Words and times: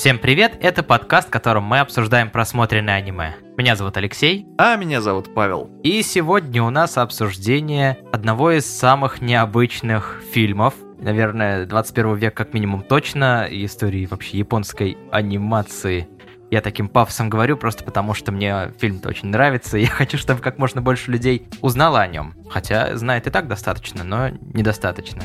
Всем 0.00 0.18
привет, 0.18 0.56
это 0.62 0.82
подкаст, 0.82 1.28
в 1.28 1.30
котором 1.30 1.64
мы 1.64 1.80
обсуждаем 1.80 2.30
просмотренное 2.30 2.94
аниме. 2.94 3.34
Меня 3.58 3.76
зовут 3.76 3.98
Алексей. 3.98 4.46
А 4.56 4.74
меня 4.76 5.02
зовут 5.02 5.34
Павел. 5.34 5.68
И 5.82 6.00
сегодня 6.00 6.62
у 6.62 6.70
нас 6.70 6.96
обсуждение 6.96 7.98
одного 8.10 8.52
из 8.52 8.64
самых 8.64 9.20
необычных 9.20 10.22
фильмов, 10.32 10.72
наверное, 10.98 11.66
21 11.66 12.14
век 12.14 12.34
как 12.34 12.54
минимум 12.54 12.82
точно, 12.82 13.46
истории 13.50 14.06
вообще 14.06 14.38
японской 14.38 14.96
анимации– 15.12 16.08
я 16.50 16.60
таким 16.60 16.88
пафосом 16.88 17.30
говорю 17.30 17.56
просто 17.56 17.84
потому, 17.84 18.12
что 18.14 18.32
мне 18.32 18.72
фильм-то 18.78 19.08
очень 19.08 19.28
нравится, 19.28 19.78
и 19.78 19.82
я 19.82 19.88
хочу, 19.88 20.18
чтобы 20.18 20.40
как 20.40 20.58
можно 20.58 20.82
больше 20.82 21.10
людей 21.10 21.48
узнало 21.60 22.00
о 22.00 22.06
нем. 22.06 22.34
Хотя 22.50 22.96
знает 22.96 23.28
и 23.28 23.30
так 23.30 23.46
достаточно, 23.46 24.02
но 24.02 24.28
недостаточно. 24.28 25.22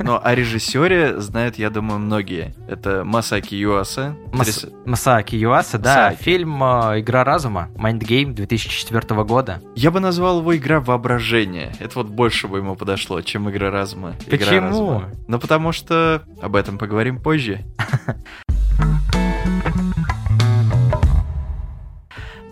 Но 0.00 0.20
о 0.22 0.34
режиссере 0.34 1.20
знают, 1.20 1.56
я 1.56 1.70
думаю, 1.70 2.00
многие. 2.00 2.54
Это 2.68 3.04
Масаки 3.04 3.54
Юаса. 3.54 4.16
Мас... 4.32 4.66
Масаки 4.84 5.36
Юаса, 5.36 5.78
да. 5.78 6.08
Масаки. 6.10 6.22
Фильм 6.24 6.62
э, 6.62 7.00
«Игра 7.00 7.22
разума», 7.22 7.70
Mind 7.76 8.00
Game 8.00 8.32
2004 8.32 9.22
года. 9.24 9.60
Я 9.76 9.92
бы 9.92 10.00
назвал 10.00 10.40
его 10.40 10.56
«Игра 10.56 10.80
воображения». 10.80 11.72
Это 11.78 12.00
вот 12.00 12.08
больше 12.08 12.48
бы 12.48 12.58
ему 12.58 12.74
подошло, 12.74 13.20
чем 13.20 13.48
«Игра 13.48 13.70
разума». 13.70 14.14
Почему? 14.28 14.36
Игра 14.36 14.60
разума. 14.60 15.10
Ну, 15.28 15.38
потому 15.38 15.70
что 15.70 16.24
об 16.42 16.56
этом 16.56 16.78
поговорим 16.78 17.20
позже. 17.20 17.64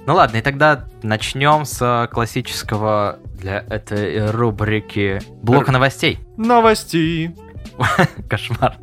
Ну 0.05 0.15
ладно, 0.15 0.39
и 0.39 0.41
тогда 0.41 0.87
начнем 1.03 1.65
с 1.65 2.09
классического 2.13 3.19
для 3.39 3.59
этой 3.59 4.31
рубрики 4.31 5.21
блока 5.43 5.71
новостей. 5.71 6.19
Новости. 6.37 7.35
Кошмар. 8.29 8.77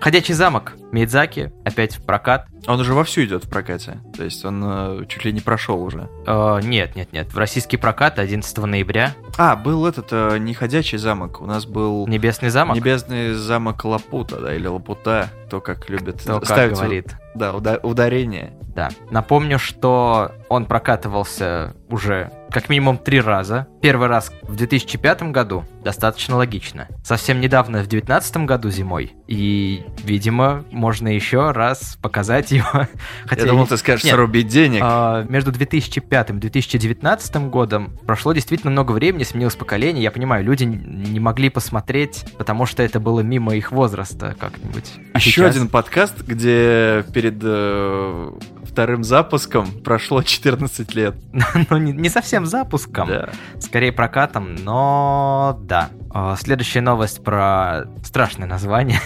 Ходячий 0.00 0.34
замок. 0.34 0.74
Мидзаки 0.92 1.52
опять 1.64 1.96
в 1.96 2.04
прокат. 2.04 2.46
Он 2.66 2.80
уже 2.80 2.94
вовсю 2.94 3.24
идет 3.24 3.44
в 3.44 3.48
прокате. 3.48 3.98
То 4.16 4.24
есть 4.24 4.44
он 4.44 4.62
э, 4.64 5.04
чуть 5.08 5.24
ли 5.24 5.32
не 5.32 5.40
прошел 5.40 5.82
уже. 5.82 6.08
Э, 6.26 6.60
нет, 6.62 6.96
нет, 6.96 7.12
нет. 7.12 7.32
В 7.32 7.38
российский 7.38 7.76
прокат 7.76 8.18
11 8.18 8.56
ноября. 8.58 9.14
А, 9.38 9.56
был 9.56 9.86
этот 9.86 10.08
э, 10.10 10.38
не 10.38 10.54
ходячий 10.54 10.98
замок. 10.98 11.40
У 11.40 11.46
нас 11.46 11.66
был... 11.66 12.06
Небесный 12.06 12.50
замок? 12.50 12.76
Небесный 12.76 13.32
замок 13.34 13.84
Лапута, 13.84 14.40
да, 14.40 14.54
или 14.54 14.66
Лапута. 14.66 15.30
То, 15.50 15.60
как 15.60 15.88
любит 15.88 16.20
Кто 16.20 16.44
ставить 16.44 16.70
как 16.76 16.84
говорит. 16.84 17.16
Да, 17.34 17.54
уда- 17.54 17.80
ударение. 17.82 18.52
Да. 18.74 18.90
Напомню, 19.10 19.58
что 19.58 20.32
он 20.48 20.66
прокатывался 20.66 21.74
уже 21.88 22.30
как 22.56 22.70
минимум 22.70 22.96
три 22.96 23.20
раза. 23.20 23.66
Первый 23.82 24.08
раз 24.08 24.32
в 24.40 24.56
2005 24.56 25.24
году, 25.24 25.66
достаточно 25.84 26.36
логично. 26.36 26.88
Совсем 27.04 27.38
недавно, 27.38 27.80
в 27.80 27.86
2019 27.86 28.38
году 28.46 28.70
зимой. 28.70 29.12
И, 29.26 29.84
видимо, 30.02 30.64
можно 30.70 31.08
еще 31.08 31.50
раз 31.50 31.98
показать 32.00 32.52
его. 32.52 32.64
Хотя 33.26 33.42
Я 33.42 33.48
думал, 33.48 33.66
ты 33.66 33.76
скажешь, 33.76 34.04
Нет, 34.04 34.14
срубить 34.14 34.46
денег. 34.46 34.80
А, 34.82 35.26
между 35.28 35.52
2005 35.52 36.30
и 36.30 36.32
2019 36.32 37.36
годом 37.50 37.98
прошло 38.06 38.32
действительно 38.32 38.70
много 38.70 38.92
времени, 38.92 39.24
сменилось 39.24 39.54
поколение. 39.54 40.02
Я 40.02 40.10
понимаю, 40.10 40.42
люди 40.42 40.64
не 40.64 41.20
могли 41.20 41.50
посмотреть, 41.50 42.24
потому 42.38 42.64
что 42.64 42.82
это 42.82 43.00
было 43.00 43.20
мимо 43.20 43.54
их 43.54 43.70
возраста 43.70 44.34
как-нибудь. 44.40 44.92
А 45.12 45.18
Еще 45.18 45.30
сейчас... 45.30 45.56
один 45.56 45.68
подкаст, 45.68 46.22
где 46.22 47.04
перед 47.12 47.36
э, 47.42 48.30
вторым 48.64 49.04
запуском 49.04 49.66
прошло 49.82 50.22
14 50.22 50.94
лет. 50.94 51.16
ну, 51.70 51.76
не, 51.76 51.92
не 51.92 52.08
совсем 52.08 52.45
запуском, 52.46 53.08
да. 53.08 53.28
скорее 53.60 53.92
прокатом, 53.92 54.54
но 54.54 55.58
да. 55.62 55.90
А, 56.10 56.36
следующая 56.36 56.80
новость 56.80 57.22
про 57.22 57.84
страшное 58.02 58.48
название. 58.48 59.00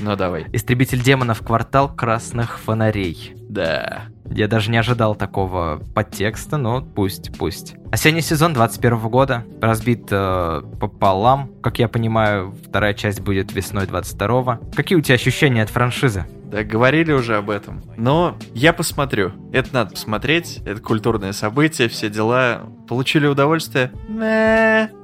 Ну 0.00 0.16
давай. 0.16 0.46
Истребитель 0.52 1.00
демонов 1.00 1.40
квартал 1.40 1.88
красных 1.94 2.58
фонарей. 2.58 3.34
Да. 3.48 4.06
Я 4.30 4.48
даже 4.48 4.70
не 4.70 4.78
ожидал 4.78 5.14
такого 5.14 5.80
подтекста, 5.94 6.56
но 6.56 6.82
пусть, 6.82 7.36
пусть. 7.38 7.76
Осенний 7.92 8.22
сезон 8.22 8.52
21 8.54 8.98
года 9.08 9.44
разбит 9.60 10.08
э, 10.10 10.62
пополам. 10.80 11.52
Как 11.62 11.78
я 11.78 11.88
понимаю, 11.88 12.54
вторая 12.66 12.94
часть 12.94 13.20
будет 13.20 13.52
весной 13.52 13.86
22 13.86 14.60
Какие 14.74 14.98
у 14.98 15.02
тебя 15.02 15.14
ощущения 15.14 15.62
от 15.62 15.70
франшизы? 15.70 16.24
Да, 16.54 16.62
говорили 16.62 17.10
уже 17.10 17.36
об 17.36 17.50
этом. 17.50 17.82
Но 17.96 18.38
я 18.54 18.72
посмотрю. 18.72 19.32
Это 19.52 19.74
надо 19.74 19.90
посмотреть. 19.90 20.60
Это 20.64 20.80
культурное 20.80 21.32
событие, 21.32 21.88
все 21.88 22.08
дела. 22.08 22.62
Получили 22.86 23.26
удовольствие? 23.26 23.90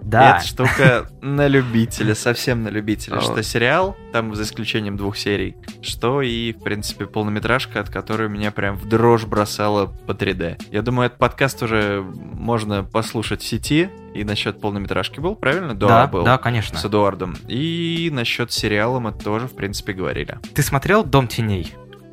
Да. 0.02 0.36
Это 0.36 0.46
штука 0.46 1.06
на 1.20 1.46
любителя, 1.46 2.14
совсем 2.14 2.62
на 2.62 2.68
любителя. 2.68 3.20
Что 3.20 3.42
сериал, 3.42 3.96
там 4.12 4.34
за 4.34 4.42
исключением 4.42 4.96
двух 4.96 5.16
серий, 5.16 5.56
что 5.82 6.22
и, 6.22 6.52
в 6.52 6.62
принципе, 6.62 7.06
полнометражка, 7.06 7.80
от 7.80 7.90
которой 7.90 8.28
меня 8.28 8.50
прям 8.50 8.76
в 8.76 8.88
дрожь 8.88 9.24
бросала 9.24 9.86
по 9.86 10.12
3D. 10.12 10.62
Я 10.70 10.82
думаю, 10.82 11.06
этот 11.06 11.18
подкаст 11.18 11.62
уже 11.62 12.04
можно 12.32 12.82
послушать 12.82 13.42
в 13.42 13.46
сети. 13.46 13.90
И 14.12 14.24
насчет 14.24 14.60
полнометражки 14.60 15.20
был, 15.20 15.36
правильно? 15.36 15.72
Да, 15.72 15.86
да 15.86 16.06
был. 16.08 16.24
Да, 16.24 16.36
конечно. 16.36 16.76
С 16.76 16.84
Эдуардом. 16.84 17.36
И 17.46 18.10
насчет 18.12 18.50
сериала 18.50 18.98
мы 18.98 19.12
тоже, 19.12 19.46
в 19.46 19.54
принципе, 19.54 19.92
говорили. 19.92 20.38
Ты 20.52 20.62
смотрел 20.62 21.04
«Дом 21.04 21.28
теней»? 21.28 21.72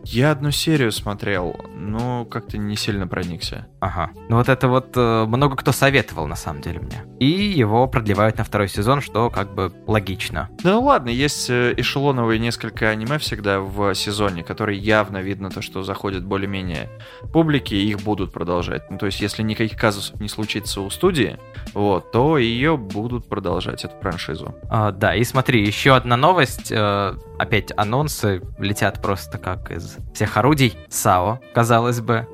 Я 0.09 0.31
одну 0.31 0.51
серию 0.51 0.93
смотрел, 0.93 1.59
но 1.75 2.23
как-то 2.23 2.57
не 2.57 2.77
сильно 2.77 3.07
проникся. 3.07 3.67
Ага. 3.81 4.11
Ну 4.29 4.37
вот 4.37 4.47
это 4.47 4.69
вот 4.69 4.95
э, 4.95 5.25
много 5.25 5.57
кто 5.57 5.73
советовал, 5.73 6.27
на 6.27 6.37
самом 6.37 6.61
деле, 6.61 6.79
мне. 6.79 7.03
И 7.19 7.25
его 7.25 7.85
продлевают 7.87 8.37
на 8.37 8.45
второй 8.45 8.69
сезон, 8.69 9.01
что 9.01 9.29
как 9.29 9.53
бы 9.53 9.73
логично. 9.85 10.49
Да 10.63 10.79
ладно, 10.79 11.09
есть 11.09 11.49
э, 11.49 11.73
эшелоновые 11.75 12.39
несколько 12.39 12.87
аниме 12.87 13.17
всегда 13.17 13.59
в 13.59 13.93
сезоне, 13.95 14.43
которые 14.43 14.79
явно 14.79 15.17
видно 15.17 15.49
то, 15.49 15.61
что 15.61 15.83
заходят 15.83 16.23
более-менее 16.23 16.89
публики, 17.33 17.73
и 17.75 17.89
их 17.89 17.99
будут 17.99 18.31
продолжать. 18.31 18.89
Ну 18.89 18.97
то 18.97 19.07
есть 19.07 19.19
если 19.19 19.43
никаких 19.43 19.77
казусов 19.77 20.21
не 20.21 20.29
случится 20.29 20.79
у 20.79 20.89
студии, 20.89 21.37
вот, 21.73 22.13
то 22.13 22.37
ее 22.37 22.77
будут 22.77 23.27
продолжать, 23.27 23.83
эту 23.83 23.99
франшизу. 23.99 24.55
А, 24.69 24.93
да, 24.93 25.15
и 25.15 25.25
смотри, 25.25 25.65
еще 25.65 25.97
одна 25.97 26.15
новость. 26.15 26.71
Э, 26.71 27.13
опять 27.39 27.71
анонсы 27.75 28.41
летят 28.57 29.01
просто 29.01 29.37
как 29.37 29.71
из 29.71 29.97
всех 30.13 30.37
орудий. 30.37 30.77
САО, 30.89 31.39
казалось 31.53 32.01
бы. 32.01 32.27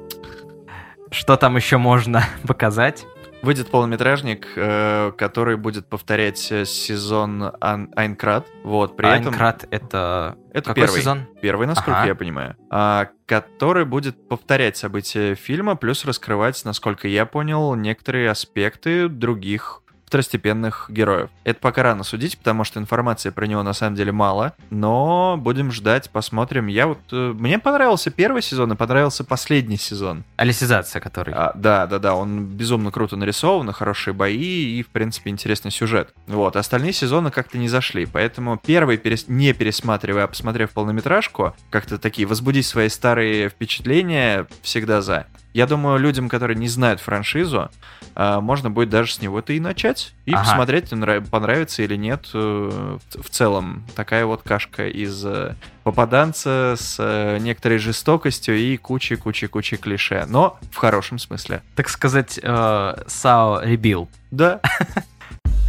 Что 1.11 1.37
там 1.37 1.55
еще 1.55 1.77
можно 1.77 2.23
показать? 2.47 3.05
Выйдет 3.43 3.69
полнометражник, 3.69 4.47
э, 4.55 5.11
который 5.17 5.57
будет 5.57 5.89
повторять 5.89 6.49
э, 6.49 6.63
сезон 6.63 7.51
Айнкрат. 7.59 8.47
Вот, 8.63 8.95
при 8.95 9.05
Айнкрат 9.05 9.65
этом... 9.65 9.69
это... 9.71 10.37
Это 10.53 10.69
Какой 10.69 10.83
первый. 10.83 10.99
сезон? 10.99 11.27
Первый, 11.41 11.67
насколько 11.67 11.99
ага. 11.99 12.07
я 12.07 12.15
понимаю. 12.15 12.55
А, 12.69 13.09
который 13.25 13.83
будет 13.83 14.29
повторять 14.29 14.77
события 14.77 15.35
фильма, 15.35 15.75
плюс 15.75 16.05
раскрывать, 16.05 16.63
насколько 16.63 17.09
я 17.09 17.25
понял, 17.25 17.75
некоторые 17.75 18.29
аспекты 18.29 19.09
других 19.09 19.82
второстепенных 20.13 20.85
героев. 20.89 21.31
Это 21.43 21.59
пока 21.59 21.81
рано 21.81 22.03
судить, 22.03 22.37
потому 22.37 22.63
что 22.63 22.79
информации 22.79 23.31
про 23.31 23.47
него 23.47 23.63
на 23.63 23.73
самом 23.73 23.95
деле 23.95 24.11
мало, 24.11 24.53
но 24.69 25.37
будем 25.39 25.71
ждать, 25.71 26.11
посмотрим. 26.11 26.67
Я 26.67 26.85
вот... 26.85 26.99
Э, 27.11 27.33
мне 27.33 27.57
понравился 27.57 28.11
первый 28.11 28.43
сезон 28.43 28.71
и 28.71 28.75
понравился 28.75 29.23
последний 29.23 29.77
сезон. 29.77 30.23
Алисизация, 30.35 30.99
который. 30.99 31.33
А, 31.33 31.51
да, 31.55 31.87
да, 31.87 31.97
да, 31.97 32.13
он 32.13 32.45
безумно 32.45 32.91
круто 32.91 33.15
нарисован, 33.15 33.71
хорошие 33.71 34.13
бои 34.13 34.77
и, 34.77 34.83
в 34.83 34.89
принципе, 34.89 35.31
интересный 35.31 35.71
сюжет. 35.71 36.13
Вот, 36.27 36.57
остальные 36.57 36.93
сезоны 36.93 37.31
как-то 37.31 37.57
не 37.57 37.67
зашли, 37.67 38.05
поэтому 38.05 38.61
первый, 38.63 38.97
перес... 38.97 39.27
не 39.27 39.51
пересматривая, 39.53 40.25
а 40.25 40.27
посмотрев 40.27 40.69
полнометражку, 40.73 41.55
как-то 41.71 41.97
такие 41.97 42.27
возбудить 42.27 42.67
свои 42.67 42.89
старые 42.89 43.49
впечатления 43.49 44.45
всегда 44.61 45.01
за. 45.01 45.25
Я 45.53 45.67
думаю, 45.67 45.99
людям, 45.99 46.29
которые 46.29 46.57
не 46.57 46.67
знают 46.67 46.99
франшизу, 46.99 47.69
а, 48.15 48.41
можно 48.41 48.71
будет 48.71 48.89
даже 48.89 49.13
с 49.13 49.21
него-то 49.21 49.53
и 49.53 49.59
начать. 49.59 50.13
И 50.25 50.33
ага. 50.33 50.43
посмотреть, 50.43 50.89
понравится 51.29 51.83
или 51.83 51.95
нет. 51.95 52.29
Э, 52.33 52.97
в 53.13 53.29
целом, 53.29 53.85
такая 53.95 54.25
вот 54.25 54.41
кашка 54.43 54.87
из 54.87 55.23
э, 55.25 55.55
попаданца 55.83 56.75
с 56.77 56.97
э, 56.99 57.37
некоторой 57.39 57.77
жестокостью 57.77 58.57
и 58.57 58.77
кучей-кучей-кучей 58.77 59.77
клише. 59.77 60.25
Но 60.27 60.57
в 60.71 60.77
хорошем 60.77 61.19
смысле. 61.19 61.61
Так 61.75 61.89
сказать, 61.89 62.39
Сао 62.41 63.61
ребил. 63.61 64.09
Да. 64.31 64.59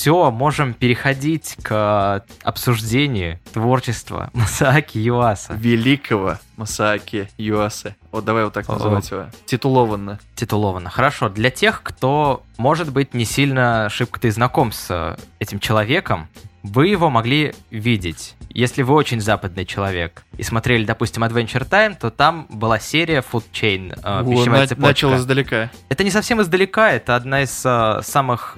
все, 0.01 0.31
можем 0.31 0.73
переходить 0.73 1.59
к 1.63 2.25
обсуждению 2.43 3.39
творчества 3.53 4.31
Масааки 4.33 4.97
Юаса. 4.97 5.53
Великого 5.53 6.39
Масааки 6.57 7.29
Юаса. 7.37 7.97
Вот 8.11 8.25
давай 8.25 8.45
вот 8.45 8.55
так 8.55 8.67
называть 8.67 9.11
его. 9.11 9.27
Титулованно. 9.45 10.19
Титулованно. 10.37 10.89
Хорошо. 10.89 11.29
Для 11.29 11.51
тех, 11.51 11.83
кто, 11.83 12.43
может 12.57 12.91
быть, 12.91 13.13
не 13.13 13.27
сильно 13.27 13.89
шибко-то 13.91 14.31
знаком 14.31 14.73
с 14.73 14.87
э, 14.89 15.17
этим 15.39 15.61
человеком, 15.61 16.29
вы 16.63 16.87
его 16.89 17.11
могли 17.11 17.55
видеть. 17.71 18.37
Если 18.49 18.81
вы 18.83 18.95
очень 18.95 19.21
западный 19.21 19.67
человек 19.67 20.23
и 20.39 20.43
смотрели, 20.43 20.87
допустим, 20.87 21.25
Adventure 21.25 21.69
Time, 21.69 21.95
то 22.01 22.11
там 22.11 22.47
была 22.49 22.79
серия 22.79 23.21
Food 23.21 23.45
Chain, 23.53 23.93
э, 24.03 24.23
О, 24.23 24.45
на- 24.47 24.67
Начал 24.79 25.15
издалека. 25.15 25.71
Это 25.91 26.05
не 26.05 26.11
совсем 26.11 26.41
издалека, 26.41 26.91
это 26.91 27.17
одна 27.17 27.43
из 27.43 27.63
э, 27.67 28.01
самых 28.03 28.57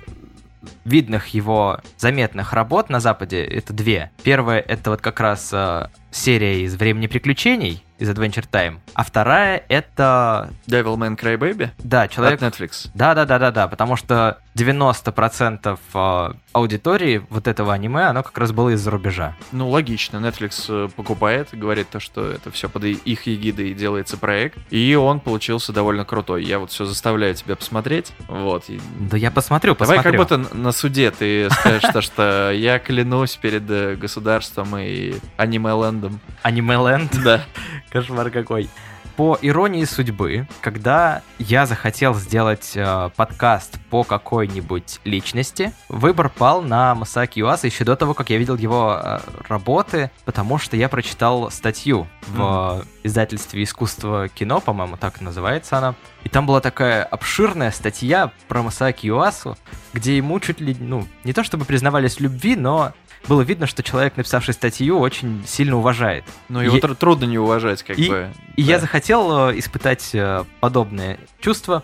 видных 0.85 1.29
его 1.29 1.81
заметных 1.97 2.53
работ 2.53 2.89
на 2.89 3.01
Западе 3.01 3.45
это 3.45 3.73
две. 3.73 4.11
Первая 4.23 4.61
это 4.61 4.91
вот 4.91 5.01
как 5.01 5.21
раз 5.21 5.51
э, 5.53 5.89
серия 6.11 6.63
из 6.63 6.75
«Времени 6.77 7.07
приключений», 7.07 7.83
из 8.03 8.11
Adventure 8.11 8.45
Time. 8.51 8.81
А 8.95 9.05
вторая 9.05 9.63
это... 9.69 10.51
Devilman 10.67 11.17
Crybaby? 11.17 11.71
Да, 11.79 12.09
человек... 12.09 12.43
От 12.43 12.53
Netflix. 12.53 12.91
Да-да-да-да-да, 12.95 13.69
потому 13.69 13.95
что 13.95 14.39
90% 14.57 15.79
э, 15.95 16.33
аудитории 16.53 17.25
вот 17.31 17.47
этого 17.47 17.73
аниме, 17.73 18.07
оно 18.07 18.25
как 18.25 18.37
раз 18.39 18.51
было 18.51 18.71
из-за 18.71 18.91
рубежа. 18.91 19.37
Ну, 19.53 19.71
логично. 19.71 20.17
Netflix 20.17 20.65
э, 20.69 20.89
покупает, 20.89 21.51
говорит 21.53 21.91
то, 21.91 22.01
что 22.01 22.29
это 22.29 22.51
все 22.51 22.69
под 22.69 22.85
их 22.85 23.29
эгидой 23.29 23.73
делается 23.73 24.17
проект, 24.17 24.59
и 24.71 24.97
он 24.97 25.21
получился 25.21 25.73
довольно 25.73 26.05
крутой. 26.05 26.45
Я 26.45 26.59
вот 26.59 26.73
все 26.73 26.85
заставляю 26.85 27.37
тебя 27.37 27.55
посмотреть, 27.55 28.13
вот. 28.27 28.69
И... 28.69 28.81
Да 28.99 29.17
я 29.17 29.31
посмотрю, 29.31 29.77
посмотрю. 29.77 30.03
Давай 30.03 30.29
как 30.29 30.45
будто 30.45 30.57
на 30.57 30.72
суде 30.73 31.11
ты 31.11 31.49
скажешь 31.51 31.91
то, 31.93 32.03
что 32.03 32.51
я 32.53 32.79
клянусь 32.79 33.37
перед 33.37 33.71
э, 33.71 33.97
государством 33.97 34.77
и 34.77 35.15
аниме-лендом. 35.37 36.21
Аниме-ленд? 36.43 37.23
Да. 37.23 37.45
Кошмар 37.91 38.31
какой. 38.31 38.69
По 39.17 39.39
иронии 39.43 39.85
судьбы, 39.85 40.47
когда 40.63 41.23
я 41.39 41.67
захотел 41.67 42.15
сделать 42.15 42.73
э, 42.75 43.11
подкаст 43.15 43.79
по 43.91 44.05
какой-нибудь 44.05 45.01
личности, 45.05 45.73
выбор 45.91 46.31
пал 46.31 46.63
на 46.63 46.95
Масаки 46.95 47.41
Юаса 47.41 47.67
еще 47.67 47.85
до 47.85 47.95
того, 47.95 48.15
как 48.15 48.31
я 48.31 48.39
видел 48.39 48.57
его 48.57 48.99
э, 49.03 49.21
работы, 49.49 50.11
потому 50.25 50.57
что 50.57 50.79
я 50.79 50.89
прочитал 50.89 51.51
статью 51.51 52.07
в 52.27 52.41
mm. 52.41 52.87
издательстве 53.03 53.63
«Искусство 53.63 54.29
кино», 54.29 54.61
по-моему, 54.61 54.97
так 54.97 55.21
называется 55.21 55.77
она. 55.77 55.95
И 56.25 56.31
там 56.31 56.47
была 56.47 56.61
такая 56.61 57.05
обширная 57.05 57.71
статья 57.71 58.33
про 58.49 58.63
Масаки 58.63 59.07
Юасу, 59.09 59.59
где 59.93 60.17
ему 60.17 60.41
чуть 60.41 60.61
ли, 60.61 60.75
ну, 60.79 61.07
не 61.25 61.35
то 61.35 61.45
чтобы 61.45 61.67
признавались 61.67 62.17
в 62.17 62.21
любви, 62.21 62.57
но 62.57 62.93
было 63.29 63.43
видно, 63.43 63.67
что 63.67 63.83
человек, 63.83 64.17
написавший 64.17 64.55
статью, 64.55 64.99
очень 64.99 65.43
сильно 65.47 65.77
уважает. 65.77 66.25
Ну, 66.49 66.61
его 66.61 66.77
и... 66.77 66.81
трудно 66.81 67.25
не 67.25 67.39
уважать, 67.39 67.83
как 67.83 67.99
и, 67.99 68.09
бы. 68.09 68.31
И 68.57 68.65
да. 68.65 68.73
я 68.73 68.79
захотел 68.79 69.51
э, 69.51 69.59
испытать 69.59 70.11
э, 70.15 70.45
подобные 70.61 71.19
чувства 71.41 71.83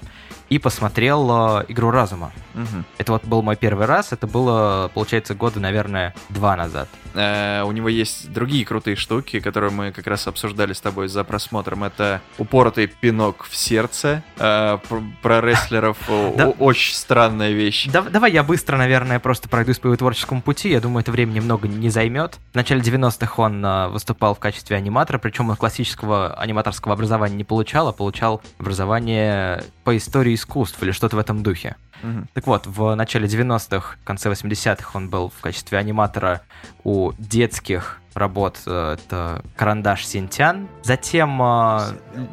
и 0.48 0.58
посмотрел 0.58 1.60
э, 1.60 1.64
«Игру 1.68 1.90
разума». 1.90 2.32
Угу. 2.54 2.84
Это 2.98 3.12
вот 3.12 3.24
был 3.24 3.42
мой 3.42 3.56
первый 3.56 3.86
раз, 3.86 4.12
это 4.12 4.26
было, 4.26 4.90
получается, 4.94 5.34
года, 5.34 5.60
наверное, 5.60 6.14
два 6.28 6.56
назад. 6.56 6.88
Э, 7.14 7.62
у 7.62 7.72
него 7.72 7.88
есть 7.88 8.32
другие 8.32 8.64
крутые 8.64 8.96
штуки, 8.96 9.40
которые 9.40 9.70
мы 9.70 9.92
как 9.92 10.06
раз 10.06 10.26
обсуждали 10.26 10.72
с 10.72 10.80
тобой 10.80 11.08
за 11.08 11.24
просмотром. 11.24 11.84
Это 11.84 12.20
упоротый 12.38 12.86
пинок 12.86 13.44
в 13.48 13.56
сердце 13.56 14.22
э, 14.38 14.78
про 15.22 15.40
рестлеров. 15.40 15.98
Очень 16.58 16.94
странная 16.94 17.50
вещь. 17.50 17.88
Давай 17.88 18.32
я 18.32 18.42
быстро, 18.42 18.76
наверное, 18.76 19.18
просто 19.18 19.48
пройдусь 19.48 19.78
по 19.78 19.86
его 19.88 19.96
творческому 19.96 20.42
пути. 20.42 20.70
Я 20.70 20.80
думаю, 20.80 21.02
это 21.02 21.12
время 21.12 21.32
немного 21.32 21.68
не 21.68 21.90
займет. 21.90 22.38
В 22.52 22.54
начале 22.54 22.80
90-х 22.80 23.42
он 23.42 23.64
э, 23.64 23.88
выступал 23.88 24.34
в 24.34 24.38
качестве 24.38 24.76
аниматора, 24.76 25.18
причем 25.18 25.50
он 25.50 25.56
классического 25.56 26.34
аниматорского 26.34 26.94
образования 26.94 27.36
не 27.36 27.44
получал, 27.44 27.88
а 27.88 27.92
получал 27.92 28.42
образование 28.58 29.64
по 29.84 29.96
истории 29.96 30.34
искусств 30.38 30.82
или 30.82 30.92
что-то 30.92 31.16
в 31.16 31.18
этом 31.18 31.42
духе. 31.42 31.76
Угу. 32.02 32.26
Так 32.34 32.46
вот, 32.46 32.66
в 32.66 32.94
начале 32.94 33.26
90-х, 33.26 33.96
конце 34.04 34.30
80-х 34.30 34.90
он 34.94 35.10
был 35.10 35.30
в 35.36 35.40
качестве 35.40 35.78
аниматора 35.78 36.42
у 36.84 37.12
детских 37.18 38.00
работ, 38.14 38.58
э, 38.66 38.96
это 38.98 39.42
«Карандаш 39.56 40.04
Синтян». 40.04 40.68
Затем 40.82 41.40
э, 41.42 41.80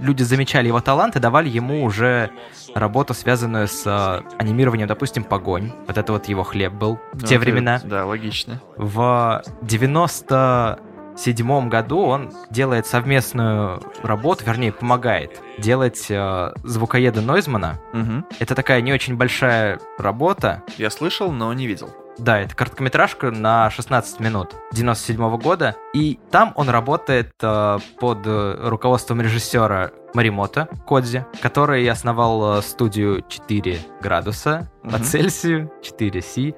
люди 0.02 0.24
замечали 0.24 0.68
его 0.68 0.82
талант 0.82 1.16
и 1.16 1.20
давали 1.20 1.50
ему 1.50 1.84
уже 1.84 2.32
работу, 2.74 3.14
связанную 3.14 3.68
с 3.68 3.84
э, 3.86 4.22
анимированием, 4.38 4.88
допустим, 4.88 5.24
«Погонь». 5.24 5.72
Вот 5.88 5.98
это 5.98 6.12
вот 6.12 6.26
его 6.26 6.44
хлеб 6.44 6.74
был 6.74 7.00
в 7.14 7.22
ну, 7.22 7.28
те 7.28 7.38
времена. 7.38 7.80
Да, 7.84 8.06
логично. 8.06 8.62
В 8.78 9.44
90 9.62 10.80
седьмом 11.18 11.70
году 11.70 12.00
он 12.00 12.32
делает 12.50 12.86
совместную 12.86 13.82
работу, 14.04 14.44
вернее, 14.46 14.72
помогает 14.72 15.42
делать 15.58 16.08
э, 16.10 16.52
звукоеда 16.64 17.22
Нойзмана. 17.22 17.80
Угу. 17.94 18.38
Это 18.40 18.56
такая 18.56 18.82
не 18.82 18.94
очень 18.94 19.16
большая 19.16 19.80
работа. 19.98 20.64
Я 20.78 20.90
слышал, 20.90 21.32
но 21.32 21.54
не 21.54 21.68
видел. 21.68 21.90
Да, 22.18 22.40
это 22.40 22.56
короткометражка 22.56 23.30
на 23.32 23.70
16 23.70 24.20
минут 24.22 24.56
97 24.72 25.22
-го 25.22 25.38
года. 25.38 25.76
И 25.94 26.20
там 26.32 26.54
он 26.56 26.70
работает 26.70 27.34
э, 27.42 27.80
под 28.00 28.20
руководством 28.26 29.22
режиссера 29.22 29.92
Маримото 30.14 30.70
Кодзи, 30.86 31.26
который 31.42 31.88
основал 31.90 32.60
э, 32.60 32.62
студию 32.62 33.24
4 33.28 33.80
градуса 34.02 34.72
угу. 34.84 34.92
по 34.92 35.00
Цельсию, 35.00 35.72
4 35.84 36.22
Си. 36.22 36.56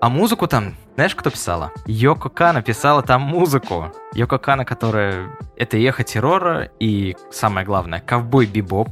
А 0.00 0.08
музыку 0.08 0.48
там, 0.48 0.74
знаешь, 0.94 1.14
кто 1.14 1.30
писала? 1.30 1.72
Йоко 1.86 2.28
Кана 2.28 2.62
писала 2.62 3.02
там 3.02 3.22
музыку. 3.22 3.92
Йоко 4.14 4.38
Кана, 4.38 4.64
которая... 4.64 5.30
Это 5.56 5.78
«Эхо 5.78 6.02
террора» 6.02 6.70
и, 6.80 7.16
самое 7.30 7.64
главное, 7.64 8.00
«Ковбой 8.00 8.46
Бибоп». 8.46 8.90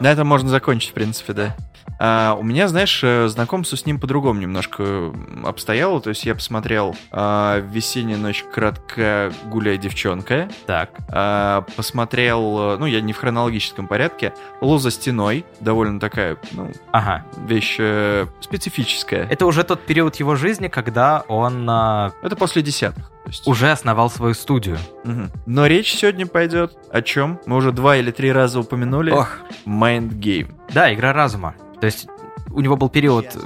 На 0.00 0.10
этом 0.10 0.26
можно 0.26 0.48
закончить, 0.48 0.90
в 0.90 0.94
принципе, 0.94 1.32
да. 1.32 1.56
А, 1.98 2.36
у 2.38 2.42
меня, 2.42 2.68
знаешь, 2.68 3.00
э, 3.02 3.28
знакомство 3.28 3.76
с 3.76 3.86
ним 3.86 3.98
по-другому 3.98 4.40
немножко 4.40 5.12
обстояло. 5.44 6.00
То 6.00 6.10
есть 6.10 6.24
я 6.24 6.34
посмотрел 6.34 6.94
а, 7.10 7.60
«Весенняя 7.60 8.18
ночь 8.18 8.44
кратко 8.52 9.32
гуляй, 9.46 9.78
девчонка». 9.78 10.48
Так. 10.66 10.90
А, 11.08 11.64
посмотрел, 11.76 12.74
э, 12.74 12.76
ну, 12.78 12.86
я 12.86 13.00
не 13.00 13.12
в 13.12 13.18
хронологическом 13.18 13.86
порядке, 13.86 14.34
«Лоза 14.60 14.90
стеной». 14.90 15.44
Довольно 15.60 15.98
такая, 15.98 16.36
ну, 16.52 16.70
ага. 16.92 17.24
вещь 17.46 17.76
э, 17.78 18.26
специфическая. 18.40 19.26
Это 19.28 19.46
уже 19.46 19.64
тот 19.64 19.84
период 19.84 20.16
его 20.16 20.36
жизни, 20.36 20.68
когда 20.68 21.24
он... 21.28 21.68
А... 21.68 22.12
Это 22.22 22.36
после 22.36 22.62
десятых. 22.62 23.10
Есть... 23.26 23.46
Уже 23.46 23.70
основал 23.70 24.10
свою 24.10 24.34
студию. 24.34 24.78
Угу. 25.04 25.22
Но 25.46 25.66
речь 25.66 25.94
сегодня 25.94 26.26
пойдет 26.26 26.76
о 26.90 27.02
чем? 27.02 27.40
Мы 27.46 27.56
уже 27.56 27.72
два 27.72 27.96
или 27.96 28.10
три 28.10 28.32
раза 28.32 28.60
упомянули. 28.60 29.10
Ох. 29.10 29.38
Mind 29.66 30.10
Game. 30.18 30.54
Да, 30.72 30.92
игра 30.92 31.12
разума. 31.12 31.54
То 31.80 31.86
есть 31.86 32.06
у 32.50 32.60
него 32.60 32.76
был 32.76 32.88
период 32.88 33.36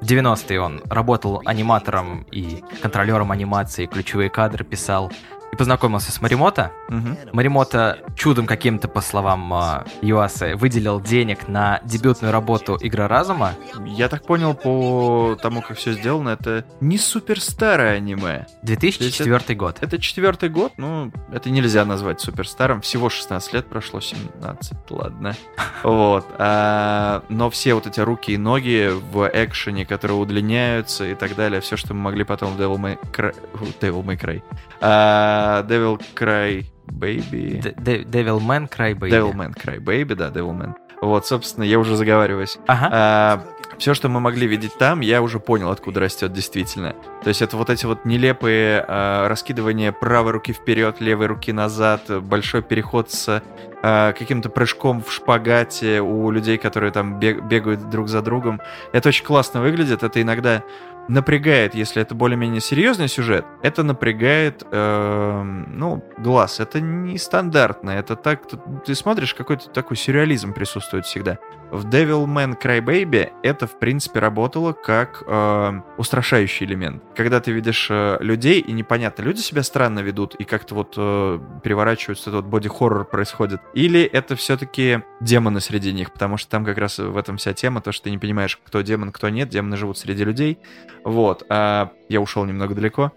в 0.00 0.04
90-е 0.04 0.60
он 0.60 0.82
работал 0.90 1.42
аниматором 1.44 2.26
и 2.30 2.62
контролером 2.82 3.32
анимации, 3.32 3.86
ключевые 3.86 4.28
кадры 4.30 4.64
писал 4.64 5.10
и 5.52 5.56
познакомился 5.56 6.12
с 6.12 6.20
Маримото. 6.20 6.72
Угу. 6.88 7.32
Маримото 7.32 7.98
чудом 8.16 8.46
каким-то, 8.46 8.88
по 8.88 9.00
словам 9.00 9.52
э, 9.52 9.84
Юасы, 10.02 10.56
выделил 10.56 11.00
денег 11.00 11.48
на 11.48 11.80
дебютную 11.84 12.32
работу 12.32 12.78
«Игра 12.80 13.08
разума». 13.08 13.54
Я 13.84 14.08
так 14.08 14.24
понял 14.24 14.54
по 14.54 15.36
тому, 15.40 15.62
как 15.62 15.76
все 15.76 15.92
сделано, 15.92 16.30
это 16.30 16.64
не 16.80 16.98
супер 16.98 17.40
старое 17.40 17.96
аниме. 17.96 18.46
2004 18.62 19.36
это, 19.36 19.54
год. 19.54 19.78
Это 19.80 19.98
четвертый 19.98 20.48
год, 20.48 20.72
ну, 20.76 21.12
это 21.32 21.50
нельзя 21.50 21.84
назвать 21.84 22.20
супер 22.20 22.48
старым. 22.48 22.80
Всего 22.80 23.08
16 23.08 23.52
лет 23.52 23.66
прошло, 23.66 24.00
17, 24.00 24.72
ладно. 24.90 25.36
Вот. 25.82 26.26
А, 26.38 27.22
но 27.28 27.48
все 27.50 27.74
вот 27.74 27.86
эти 27.86 28.00
руки 28.00 28.32
и 28.32 28.36
ноги 28.36 28.90
в 29.12 29.30
экшене, 29.32 29.86
которые 29.86 30.16
удлиняются 30.18 31.06
и 31.06 31.14
так 31.14 31.36
далее, 31.36 31.60
все, 31.60 31.76
что 31.76 31.94
мы 31.94 32.00
могли 32.00 32.24
потом 32.24 32.56
в 32.56 32.60
Devil 32.60 32.76
May 32.76 32.98
Cry... 33.12 33.34
Devil 33.80 34.04
May 34.04 34.18
Cry. 34.18 34.42
А, 34.80 35.35
Devil 35.68 36.00
Cry 36.14 36.64
Baby. 36.86 37.60
Devil 37.60 38.40
Man 38.40 38.68
Cry 38.68 38.94
Baby. 38.94 39.10
Devil 39.10 39.34
Man 39.34 39.54
Cry 39.54 39.78
Baby, 39.78 40.14
да, 40.14 40.28
Devil 40.28 40.56
Man. 40.56 40.74
Вот, 41.02 41.26
собственно, 41.26 41.64
я 41.64 41.78
уже 41.78 41.96
заговариваюсь. 41.96 42.58
Ага. 42.66 42.88
А, 42.92 43.42
все, 43.78 43.92
что 43.94 44.08
мы 44.08 44.20
могли 44.20 44.46
видеть 44.46 44.76
там, 44.78 45.00
я 45.00 45.20
уже 45.20 45.38
понял, 45.38 45.70
откуда 45.70 46.00
растет 46.00 46.32
действительно. 46.32 46.94
То 47.22 47.28
есть 47.28 47.42
это 47.42 47.56
вот 47.56 47.68
эти 47.68 47.84
вот 47.84 48.04
нелепые 48.04 48.84
а, 48.86 49.28
раскидывания 49.28 49.92
правой 49.92 50.32
руки 50.32 50.52
вперед, 50.52 51.00
левой 51.00 51.26
руки 51.26 51.52
назад, 51.52 52.02
большой 52.22 52.62
переход 52.62 53.10
с 53.10 53.42
а, 53.88 54.12
каким-то 54.14 54.48
прыжком 54.50 55.00
в 55.00 55.12
шпагате 55.12 56.00
у 56.00 56.32
людей, 56.32 56.58
которые 56.58 56.90
там 56.90 57.20
бег, 57.20 57.44
бегают 57.44 57.88
друг 57.88 58.08
за 58.08 58.20
другом. 58.20 58.60
Это 58.92 59.10
очень 59.10 59.24
классно 59.24 59.60
выглядит. 59.60 60.02
Это 60.02 60.20
иногда 60.20 60.64
напрягает, 61.08 61.74
если 61.74 62.02
это 62.02 62.14
более-менее 62.14 62.60
серьезный 62.60 63.08
сюжет, 63.08 63.46
это 63.62 63.82
напрягает, 63.82 64.64
э, 64.70 65.42
ну, 65.42 66.02
глаз. 66.18 66.60
Это 66.60 66.80
не 66.80 67.18
стандартно, 67.18 67.90
это 67.90 68.16
так, 68.16 68.42
ты 68.84 68.94
смотришь, 68.94 69.34
какой-то 69.34 69.70
такой 69.70 69.96
сюрреализм 69.96 70.52
присутствует 70.52 71.06
всегда. 71.06 71.38
В 71.70 71.86
Devilman 71.88 72.60
Crybaby 72.60 73.32
это, 73.42 73.66
в 73.66 73.78
принципе, 73.78 74.20
работало 74.20 74.72
как 74.72 75.24
э, 75.26 75.80
устрашающий 75.98 76.64
элемент. 76.64 77.02
Когда 77.16 77.40
ты 77.40 77.50
видишь 77.50 77.88
э, 77.90 78.18
людей, 78.20 78.60
и 78.60 78.72
непонятно, 78.72 79.22
люди 79.22 79.40
себя 79.40 79.64
странно 79.64 80.00
ведут, 80.00 80.36
и 80.36 80.44
как-то 80.44 80.76
вот 80.76 80.94
э, 80.96 81.40
переворачиваются, 81.64 82.30
этот 82.30 82.44
вот 82.44 82.50
боди-хоррор 82.50 83.04
происходит. 83.04 83.60
Или 83.76 84.00
это 84.04 84.36
все-таки 84.36 85.02
демоны 85.20 85.60
среди 85.60 85.92
них, 85.92 86.10
потому 86.10 86.38
что 86.38 86.50
там 86.50 86.64
как 86.64 86.78
раз 86.78 86.98
в 86.98 87.14
этом 87.14 87.36
вся 87.36 87.52
тема, 87.52 87.82
то, 87.82 87.92
что 87.92 88.04
ты 88.04 88.10
не 88.10 88.16
понимаешь, 88.16 88.58
кто 88.64 88.80
демон, 88.80 89.12
кто 89.12 89.28
нет. 89.28 89.50
Демоны 89.50 89.76
живут 89.76 89.98
среди 89.98 90.24
людей. 90.24 90.58
Вот. 91.04 91.44
А 91.50 91.92
я 92.08 92.22
ушел 92.22 92.46
немного 92.46 92.74
далеко. 92.74 93.12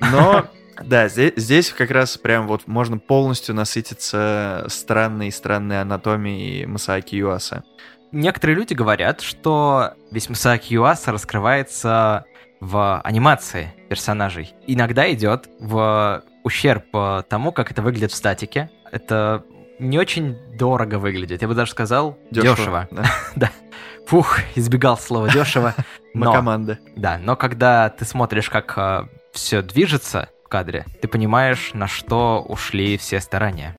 Но 0.00 0.46
да, 0.82 1.08
здесь, 1.08 1.34
здесь 1.36 1.68
как 1.68 1.90
раз 1.90 2.16
прям 2.16 2.46
вот 2.46 2.66
можно 2.66 2.96
полностью 2.96 3.54
насытиться 3.54 4.64
странной-странной 4.68 5.82
анатомией 5.82 6.64
Масааки 6.64 7.16
Юаса. 7.16 7.62
некоторые 8.10 8.56
люди 8.56 8.72
говорят, 8.72 9.20
что 9.20 9.92
весь 10.10 10.30
Масаки 10.30 10.72
Юаса 10.72 11.12
раскрывается 11.12 12.24
в 12.58 13.02
анимации 13.02 13.74
персонажей. 13.90 14.54
Иногда 14.66 15.12
идет 15.12 15.50
в 15.60 16.24
ущерб 16.42 16.86
э, 16.94 17.22
тому, 17.28 17.52
как 17.52 17.70
это 17.70 17.82
выглядит 17.82 18.12
в 18.12 18.16
статике. 18.16 18.70
Это 18.90 19.44
не 19.80 19.98
очень 19.98 20.36
дорого 20.56 20.96
выглядит. 20.98 21.42
Я 21.42 21.48
бы 21.48 21.54
даже 21.54 21.70
сказал 21.72 22.18
дешево. 22.30 22.86
Да. 22.90 23.04
Да. 23.36 23.50
Фух, 24.06 24.38
избегал 24.56 24.98
слова 24.98 25.28
дешево. 25.30 25.74
Но, 26.14 26.32
команда. 26.32 26.78
да, 26.96 27.18
но 27.18 27.36
когда 27.36 27.88
ты 27.90 28.04
смотришь, 28.04 28.50
как 28.50 29.08
все 29.32 29.62
движется 29.62 30.28
в 30.44 30.48
кадре, 30.48 30.84
ты 31.00 31.06
понимаешь, 31.06 31.70
на 31.72 31.86
что 31.86 32.44
ушли 32.48 32.98
все 32.98 33.20
старания. 33.20 33.76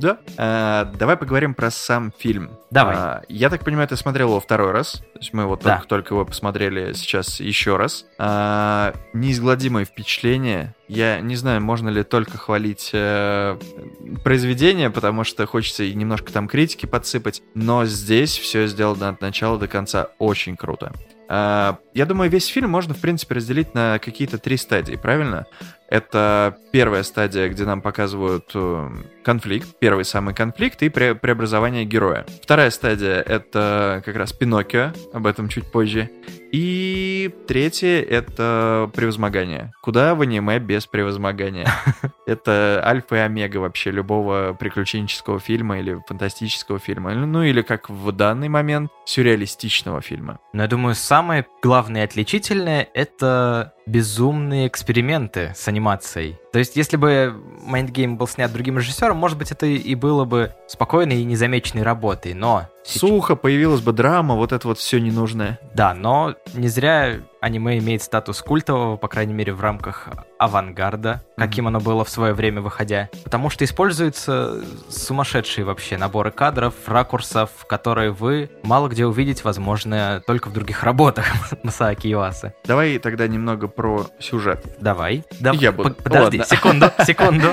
Да. 0.00 0.18
А, 0.36 0.84
давай 0.98 1.16
поговорим 1.16 1.54
про 1.54 1.70
сам 1.70 2.12
фильм. 2.16 2.50
Давай. 2.70 2.96
А, 2.96 3.22
я 3.28 3.50
так 3.50 3.64
понимаю, 3.64 3.86
ты 3.88 3.96
смотрел 3.96 4.28
его 4.28 4.40
второй 4.40 4.72
раз. 4.72 4.94
То 5.12 5.18
есть 5.20 5.32
мы 5.32 5.44
вот 5.46 5.62
Да. 5.62 5.74
только, 5.76 5.88
только 5.88 6.14
его 6.14 6.24
посмотрели 6.24 6.92
сейчас 6.94 7.40
еще 7.40 7.76
раз. 7.76 8.06
А, 8.18 8.94
неизгладимое 9.12 9.84
впечатление. 9.84 10.74
Я 10.88 11.20
не 11.20 11.36
знаю, 11.36 11.60
можно 11.60 11.88
ли 11.88 12.02
только 12.02 12.36
хвалить 12.36 12.90
э, 12.92 13.56
произведение, 14.24 14.90
потому 14.90 15.24
что 15.24 15.46
хочется 15.46 15.84
и 15.84 15.94
немножко 15.94 16.32
там 16.32 16.48
критики 16.48 16.86
подсыпать. 16.86 17.42
Но 17.54 17.84
здесь 17.84 18.36
все 18.38 18.66
сделано 18.66 19.10
от 19.10 19.20
начала 19.20 19.58
до 19.58 19.68
конца 19.68 20.08
очень 20.18 20.56
круто. 20.56 20.92
А, 21.28 21.78
я 21.94 22.06
думаю, 22.06 22.30
весь 22.30 22.46
фильм 22.46 22.70
можно, 22.70 22.94
в 22.94 23.00
принципе, 23.00 23.34
разделить 23.36 23.74
на 23.74 23.98
какие-то 23.98 24.38
три 24.38 24.56
стадии, 24.56 24.96
правильно? 24.96 25.46
Это 25.90 26.56
первая 26.70 27.02
стадия, 27.02 27.48
где 27.48 27.64
нам 27.64 27.82
показывают 27.82 28.48
э, 28.54 28.90
конфликт, 29.24 29.68
первый 29.80 30.04
самый 30.04 30.34
конфликт 30.34 30.82
и 30.84 30.88
пре- 30.88 31.16
преобразование 31.16 31.84
героя. 31.84 32.24
Вторая 32.42 32.70
стадия— 32.70 33.20
это 33.26 34.00
как 34.04 34.14
раз 34.14 34.32
Пиноккио, 34.32 34.92
об 35.12 35.26
этом 35.26 35.48
чуть 35.48 35.70
позже. 35.72 36.08
И 36.52 37.34
третье— 37.48 38.02
это 38.10 38.88
превозмогание. 38.94 39.72
Куда 39.82 40.14
в 40.14 40.20
аниме 40.20 40.60
без 40.60 40.86
превозмогания? 40.86 41.68
Это 42.26 42.80
альфа 42.84 43.16
и 43.16 43.18
омега 43.18 43.58
вообще 43.58 43.90
любого 43.90 44.56
приключенческого 44.58 45.40
фильма 45.40 45.80
или 45.80 46.00
фантастического 46.06 46.78
фильма. 46.78 47.12
Ну 47.14 47.42
или 47.42 47.62
как 47.62 47.88
в 47.90 48.12
данный 48.12 48.48
момент 48.48 48.90
сюрреалистичного 49.04 50.00
фильма. 50.00 50.38
Но 50.52 50.62
я 50.62 50.68
думаю, 50.68 50.94
самое 50.94 51.46
главное 51.62 51.79
и 51.88 52.00
отличительное— 52.00 52.88
это 52.94 53.74
безумные 53.86 54.66
эксперименты 54.66 55.52
с 55.56 55.66
анимацией. 55.68 56.38
То 56.52 56.58
есть, 56.58 56.76
если 56.76 56.96
бы 56.96 57.34
Mind 57.64 57.92
Game 57.92 58.16
был 58.16 58.26
снят 58.26 58.52
другим 58.52 58.78
режиссером, 58.78 59.16
может 59.16 59.38
быть, 59.38 59.52
это 59.52 59.66
и 59.66 59.94
было 59.94 60.24
бы 60.24 60.52
спокойной 60.66 61.20
и 61.20 61.24
незамеченной 61.24 61.82
работой, 61.82 62.34
но... 62.34 62.68
Сухо, 62.82 63.36
появилась 63.36 63.82
бы 63.82 63.92
драма, 63.92 64.36
вот 64.36 64.52
это 64.52 64.66
вот 64.66 64.78
все 64.78 64.98
ненужное. 64.98 65.60
Да, 65.74 65.92
но 65.94 66.34
не 66.54 66.68
зря 66.68 67.20
аниме 67.40 67.78
имеет 67.78 68.02
статус 68.02 68.40
культового, 68.40 68.96
по 68.96 69.06
крайней 69.06 69.34
мере, 69.34 69.52
в 69.52 69.60
рамках 69.60 70.08
авангарда, 70.38 71.22
каким 71.36 71.66
оно 71.68 71.80
было 71.80 72.04
в 72.04 72.10
свое 72.10 72.32
время 72.32 72.60
выходя. 72.60 73.10
Потому 73.22 73.50
что 73.50 73.64
используются 73.64 74.62
сумасшедшие 74.88 75.64
вообще 75.64 75.98
наборы 75.98 76.30
кадров, 76.30 76.74
ракурсов, 76.86 77.50
которые 77.66 78.12
вы 78.12 78.50
мало 78.62 78.88
где 78.88 79.06
увидеть, 79.06 79.44
возможно, 79.44 80.22
только 80.26 80.48
в 80.48 80.52
других 80.52 80.82
работах 80.84 81.26
Масааки 81.62 82.06
Юасы. 82.06 82.54
Давай 82.64 82.98
тогда 82.98 83.26
немного 83.26 83.68
про 83.70 84.06
сюжет. 84.18 84.64
Давай. 84.80 85.24
Да, 85.40 85.52
Я 85.52 85.72
буду. 85.72 85.94
Подожди, 85.94 86.38
Ладно. 86.38 86.56
секунду, 86.56 86.90
секунду. 87.06 87.48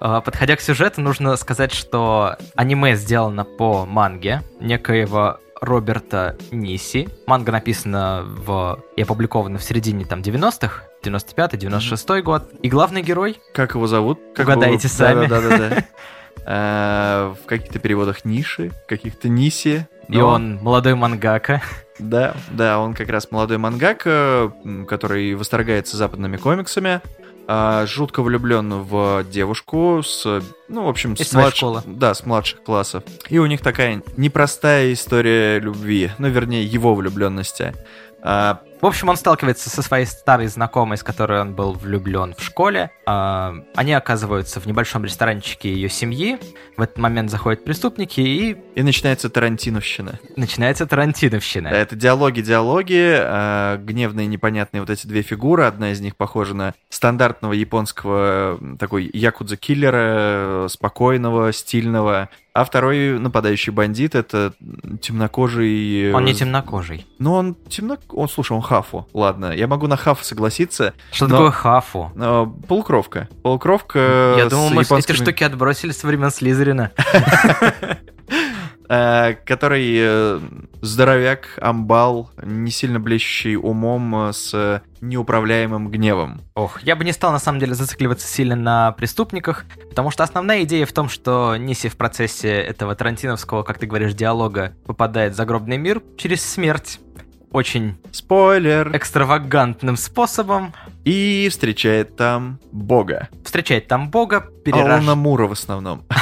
А, 0.00 0.20
Подходя 0.20 0.56
к 0.56 0.60
сюжету, 0.60 1.00
нужно 1.00 1.36
сказать, 1.36 1.72
что 1.72 2.36
аниме 2.56 2.96
сделано 2.96 3.44
по 3.44 3.86
манге 3.86 4.42
некоего 4.60 5.38
Роберта 5.60 6.36
Ниси. 6.50 7.08
Манга 7.26 7.52
написана 7.52 8.22
в... 8.26 8.80
и 8.96 9.02
опубликована 9.02 9.58
в 9.58 9.62
середине 9.64 10.04
там 10.04 10.20
90-х, 10.20 10.82
95-96 11.02 12.22
год. 12.22 12.50
И 12.62 12.68
главный 12.68 13.02
герой, 13.02 13.40
Как 13.54 13.74
его 13.74 13.86
зовут? 13.86 14.20
Как 14.34 14.46
Угадайте 14.46 14.88
его- 14.88 14.96
сами. 14.96 15.26
Да-да-да. 15.26 15.84
А, 16.46 17.34
В 17.42 17.46
каких-то 17.46 17.78
переводах 17.78 18.24
Ниши, 18.24 18.70
каких-то 18.86 19.28
Ниси. 19.28 19.86
и 20.08 20.18
Но- 20.18 20.28
он 20.28 20.56
молодой 20.62 20.94
мангака. 20.94 21.62
Да, 21.98 22.34
да, 22.50 22.78
он 22.80 22.92
как 22.94 23.08
раз 23.08 23.30
молодой 23.30 23.56
мангака, 23.58 24.52
м, 24.64 24.84
который 24.84 25.34
восторгается 25.34 25.96
западными 25.96 26.36
комиксами, 26.36 27.00
а, 27.46 27.86
жутко 27.86 28.22
влюблен 28.22 28.72
в 28.82 29.24
девушку 29.30 30.02
с, 30.04 30.42
ну, 30.68 30.84
в 30.84 30.88
общем, 30.88 31.14
Из 31.14 31.26
с, 31.26 31.30
своей 31.30 31.46
младш- 31.48 31.56
школы. 31.56 31.82
Да, 31.86 32.12
с 32.14 32.26
младших 32.26 32.62
классов. 32.64 33.04
И 33.28 33.38
у 33.38 33.46
них 33.46 33.60
такая 33.60 34.02
непростая 34.16 34.92
история 34.92 35.60
любви, 35.60 36.10
ну, 36.18 36.28
вернее, 36.28 36.64
его 36.64 36.94
влюбленности. 36.94 37.74
В 38.84 38.86
общем, 38.86 39.08
он 39.08 39.16
сталкивается 39.16 39.70
со 39.70 39.80
своей 39.80 40.04
старой 40.04 40.46
знакомой, 40.46 40.98
с 40.98 41.02
которой 41.02 41.40
он 41.40 41.54
был 41.54 41.72
влюблен 41.72 42.34
в 42.36 42.42
школе. 42.42 42.90
А, 43.06 43.54
Они 43.74 43.94
оказываются 43.94 44.60
в 44.60 44.66
небольшом 44.66 45.06
ресторанчике 45.06 45.72
ее 45.72 45.88
семьи. 45.88 46.36
В 46.76 46.82
этот 46.82 46.98
момент 46.98 47.30
заходят 47.30 47.64
преступники, 47.64 48.20
и 48.20 48.58
и 48.74 48.82
начинается 48.82 49.30
Тарантиновщина. 49.30 50.20
начинается 50.36 50.84
Тарантиновщина. 50.84 51.70
Да, 51.70 51.76
это 51.78 51.96
диалоги, 51.96 52.42
диалоги, 52.42 53.16
а, 53.18 53.78
гневные, 53.78 54.26
непонятные 54.26 54.82
вот 54.82 54.90
эти 54.90 55.06
две 55.06 55.22
фигуры. 55.22 55.64
Одна 55.64 55.92
из 55.92 56.02
них 56.02 56.14
похожа 56.14 56.52
на 56.52 56.74
стандартного 56.90 57.54
японского 57.54 58.60
такой 58.78 59.08
якудза-киллера, 59.14 60.66
э, 60.66 60.68
спокойного, 60.68 61.54
стильного. 61.54 62.28
А 62.56 62.64
второй 62.64 63.18
нападающий 63.18 63.72
бандит— 63.72 64.14
это 64.14 64.52
темнокожий... 65.00 66.12
Он 66.14 66.24
не 66.24 66.30
э, 66.30 66.34
темнокожий. 66.34 67.04
Ну, 67.18 67.32
он 67.32 67.56
темно... 67.68 67.98
Он, 68.10 68.28
слушай, 68.28 68.52
он 68.52 68.62
хафу. 68.62 69.08
Ладно, 69.12 69.52
я 69.52 69.66
могу 69.66 69.88
на 69.88 69.96
хафу 69.96 70.24
согласиться. 70.24 70.94
Что 71.10 71.26
Но- 71.26 71.36
такое 71.36 71.50
хафу? 71.50 72.12
но 72.14 72.46
полукровка. 72.46 73.28
Полукровка 73.42 74.36
Я 74.38 74.46
думал, 74.48 74.70
мы 74.70 74.82
эти 74.82 74.88
японскими- 74.88 75.16
штуки 75.16 75.42
отбросили 75.42 75.90
со 75.90 76.06
времен 76.06 76.30
Слизерина. 76.30 76.92
э, 78.94 79.34
который 79.44 79.94
э, 79.98 80.40
здоровяк, 80.80 81.58
амбал, 81.60 82.30
не 82.42 82.70
сильно 82.70 83.00
блещущий 83.00 83.56
умом, 83.56 84.28
э, 84.28 84.32
с 84.32 84.82
неуправляемым 85.00 85.90
гневом. 85.90 86.42
Ох, 86.54 86.82
я 86.82 86.96
бы 86.96 87.04
не 87.04 87.12
стал 87.12 87.32
на 87.32 87.38
самом 87.38 87.58
деле 87.58 87.74
зацикливаться 87.74 88.26
сильно 88.26 88.56
на 88.56 88.92
преступниках, 88.92 89.64
потому 89.88 90.10
что 90.10 90.22
основная 90.22 90.62
идея 90.62 90.86
в 90.86 90.92
том, 90.92 91.08
что 91.08 91.56
Ниси 91.56 91.88
в 91.88 91.96
процессе 91.96 92.48
этого 92.50 92.94
тарантиновского, 92.94 93.62
как 93.62 93.78
ты 93.78 93.86
говоришь, 93.86 94.14
диалога 94.14 94.74
попадает 94.86 95.34
в 95.34 95.36
загробный 95.36 95.76
мир 95.76 96.02
через 96.16 96.42
смерть. 96.42 97.00
Очень 97.54 97.96
Спойлер! 98.10 98.90
экстравагантным 98.96 99.96
способом. 99.96 100.74
И 101.04 101.46
встречает 101.52 102.16
там 102.16 102.58
Бога. 102.72 103.28
Встречает 103.44 103.86
там 103.86 104.10
бога, 104.10 104.38
Алана 104.38 104.50
перерождает. 104.64 105.16
Мура 105.16 105.46
в 105.46 105.52
основном. 105.52 106.02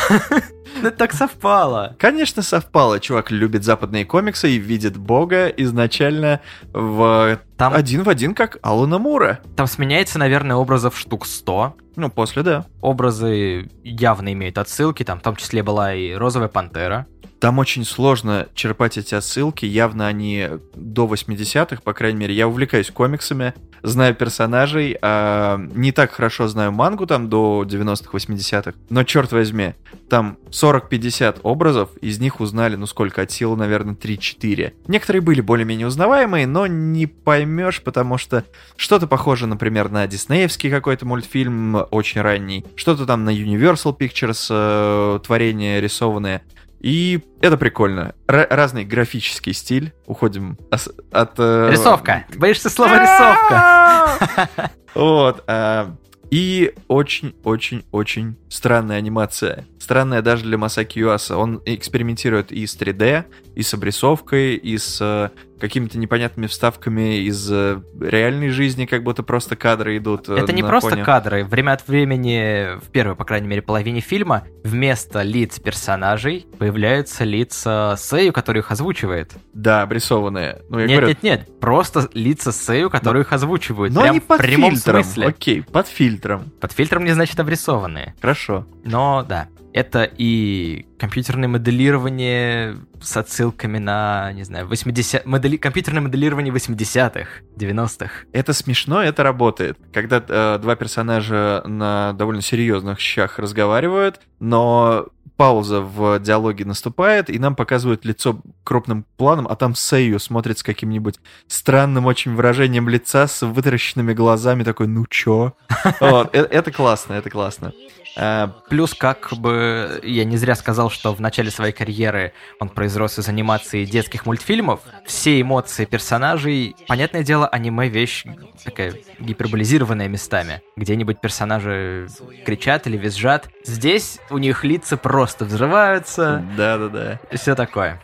Ну 0.82 0.90
так 0.90 1.12
совпало. 1.12 1.94
Конечно, 1.98 2.42
совпало. 2.42 2.98
Чувак 2.98 3.30
любит 3.30 3.62
западные 3.62 4.04
комиксы 4.04 4.50
и 4.50 4.58
видит 4.58 4.96
Бога 4.96 5.46
изначально 5.48 6.40
в 6.72 7.38
Там, 7.56 7.74
один 7.74 8.02
в 8.02 8.08
один, 8.08 8.34
как 8.34 8.58
Алана 8.62 8.98
Мура. 8.98 9.40
там 9.54 9.66
сменяется, 9.66 10.18
наверное, 10.18 10.56
образов 10.56 10.98
штук 10.98 11.26
100. 11.26 11.76
Ну, 11.96 12.10
после, 12.10 12.42
да. 12.42 12.64
Образы 12.80 13.70
явно 13.84 14.32
имеют 14.32 14.58
отсылки, 14.58 15.04
там 15.04 15.20
в 15.20 15.22
том 15.22 15.36
числе 15.36 15.62
была 15.62 15.94
и 15.94 16.14
Розовая 16.14 16.48
Пантера. 16.48 17.06
Там 17.42 17.58
очень 17.58 17.84
сложно 17.84 18.46
черпать 18.54 18.98
эти 18.98 19.16
отсылки, 19.16 19.64
явно 19.64 20.06
они 20.06 20.48
до 20.76 21.06
80-х, 21.06 21.82
по 21.82 21.92
крайней 21.92 22.20
мере. 22.20 22.34
Я 22.36 22.46
увлекаюсь 22.46 22.92
комиксами, 22.92 23.52
знаю 23.82 24.14
персонажей, 24.14 24.96
а 25.02 25.60
не 25.74 25.90
так 25.90 26.12
хорошо 26.12 26.46
знаю 26.46 26.70
мангу 26.70 27.04
там 27.04 27.28
до 27.28 27.64
90-х, 27.66 28.16
80-х, 28.16 28.74
но 28.90 29.02
черт 29.02 29.32
возьми, 29.32 29.74
там 30.08 30.38
40-50 30.50 31.40
образов, 31.42 31.90
из 31.96 32.20
них 32.20 32.38
узнали, 32.38 32.76
ну 32.76 32.86
сколько, 32.86 33.22
от 33.22 33.32
силы, 33.32 33.56
наверное, 33.56 33.96
3-4. 33.96 34.74
Некоторые 34.86 35.20
были 35.20 35.40
более-менее 35.40 35.88
узнаваемые, 35.88 36.46
но 36.46 36.68
не 36.68 37.06
поймешь, 37.06 37.82
потому 37.82 38.18
что 38.18 38.44
что-то 38.76 39.08
похоже, 39.08 39.48
например, 39.48 39.90
на 39.90 40.06
диснеевский 40.06 40.70
какой-то 40.70 41.06
мультфильм 41.06 41.86
очень 41.90 42.20
ранний, 42.20 42.64
что-то 42.76 43.04
там 43.04 43.24
на 43.24 43.30
Universal 43.30 43.98
Pictures 43.98 44.46
э, 44.48 45.18
творения 45.24 45.80
рисованные. 45.80 46.42
И 46.82 47.22
это 47.40 47.56
прикольно. 47.56 48.14
Р- 48.28 48.48
разный 48.50 48.84
графический 48.84 49.52
стиль. 49.52 49.92
Уходим 50.06 50.58
ос- 50.70 50.90
от... 51.12 51.34
э, 51.38 51.68
Рисовка. 51.70 52.26
Ты 52.30 52.38
боишься 52.38 52.68
слова 52.70 52.98
рисовка? 53.00 54.70
Вот. 54.94 55.42
а, 55.46 55.94
И 56.30 56.74
очень-очень-очень 56.88 58.36
странная 58.48 58.96
анимация. 58.98 59.64
Странная 59.78 60.22
даже 60.22 60.44
для 60.44 60.58
Масаки 60.58 60.98
Юаса. 60.98 61.36
Он 61.36 61.62
экспериментирует 61.64 62.52
и 62.52 62.66
с 62.66 62.76
3D, 62.76 63.24
и 63.54 63.62
с 63.62 63.72
обрисовкой, 63.74 64.56
и 64.56 64.76
с 64.76 64.98
э, 65.00 65.30
какими-то 65.62 65.96
непонятными 65.96 66.46
вставками 66.48 67.18
из 67.20 67.50
э, 67.50 67.80
реальной 68.00 68.50
жизни, 68.50 68.84
как 68.84 69.02
будто 69.04 69.22
просто 69.22 69.56
кадры 69.56 69.96
идут. 69.96 70.28
э, 70.28 70.34
Это 70.36 70.52
не 70.52 70.62
просто 70.62 70.90
фоне. 70.90 71.04
кадры. 71.04 71.44
Время 71.44 71.72
от 71.72 71.86
времени, 71.88 72.78
в 72.84 72.90
первой, 72.90 73.14
по 73.16 73.24
крайней 73.24 73.46
мере, 73.46 73.62
половине 73.62 74.00
фильма, 74.00 74.42
вместо 74.64 75.22
лиц 75.22 75.58
персонажей 75.60 76.46
появляются 76.58 77.24
лица 77.24 77.94
Сэю, 77.96 78.32
который 78.32 78.58
их 78.58 78.70
озвучивает. 78.72 79.32
Да, 79.54 79.82
обрисованные. 79.82 80.62
Ну, 80.68 80.80
я 80.80 80.86
нет, 80.86 80.96
говорю, 80.98 81.08
нет, 81.08 81.22
нет, 81.22 81.60
просто 81.60 82.08
лица 82.12 82.50
Сэю, 82.52 82.90
которые 82.90 83.22
их 83.22 83.32
озвучивают. 83.32 83.94
но 83.94 84.02
Прям 84.02 84.14
не 84.14 84.20
под 84.20 84.38
в 84.40 84.42
прямом 84.42 84.72
фильтром. 84.72 85.02
смысле. 85.04 85.26
Окей, 85.28 85.62
под 85.62 85.86
фильтром. 85.86 86.50
Под 86.60 86.72
фильтром 86.72 87.04
не 87.04 87.12
значит 87.12 87.38
обрисованные. 87.38 88.14
Хорошо. 88.20 88.66
Но 88.84 89.24
да, 89.28 89.46
это 89.72 90.04
и 90.04 90.86
компьютерное 90.98 91.48
моделирование 91.48 92.76
с 93.00 93.16
отсылками 93.16 93.78
на, 93.78 94.32
не 94.32 94.44
знаю, 94.44 94.66
80... 94.68 95.26
Модели... 95.26 95.56
компьютерное 95.56 96.02
моделирование 96.02 96.52
80-х, 96.52 97.28
90-х. 97.56 98.10
Это 98.32 98.52
смешно, 98.52 99.02
это 99.02 99.22
работает. 99.22 99.78
Когда 99.92 100.22
э, 100.26 100.58
два 100.60 100.76
персонажа 100.76 101.62
на 101.66 102.12
довольно 102.12 102.42
серьезных 102.42 103.00
щах 103.00 103.38
разговаривают, 103.38 104.20
но 104.38 105.06
пауза 105.36 105.80
в 105.80 106.20
диалоге 106.20 106.64
наступает, 106.64 107.30
и 107.30 107.38
нам 107.38 107.56
показывают 107.56 108.04
лицо 108.04 108.40
крупным 108.62 109.04
планом, 109.16 109.48
а 109.48 109.56
там 109.56 109.74
Сэйю 109.74 110.20
смотрит 110.20 110.58
с 110.58 110.62
каким-нибудь 110.62 111.18
странным 111.48 112.06
очень 112.06 112.34
выражением 112.34 112.88
лица, 112.88 113.26
с 113.26 113.44
вытаращенными 113.44 114.12
глазами, 114.12 114.62
такой, 114.62 114.86
ну 114.86 115.04
чё? 115.06 115.54
Э- 116.00 116.26
Это 116.32 116.70
классно, 116.70 117.14
это 117.14 117.30
классно. 117.30 117.72
А, 118.16 118.48
Плюс, 118.68 118.94
как 118.94 119.32
бы, 119.32 120.00
я 120.02 120.24
не 120.24 120.36
зря 120.36 120.54
сказал, 120.54 120.90
что 120.90 121.14
в 121.14 121.20
начале 121.20 121.50
своей 121.50 121.72
карьеры 121.72 122.32
он 122.60 122.68
произрос 122.68 123.18
из 123.18 123.28
анимации 123.28 123.84
детских 123.84 124.26
мультфильмов. 124.26 124.80
Все 125.06 125.40
эмоции 125.40 125.84
персонажей, 125.84 126.76
понятное 126.88 127.22
дело, 127.22 127.46
аниме 127.46 127.88
вещь 127.88 128.24
такая 128.64 128.94
гиперболизированная 129.18 130.08
местами. 130.08 130.62
Где-нибудь 130.76 131.20
персонажи 131.20 132.08
кричат 132.46 132.86
или 132.86 132.96
визжат. 132.96 133.48
Здесь 133.64 134.18
у 134.30 134.38
них 134.38 134.64
лица 134.64 134.96
просто 134.96 135.44
взрываются, 135.44 136.44
Да-да-да. 136.56 137.18
все 137.36 137.54
такое. 137.54 138.00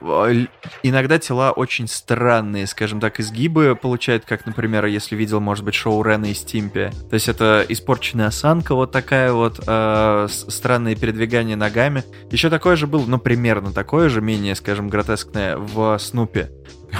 Иногда 0.82 1.18
тела 1.18 1.52
очень 1.52 1.88
странные, 1.88 2.66
скажем 2.66 3.00
так, 3.00 3.20
изгибы 3.20 3.76
получают, 3.80 4.24
как, 4.24 4.46
например, 4.46 4.86
если 4.86 5.16
видел, 5.16 5.40
может 5.40 5.64
быть, 5.64 5.74
шоу 5.74 6.02
Рена 6.02 6.26
и 6.26 6.34
Стимпи. 6.34 6.90
То 7.08 7.14
есть 7.14 7.28
это 7.28 7.64
испорченная 7.68 8.26
осанка 8.26 8.74
вот 8.74 8.92
такая 8.92 9.32
вот, 9.32 9.60
э, 9.66 9.97
с- 10.28 10.46
странные 10.54 10.94
передвигания 10.96 11.56
ногами. 11.56 12.04
Еще 12.30 12.50
такое 12.50 12.76
же 12.76 12.86
было, 12.86 13.04
ну, 13.06 13.18
примерно 13.18 13.72
такое 13.72 14.08
же, 14.08 14.20
менее, 14.20 14.54
скажем, 14.54 14.88
гротескное 14.88 15.56
в 15.56 15.98
Снупе. 15.98 16.50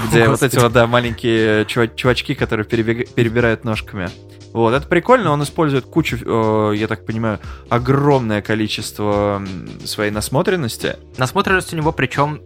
Где 0.09 0.25
О, 0.25 0.31
вот 0.31 0.43
эти 0.43 0.59
вот, 0.59 0.73
да, 0.73 0.87
маленькие 0.87 1.65
чува- 1.65 1.95
чувачки, 1.95 2.35
которые 2.35 2.67
перебег- 2.67 3.13
перебирают 3.15 3.65
ножками. 3.65 4.11
Вот, 4.53 4.73
это 4.75 4.87
прикольно, 4.87 5.31
он 5.31 5.43
использует 5.43 5.85
кучу, 5.85 6.17
э, 6.25 6.73
я 6.77 6.87
так 6.87 7.05
понимаю, 7.05 7.39
огромное 7.69 8.41
количество 8.43 9.43
своей 9.85 10.11
насмотренности. 10.11 10.97
Насмотренность 11.19 11.73
у 11.73 11.77
него 11.77 11.93
причем 11.93 12.41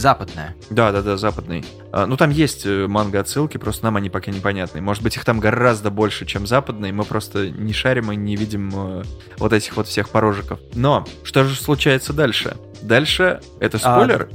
западная. 0.00 0.54
Да, 0.70 0.92
да, 0.92 1.02
да, 1.02 1.16
западный. 1.16 1.64
А, 1.92 2.06
ну, 2.06 2.16
там 2.16 2.30
есть 2.30 2.66
э, 2.66 2.86
манго-отсылки, 2.86 3.56
просто 3.58 3.84
нам 3.84 3.96
они 3.96 4.10
пока 4.10 4.30
непонятны. 4.30 4.80
Может 4.80 5.02
быть, 5.02 5.16
их 5.16 5.24
там 5.24 5.40
гораздо 5.40 5.90
больше, 5.90 6.26
чем 6.26 6.46
западные. 6.46 6.92
Мы 6.92 7.04
просто 7.04 7.50
не 7.50 7.72
шарим 7.72 8.12
и 8.12 8.16
не 8.16 8.36
видим 8.36 8.70
э, 8.74 9.04
вот 9.38 9.52
этих 9.52 9.76
вот 9.76 9.86
всех 9.88 10.08
порожиков. 10.08 10.60
Но 10.74 11.06
что 11.22 11.44
же 11.44 11.54
случается 11.54 12.12
дальше? 12.12 12.56
Дальше 12.82 13.40
это 13.60 13.78
А, 13.78 13.80
спойлер. 13.80 14.28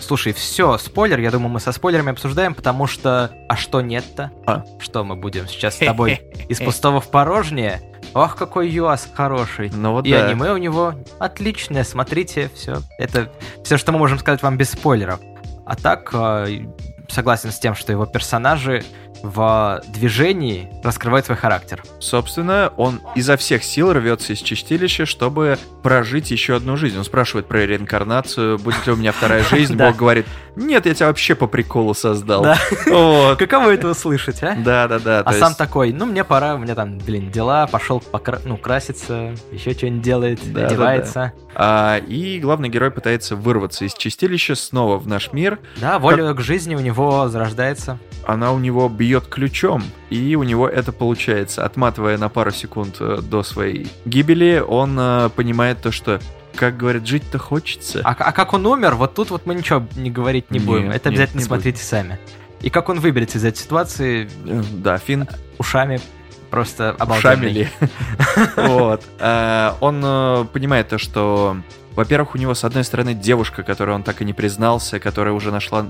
Слушай, 0.00 0.32
все, 0.32 0.78
спойлер, 0.78 1.20
я 1.20 1.30
думаю, 1.30 1.50
мы 1.50 1.60
со 1.60 1.72
спойлерами 1.72 2.10
обсуждаем, 2.12 2.54
потому 2.54 2.86
что... 2.86 3.30
А 3.48 3.56
что 3.56 3.80
нет-то? 3.80 4.32
А? 4.46 4.64
Что 4.80 5.04
мы 5.04 5.14
будем 5.16 5.46
сейчас 5.46 5.76
с 5.76 5.78
тобой 5.78 6.20
из 6.48 6.58
пустого 6.58 7.00
в 7.00 7.10
порожнее? 7.10 7.82
Ох, 8.14 8.36
какой 8.36 8.68
ЮАС 8.68 9.08
хороший. 9.14 9.70
Ну 9.70 9.92
вот 9.92 10.06
И 10.06 10.10
да. 10.10 10.26
аниме 10.26 10.52
у 10.52 10.56
него 10.56 10.94
отличное, 11.18 11.84
смотрите, 11.84 12.50
все. 12.54 12.80
Это 12.98 13.30
все, 13.64 13.76
что 13.76 13.92
мы 13.92 13.98
можем 13.98 14.18
сказать 14.18 14.42
вам 14.42 14.56
без 14.56 14.70
спойлеров. 14.70 15.20
А 15.64 15.76
так, 15.76 16.10
э, 16.12 16.66
согласен 17.08 17.52
с 17.52 17.58
тем, 17.58 17.74
что 17.74 17.92
его 17.92 18.06
персонажи 18.06 18.82
в 19.22 19.82
движении 19.88 20.70
раскрывают 20.82 21.26
свой 21.26 21.36
характер. 21.36 21.82
Собственно, 21.98 22.72
он 22.76 23.00
изо 23.14 23.36
всех 23.36 23.62
сил 23.62 23.92
рвется 23.92 24.32
из 24.32 24.38
чистилища, 24.38 25.04
чтобы 25.04 25.58
прожить 25.82 26.30
еще 26.30 26.56
одну 26.56 26.76
жизнь. 26.76 26.96
Он 26.96 27.04
спрашивает 27.04 27.46
про 27.46 27.66
реинкарнацию, 27.66 28.58
будет 28.58 28.86
ли 28.86 28.92
у 28.92 28.96
меня 28.96 29.12
вторая 29.12 29.44
жизнь. 29.50 29.74
Бог 29.76 29.96
говорит, 29.96 30.26
нет, 30.56 30.86
я 30.86 30.94
тебя 30.94 31.06
вообще 31.06 31.34
по 31.34 31.46
приколу 31.46 31.94
создал. 31.94 32.42
Да. 32.42 32.58
Вот. 32.86 33.38
Каково 33.38 33.74
это 33.74 33.88
услышать, 33.88 34.42
а? 34.42 34.54
Да, 34.56 34.88
да, 34.88 34.98
да. 34.98 35.20
А 35.20 35.32
сам 35.32 35.48
есть- 35.48 35.58
такой, 35.58 35.92
ну 35.92 36.06
мне 36.06 36.24
пора, 36.24 36.54
у 36.54 36.58
меня 36.58 36.74
там, 36.74 36.98
блин, 36.98 37.30
дела, 37.30 37.66
пошел 37.66 38.00
покра... 38.00 38.40
ну, 38.44 38.56
краситься, 38.56 39.34
еще 39.52 39.72
что-нибудь 39.72 40.02
делает, 40.02 40.40
Да, 40.52 40.60
да, 40.60 40.66
одевается. 40.66 41.32
А, 41.54 41.98
и 41.98 42.38
главный 42.40 42.68
герой 42.68 42.90
пытается 42.90 43.36
вырваться 43.36 43.84
из 43.84 43.94
чистилища 43.94 44.54
снова 44.54 44.98
в 44.98 45.06
наш 45.06 45.32
мир. 45.32 45.58
Да, 45.76 45.98
воля 45.98 46.32
к 46.34 46.40
жизни 46.40 46.74
у 46.74 46.80
него 46.80 47.28
зарождается. 47.28 47.98
Она 48.26 48.52
у 48.52 48.58
него 48.58 48.88
бьет 48.88 49.26
ключом, 49.26 49.82
и 50.10 50.36
у 50.36 50.42
него 50.42 50.68
это 50.68 50.92
получается. 50.92 51.64
Отматывая 51.64 52.18
на 52.18 52.28
пару 52.28 52.50
секунд 52.50 52.96
э, 53.00 53.18
до 53.22 53.42
своей 53.42 53.88
гибели, 54.04 54.62
он 54.66 54.96
э, 54.98 55.30
понимает 55.34 55.80
то, 55.82 55.90
что, 55.90 56.20
как 56.60 56.76
говорят, 56.76 57.06
жить-то 57.06 57.38
хочется. 57.38 58.02
А, 58.04 58.10
а 58.10 58.32
как 58.32 58.52
он 58.52 58.66
умер, 58.66 58.96
вот 58.96 59.14
тут 59.14 59.30
вот 59.30 59.46
мы 59.46 59.54
ничего 59.54 59.82
не 59.96 60.10
говорить 60.10 60.50
не 60.50 60.58
Нет, 60.58 60.66
будем. 60.68 60.90
Это 60.90 61.08
нет, 61.08 61.18
обязательно 61.18 61.38
не 61.40 61.44
смотрите 61.46 61.82
сами. 61.82 62.18
И 62.60 62.68
как 62.68 62.90
он 62.90 63.00
выберется 63.00 63.38
из 63.38 63.44
этой 63.46 63.56
ситуации, 63.56 64.28
Э, 64.44 64.62
Да, 64.74 64.98
Финн 64.98 65.26
ушами 65.56 66.02
просто 66.50 66.94
ушами 67.00 67.02
обалденный. 67.02 67.52
ли. 67.52 67.68
Вот. 68.56 69.02
А, 69.18 69.78
Он 69.80 70.02
э, 70.04 70.44
понимает 70.52 70.88
то, 70.88 70.98
что 70.98 71.56
во-первых, 71.96 72.34
у 72.34 72.38
него, 72.38 72.54
с 72.54 72.62
одной 72.62 72.84
стороны, 72.84 73.14
девушка, 73.14 73.62
которой 73.62 73.94
он 73.94 74.02
так 74.02 74.20
и 74.20 74.24
не 74.24 74.32
признался, 74.32 75.00
которая 75.00 75.32
уже 75.34 75.50
нашла 75.50 75.86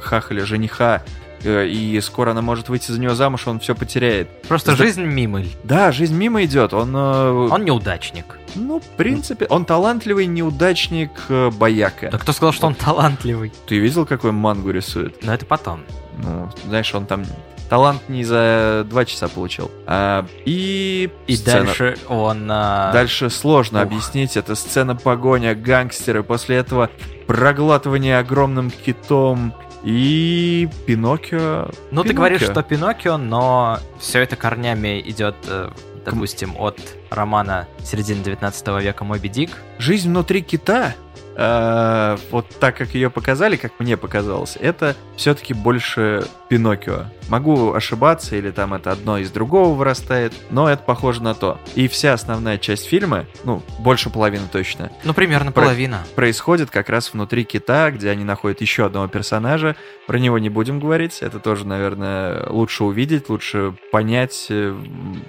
хахаля 0.00 0.44
жениха, 0.46 1.02
э, 1.06 1.23
и 1.44 2.00
скоро 2.00 2.30
она 2.32 2.42
может 2.42 2.68
выйти 2.68 2.90
за 2.92 3.00
него 3.00 3.14
замуж, 3.14 3.46
он 3.46 3.60
все 3.60 3.74
потеряет. 3.74 4.42
Просто 4.42 4.72
Сда- 4.74 4.84
жизнь 4.84 5.02
мимоль. 5.04 5.46
Да, 5.62 5.92
жизнь 5.92 6.14
мимо 6.16 6.44
идет. 6.44 6.72
Он, 6.74 6.94
э, 6.94 7.48
Он 7.50 7.64
неудачник. 7.64 8.38
ну, 8.54 8.80
в 8.80 8.86
принципе, 8.96 9.46
он 9.48 9.64
талантливый 9.64 10.26
неудачник 10.26 11.10
э, 11.28 11.50
бояка. 11.50 12.10
Да 12.10 12.18
кто 12.18 12.32
сказал, 12.32 12.52
что 12.52 12.66
он 12.66 12.74
талантливый? 12.74 13.52
Ты 13.66 13.78
видел, 13.78 14.06
какой 14.06 14.32
мангу 14.32 14.70
рисует? 14.70 15.22
Но 15.24 15.34
это 15.34 15.44
потом. 15.46 15.80
Ну, 16.22 16.48
знаешь, 16.66 16.94
он 16.94 17.06
там 17.06 17.24
талант 17.68 18.08
не 18.08 18.24
за 18.24 18.86
два 18.88 19.04
часа 19.04 19.26
получил. 19.28 19.70
А, 19.86 20.26
и 20.44 21.10
И 21.26 21.36
сцена. 21.36 21.64
дальше 21.64 21.96
он... 22.08 22.46
а, 22.50 22.92
Дальше 22.92 23.30
сложно 23.30 23.78
Ух. 23.80 23.86
объяснить. 23.86 24.36
Это 24.36 24.54
сцена 24.54 24.94
погоня, 24.94 25.54
гангстеры. 25.54 26.22
После 26.22 26.56
этого 26.56 26.90
проглатывание 27.26 28.18
огромным 28.18 28.70
китом. 28.70 29.52
И 29.84 30.68
Пиноккио... 30.86 31.68
Ну, 31.90 32.02
ты 32.02 32.08
Пиноккио. 32.08 32.14
говоришь, 32.14 32.42
что 32.42 32.62
Пиноккио, 32.62 33.18
но 33.18 33.78
все 33.98 34.20
это 34.20 34.34
корнями 34.34 35.00
идет, 35.04 35.36
э, 35.46 35.68
допустим, 36.06 36.54
от 36.58 36.78
романа 37.10 37.68
середины 37.84 38.24
19 38.24 38.66
века 38.82 39.04
«Моби 39.04 39.28
Дик». 39.28 39.50
Жизнь 39.78 40.08
внутри 40.08 40.40
кита, 40.40 40.94
э, 41.36 42.16
вот 42.30 42.48
так 42.60 42.76
как 42.76 42.94
ее 42.94 43.10
показали, 43.10 43.56
как 43.56 43.72
мне 43.78 43.96
показалось, 43.96 44.56
это 44.60 44.94
все-таки 45.16 45.54
больше 45.54 46.24
Пиноккио. 46.48 47.04
Могу 47.28 47.72
ошибаться, 47.72 48.36
или 48.36 48.50
там 48.50 48.74
это 48.74 48.92
одно 48.92 49.18
из 49.18 49.30
другого 49.30 49.74
вырастает, 49.74 50.32
но 50.50 50.68
это 50.68 50.82
похоже 50.82 51.22
на 51.22 51.34
то. 51.34 51.58
И 51.74 51.88
вся 51.88 52.12
основная 52.12 52.58
часть 52.58 52.86
фильма, 52.86 53.24
ну, 53.44 53.62
больше 53.80 54.10
половины 54.10 54.44
точно, 54.52 54.90
Ну, 55.04 55.14
примерно 55.14 55.50
Про- 55.50 55.62
половина. 55.62 56.02
происходит 56.14 56.70
как 56.70 56.88
раз 56.90 57.12
внутри 57.12 57.44
кита, 57.44 57.90
где 57.90 58.10
они 58.10 58.24
находят 58.24 58.60
еще 58.60 58.84
одного 58.86 59.08
персонажа. 59.08 59.74
Про 60.06 60.18
него 60.18 60.38
не 60.38 60.50
будем 60.50 60.80
говорить, 60.80 61.18
это 61.22 61.40
тоже, 61.40 61.66
наверное, 61.66 62.46
лучше 62.50 62.84
увидеть, 62.84 63.28
лучше 63.30 63.74
понять, 63.90 64.46
э, 64.50 64.74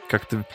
как-то 0.09 0.45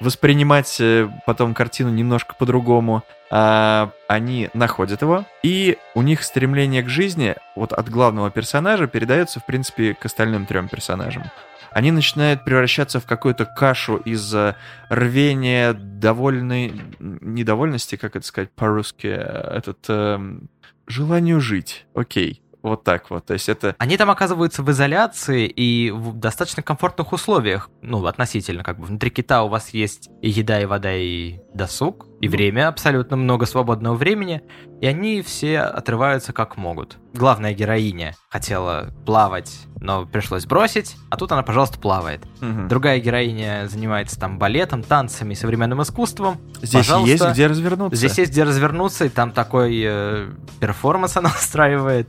воспринимать 0.00 0.80
э, 0.80 1.08
потом 1.26 1.54
картину 1.54 1.90
немножко 1.90 2.34
по-другому. 2.34 3.02
А, 3.30 3.90
они 4.08 4.48
находят 4.54 5.02
его, 5.02 5.24
и 5.42 5.76
у 5.94 6.02
них 6.02 6.22
стремление 6.22 6.82
к 6.82 6.88
жизни 6.88 7.36
вот 7.56 7.72
от 7.72 7.88
главного 7.90 8.30
персонажа 8.30 8.86
передается, 8.86 9.40
в 9.40 9.46
принципе, 9.46 9.94
к 9.94 10.04
остальным 10.06 10.46
трем 10.46 10.68
персонажам. 10.68 11.24
Они 11.70 11.90
начинают 11.90 12.44
превращаться 12.44 12.98
в 13.00 13.06
какую-то 13.06 13.44
кашу 13.44 13.96
из 13.96 14.34
э, 14.34 14.54
рвения, 14.88 15.74
довольной... 15.74 16.80
Недовольности, 16.98 17.96
как 17.96 18.16
это 18.16 18.26
сказать 18.26 18.50
по-русски? 18.52 19.08
э, 19.08 19.56
Этот... 19.56 19.78
эм, 19.88 20.48
желанию 20.86 21.40
жить. 21.40 21.86
Окей. 21.94 22.42
Вот 22.68 22.84
так 22.84 23.10
вот. 23.10 23.26
То 23.26 23.34
есть 23.34 23.48
это... 23.48 23.74
Они 23.78 23.96
там 23.96 24.10
оказываются 24.10 24.62
в 24.62 24.70
изоляции 24.70 25.46
и 25.46 25.90
в 25.90 26.14
достаточно 26.14 26.62
комфортных 26.62 27.12
условиях. 27.12 27.70
Ну, 27.82 28.04
относительно, 28.06 28.62
как 28.62 28.78
бы 28.78 28.86
внутри 28.86 29.10
кита 29.10 29.42
у 29.42 29.48
вас 29.48 29.70
есть 29.70 30.10
и 30.22 30.28
еда, 30.28 30.60
и 30.60 30.66
вода, 30.66 30.92
и 30.94 31.40
досуг, 31.54 32.06
и 32.20 32.28
время, 32.28 32.68
абсолютно 32.68 33.16
много 33.16 33.46
свободного 33.46 33.94
времени, 33.94 34.42
и 34.80 34.86
они 34.86 35.22
все 35.22 35.60
отрываются 35.60 36.32
как 36.32 36.56
могут. 36.56 36.98
Главная 37.14 37.54
героиня 37.54 38.14
хотела 38.28 38.90
плавать, 39.06 39.52
но 39.80 40.06
пришлось 40.06 40.46
бросить, 40.46 40.96
а 41.10 41.16
тут 41.16 41.32
она, 41.32 41.42
пожалуйста, 41.42 41.78
плавает. 41.78 42.24
Мгм. 42.40 42.68
Другая 42.68 42.98
героиня 43.00 43.66
занимается 43.68 44.18
там 44.18 44.38
балетом, 44.38 44.82
танцами, 44.82 45.34
современным 45.34 45.82
искусством. 45.82 46.38
Здесь 46.56 46.86
Пожалуйста. 46.86 47.10
есть 47.10 47.28
где 47.30 47.46
развернуться. 47.46 47.96
Здесь 47.96 48.18
есть 48.18 48.32
где 48.32 48.44
развернуться, 48.44 49.04
и 49.06 49.08
там 49.08 49.32
такой 49.32 49.82
э, 49.84 50.28
перформанс 50.60 51.16
она 51.16 51.30
устраивает. 51.40 52.08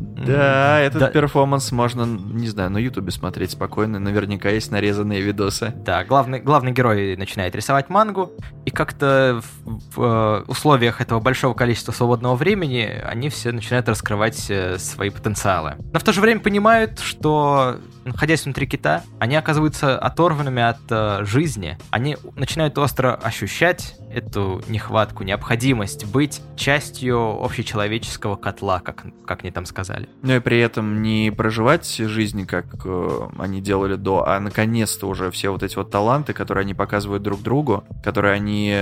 Да, 0.00 0.80
этот 0.80 1.12
перформанс 1.12 1.72
можно, 1.72 2.04
не 2.04 2.48
знаю, 2.48 2.70
на 2.70 2.78
Ютубе 2.78 3.10
смотреть 3.10 3.52
спокойно. 3.52 3.98
Наверняка 3.98 4.48
есть 4.48 4.70
нарезанные 4.70 5.20
видосы. 5.20 5.74
Да, 5.76 6.04
главный, 6.04 6.40
главный 6.40 6.72
герой 6.72 7.16
начинает 7.16 7.54
рисовать 7.54 7.90
мангу, 7.90 8.32
и 8.64 8.70
как-то 8.70 9.42
в, 9.64 9.96
в, 9.96 10.02
э, 10.02 10.44
условиях 10.46 11.00
этого 11.00 11.20
большого 11.20 11.54
количества 11.54 11.92
свободного 11.92 12.34
времени 12.34 13.00
они 13.04 13.28
все 13.28 13.52
начинают 13.52 13.88
раскрывать 13.88 14.50
э, 14.50 14.78
свои 14.78 15.10
потенциалы. 15.10 15.76
Но 15.92 15.98
в 15.98 16.02
то 16.02 16.12
же 16.12 16.20
время 16.20 16.40
понимают, 16.40 16.98
что, 17.00 17.76
находясь 18.12 18.44
внутри 18.44 18.66
кита, 18.66 19.02
они 19.18 19.36
оказываются 19.36 19.98
оторванными 19.98 20.62
от 20.62 20.78
э, 20.90 21.24
жизни. 21.24 21.78
Они 21.90 22.16
начинают 22.36 22.76
остро 22.78 23.14
ощущать 23.14 23.96
эту 24.12 24.62
нехватку, 24.68 25.22
необходимость 25.22 26.04
быть 26.06 26.42
частью 26.56 27.42
общечеловеческого 27.42 28.36
котла, 28.36 28.80
как, 28.80 29.06
как 29.24 29.42
они 29.42 29.52
там 29.52 29.64
сказали. 29.64 30.08
Но 30.22 30.36
и 30.36 30.40
при 30.40 30.58
этом 30.58 31.02
не 31.02 31.30
проживать 31.30 31.86
жизнь, 31.96 32.46
как 32.46 32.66
э, 32.84 33.28
они 33.38 33.60
делали 33.60 33.94
до, 33.94 34.26
а 34.28 34.40
наконец-то 34.40 35.06
уже 35.06 35.30
все 35.30 35.50
вот 35.50 35.62
эти 35.62 35.76
вот 35.76 35.90
таланты, 35.90 36.32
которые 36.32 36.62
они 36.62 36.74
показывают 36.74 37.22
друг 37.22 37.42
другу, 37.42 37.84
которые 38.02 38.34
они, 38.34 38.74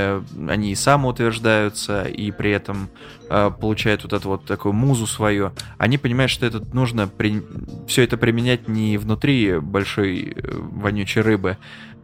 они 0.49 0.73
и 0.73 0.75
самоутверждаются, 0.75 2.05
и 2.05 2.31
при 2.31 2.51
этом 2.51 2.89
э, 3.29 3.51
получают 3.61 4.05
вот 4.05 4.13
эту 4.13 4.29
вот 4.29 4.45
такую 4.47 4.73
музу 4.73 5.07
свою, 5.07 5.53
они 5.77 5.99
понимают, 5.99 6.31
что 6.31 6.47
это 6.47 6.63
нужно 6.73 7.07
при... 7.07 7.43
все 7.87 8.03
это 8.03 8.17
применять 8.17 8.69
не 8.69 8.97
внутри 8.97 9.18
большой 9.61 10.33
э, 10.35 10.59
вонючей 10.59 11.23
рыбы, 11.23 11.57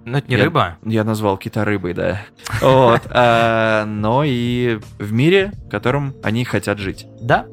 Но 0.05 0.19
это 0.19 0.29
не 0.29 0.37
Я- 0.37 0.45
рыба. 0.45 0.77
Я 0.85 1.05
назвал 1.05 1.37
кита 1.39 1.65
рыбой, 1.65 1.95
да. 1.95 2.23
Вот. 2.61 3.03
а, 3.11 3.85
Но 3.87 4.23
и 4.25 4.79
в 4.99 5.13
мире, 5.13 5.53
в 5.67 5.71
котором 5.71 6.15
они 6.23 6.45
хотят 6.45 6.79
жить. 6.79 7.07
Да. 7.21 7.47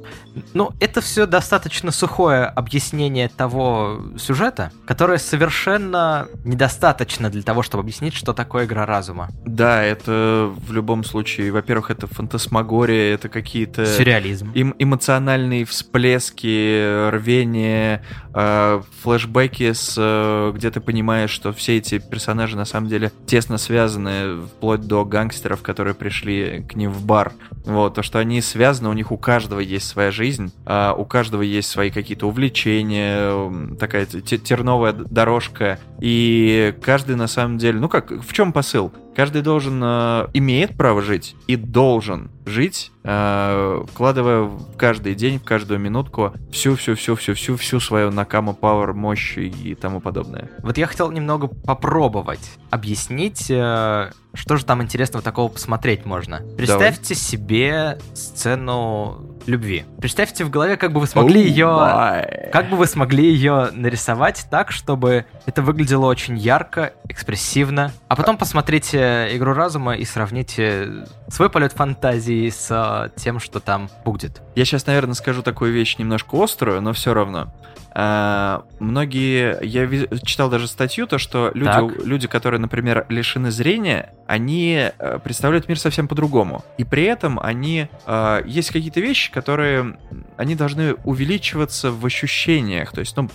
Ну, 0.53 0.71
это 0.79 1.01
все 1.01 1.25
достаточно 1.25 1.91
сухое 1.91 2.45
объяснение 2.45 3.27
того 3.29 4.01
сюжета, 4.17 4.71
которое 4.85 5.17
совершенно 5.17 6.27
недостаточно 6.45 7.29
для 7.29 7.41
того, 7.41 7.63
чтобы 7.63 7.81
объяснить, 7.83 8.13
что 8.13 8.31
такое 8.33 8.65
игра 8.65 8.85
разума. 8.85 9.29
Да, 9.45 9.83
это 9.83 10.49
в 10.67 10.71
любом 10.71 11.03
случае, 11.03 11.51
во-первых, 11.51 11.91
это 11.91 12.07
фантасмагория, 12.07 13.13
это 13.13 13.27
какие-то 13.27 13.85
Сюрреализм. 13.85 14.51
эм- 14.55 14.75
эмоциональные 14.79 15.65
всплески, 15.65 17.09
рвение, 17.09 18.03
э, 18.33 18.81
флешбеки, 19.01 19.71
с, 19.73 19.95
э, 19.97 20.51
где 20.55 20.71
ты 20.71 20.79
понимаешь, 20.79 21.31
что 21.31 21.51
все 21.53 21.77
эти 21.77 21.99
персонажи 22.41 22.57
на 22.57 22.65
самом 22.65 22.89
деле 22.89 23.11
тесно 23.27 23.57
связаны, 23.57 24.41
вплоть 24.41 24.81
до 24.81 25.05
гангстеров, 25.05 25.61
которые 25.61 25.93
пришли 25.93 26.65
к 26.67 26.75
ним 26.75 26.91
в 26.91 27.05
бар. 27.05 27.33
Вот, 27.65 27.93
то, 27.93 28.01
что 28.01 28.17
они 28.17 28.41
связаны, 28.41 28.89
у 28.89 28.93
них 28.93 29.11
у 29.11 29.17
каждого 29.17 29.59
есть 29.59 29.87
своя 29.87 30.09
жизнь, 30.09 30.51
а 30.65 30.93
у 30.93 31.05
каждого 31.05 31.43
есть 31.43 31.69
свои 31.69 31.91
какие-то 31.91 32.27
увлечения, 32.27 33.75
такая 33.75 34.05
те- 34.05 34.39
терновая 34.39 34.93
дорожка, 34.93 35.77
и 35.99 36.73
каждый 36.81 37.15
на 37.15 37.27
самом 37.27 37.59
деле, 37.59 37.79
ну 37.79 37.89
как, 37.89 38.11
в 38.11 38.33
чем 38.33 38.51
посыл? 38.51 38.91
Каждый 39.15 39.41
должен, 39.41 39.81
э, 39.83 40.27
имеет 40.33 40.77
право 40.77 41.01
жить 41.01 41.35
и 41.47 41.55
должен 41.55 42.31
жить, 42.45 42.91
э, 43.03 43.83
вкладывая 43.91 44.43
в 44.43 44.77
каждый 44.77 45.15
день, 45.15 45.39
в 45.39 45.43
каждую 45.43 45.79
минутку 45.79 46.33
всю-всю-всю-всю-всю 46.51 47.57
всю 47.57 47.79
свою 47.79 48.11
накаму, 48.11 48.53
пауэр, 48.53 48.93
мощь 48.93 49.37
и 49.37 49.75
тому 49.75 49.99
подобное. 49.99 50.49
Вот 50.59 50.77
я 50.77 50.87
хотел 50.87 51.11
немного 51.11 51.47
попробовать 51.47 52.57
объяснить, 52.69 53.47
э, 53.49 54.11
что 54.33 54.57
же 54.57 54.65
там 54.65 54.81
интересного 54.81 55.23
такого 55.23 55.49
посмотреть 55.49 56.05
можно. 56.05 56.41
Представьте 56.57 57.15
себе 57.15 57.99
сцену 58.13 59.30
любви. 59.47 59.85
Представьте 59.99 60.43
в 60.43 60.49
голове, 60.49 60.77
как 60.77 60.93
бы 60.93 60.99
вы 60.99 61.07
смогли 61.07 61.41
Oh 61.41 61.47
ее... 61.47 61.65
my. 61.65 62.49
Как 62.51 62.69
бы 62.69 62.77
вы 62.77 62.87
смогли 62.87 63.31
ее 63.31 63.69
нарисовать 63.71 64.47
так, 64.49 64.71
чтобы 64.71 65.25
это 65.45 65.61
выглядело 65.61 66.05
очень 66.05 66.37
ярко, 66.37 66.93
экспрессивно, 67.07 67.91
а 68.07 68.15
потом 68.15 68.37
посмотрите 68.37 69.29
«Игру 69.35 69.53
разума» 69.53 69.95
и 69.95 70.05
сравните 70.05 71.05
свой 71.27 71.49
полет 71.49 71.73
фантазии 71.73 72.49
с 72.49 72.67
э, 72.69 73.09
тем, 73.19 73.39
что 73.39 73.59
там 73.59 73.89
будет. 74.03 74.41
Я 74.55 74.65
сейчас, 74.65 74.85
наверное, 74.85 75.13
скажу 75.13 75.41
такую 75.41 75.71
вещь 75.71 75.97
немножко 75.97 76.43
острую, 76.43 76.81
но 76.81 76.93
все 76.93 77.13
равно. 77.13 77.53
А, 77.93 78.63
многие, 78.79 79.57
я 79.63 79.87
читал 80.23 80.49
даже 80.49 80.67
статью, 80.67 81.07
то, 81.07 81.17
что 81.17 81.51
люди, 81.53 81.71
Так. 81.71 82.05
люди, 82.05 82.27
которые, 82.27 82.59
например, 82.59 83.05
лишены 83.09 83.51
зрения, 83.51 84.13
они 84.27 84.91
э, 84.97 85.19
представляют 85.21 85.67
мир 85.67 85.77
совсем 85.77 86.07
по-другому. 86.07 86.63
И 86.77 86.85
при 86.85 87.03
этом 87.03 87.37
они, 87.39 87.89
э, 88.05 88.41
есть 88.45 88.71
какие-то 88.71 89.01
вещи, 89.01 89.29
которые, 89.31 89.97
они 90.37 90.55
должны 90.55 90.93
увеличиваться 91.03 91.91
в 91.91 92.05
ощущениях, 92.05 92.93
то 92.93 93.01
есть, 93.01 93.15
ну, 93.17 93.29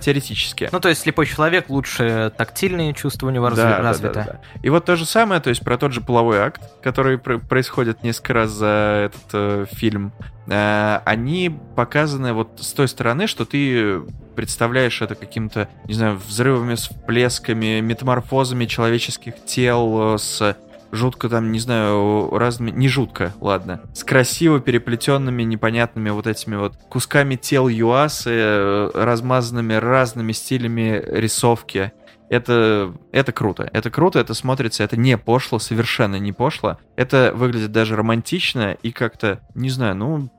теоретически. 0.00 0.68
Ну, 0.72 0.80
то 0.80 0.88
есть 0.88 1.02
слепой 1.02 1.26
человек, 1.26 1.68
лучше 1.68 2.32
тактильные 2.36 2.92
чувства 2.94 3.28
у 3.28 3.30
него 3.30 3.48
Да, 3.50 3.54
разви- 3.54 3.70
да, 3.70 3.76
да, 3.76 3.82
развиты. 3.82 4.14
да, 4.14 4.24
да. 4.24 4.40
И 4.62 4.70
вот 4.70 4.84
то 4.84 4.96
же 4.96 5.04
самое, 5.06 5.40
то 5.40 5.50
есть 5.50 5.62
про 5.62 5.78
тот 5.78 5.92
же 5.92 6.00
половой 6.00 6.38
акт, 6.40 6.60
который 6.82 7.18
пр- 7.18 7.38
происходит 7.38 8.02
несколько 8.02 8.32
раз 8.34 8.50
за 8.50 9.10
этот 9.10 9.22
э, 9.32 9.66
фильм, 9.72 10.12
э, 10.48 11.00
они 11.04 11.56
показаны 11.76 12.32
вот 12.32 12.50
с 12.60 12.72
той 12.72 12.88
стороны, 12.88 13.26
что 13.26 13.44
ты 13.44 14.00
представляешь 14.34 15.00
это 15.02 15.14
каким-то, 15.14 15.68
не 15.86 15.94
знаю, 15.94 16.20
взрывами, 16.26 16.74
всплесками, 16.74 17.80
метаморфозами 17.80 18.66
человеческих 18.66 19.34
тел, 19.44 20.14
э, 20.14 20.18
с 20.18 20.56
жутко 20.92 21.28
там, 21.28 21.52
не 21.52 21.58
знаю, 21.58 22.30
разными... 22.30 22.70
Не 22.70 22.88
жутко, 22.88 23.34
ладно. 23.40 23.82
С 23.94 24.04
красиво 24.04 24.60
переплетенными, 24.60 25.42
непонятными 25.42 26.10
вот 26.10 26.26
этими 26.26 26.56
вот 26.56 26.76
кусками 26.88 27.36
тел 27.36 27.68
Юасы, 27.68 28.30
э, 28.30 28.90
размазанными 28.94 29.74
разными 29.74 30.32
стилями 30.32 31.02
рисовки. 31.06 31.92
Это, 32.30 32.94
это 33.10 33.32
круто. 33.32 33.70
Это 33.72 33.90
круто, 33.90 34.18
это 34.18 34.34
смотрится, 34.34 34.84
это 34.84 34.96
не 34.96 35.16
пошло, 35.16 35.58
совершенно 35.58 36.16
не 36.16 36.32
пошло. 36.32 36.78
Это 36.96 37.32
выглядит 37.34 37.72
даже 37.72 37.96
романтично 37.96 38.76
и 38.82 38.92
как-то, 38.92 39.40
не 39.54 39.70
знаю, 39.70 39.96
ну... 39.96 40.30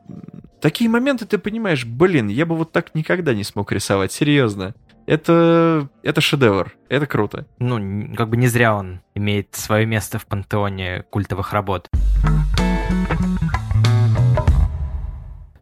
Такие 0.62 0.90
моменты 0.90 1.26
ты 1.26 1.38
понимаешь, 1.38 1.86
блин, 1.86 2.28
я 2.28 2.46
бы 2.46 2.54
вот 2.58 2.74
так 2.74 2.94
никогда 2.94 3.34
не 3.34 3.46
смог 3.46 3.72
рисовать, 3.72 4.12
серьезно. 4.12 4.76
Это, 5.10 5.90
это 6.04 6.22
шедевр, 6.22 6.72
это 6.88 7.08
круто. 7.08 7.48
Ну, 7.58 8.14
как 8.16 8.30
бы 8.30 8.38
не 8.38 8.46
зря 8.46 8.76
он 8.76 9.02
имеет 9.16 9.56
свое 9.56 9.88
место 9.88 10.20
в 10.20 10.28
пантеоне 10.28 11.02
культовых 11.10 11.52
работ. 11.52 11.88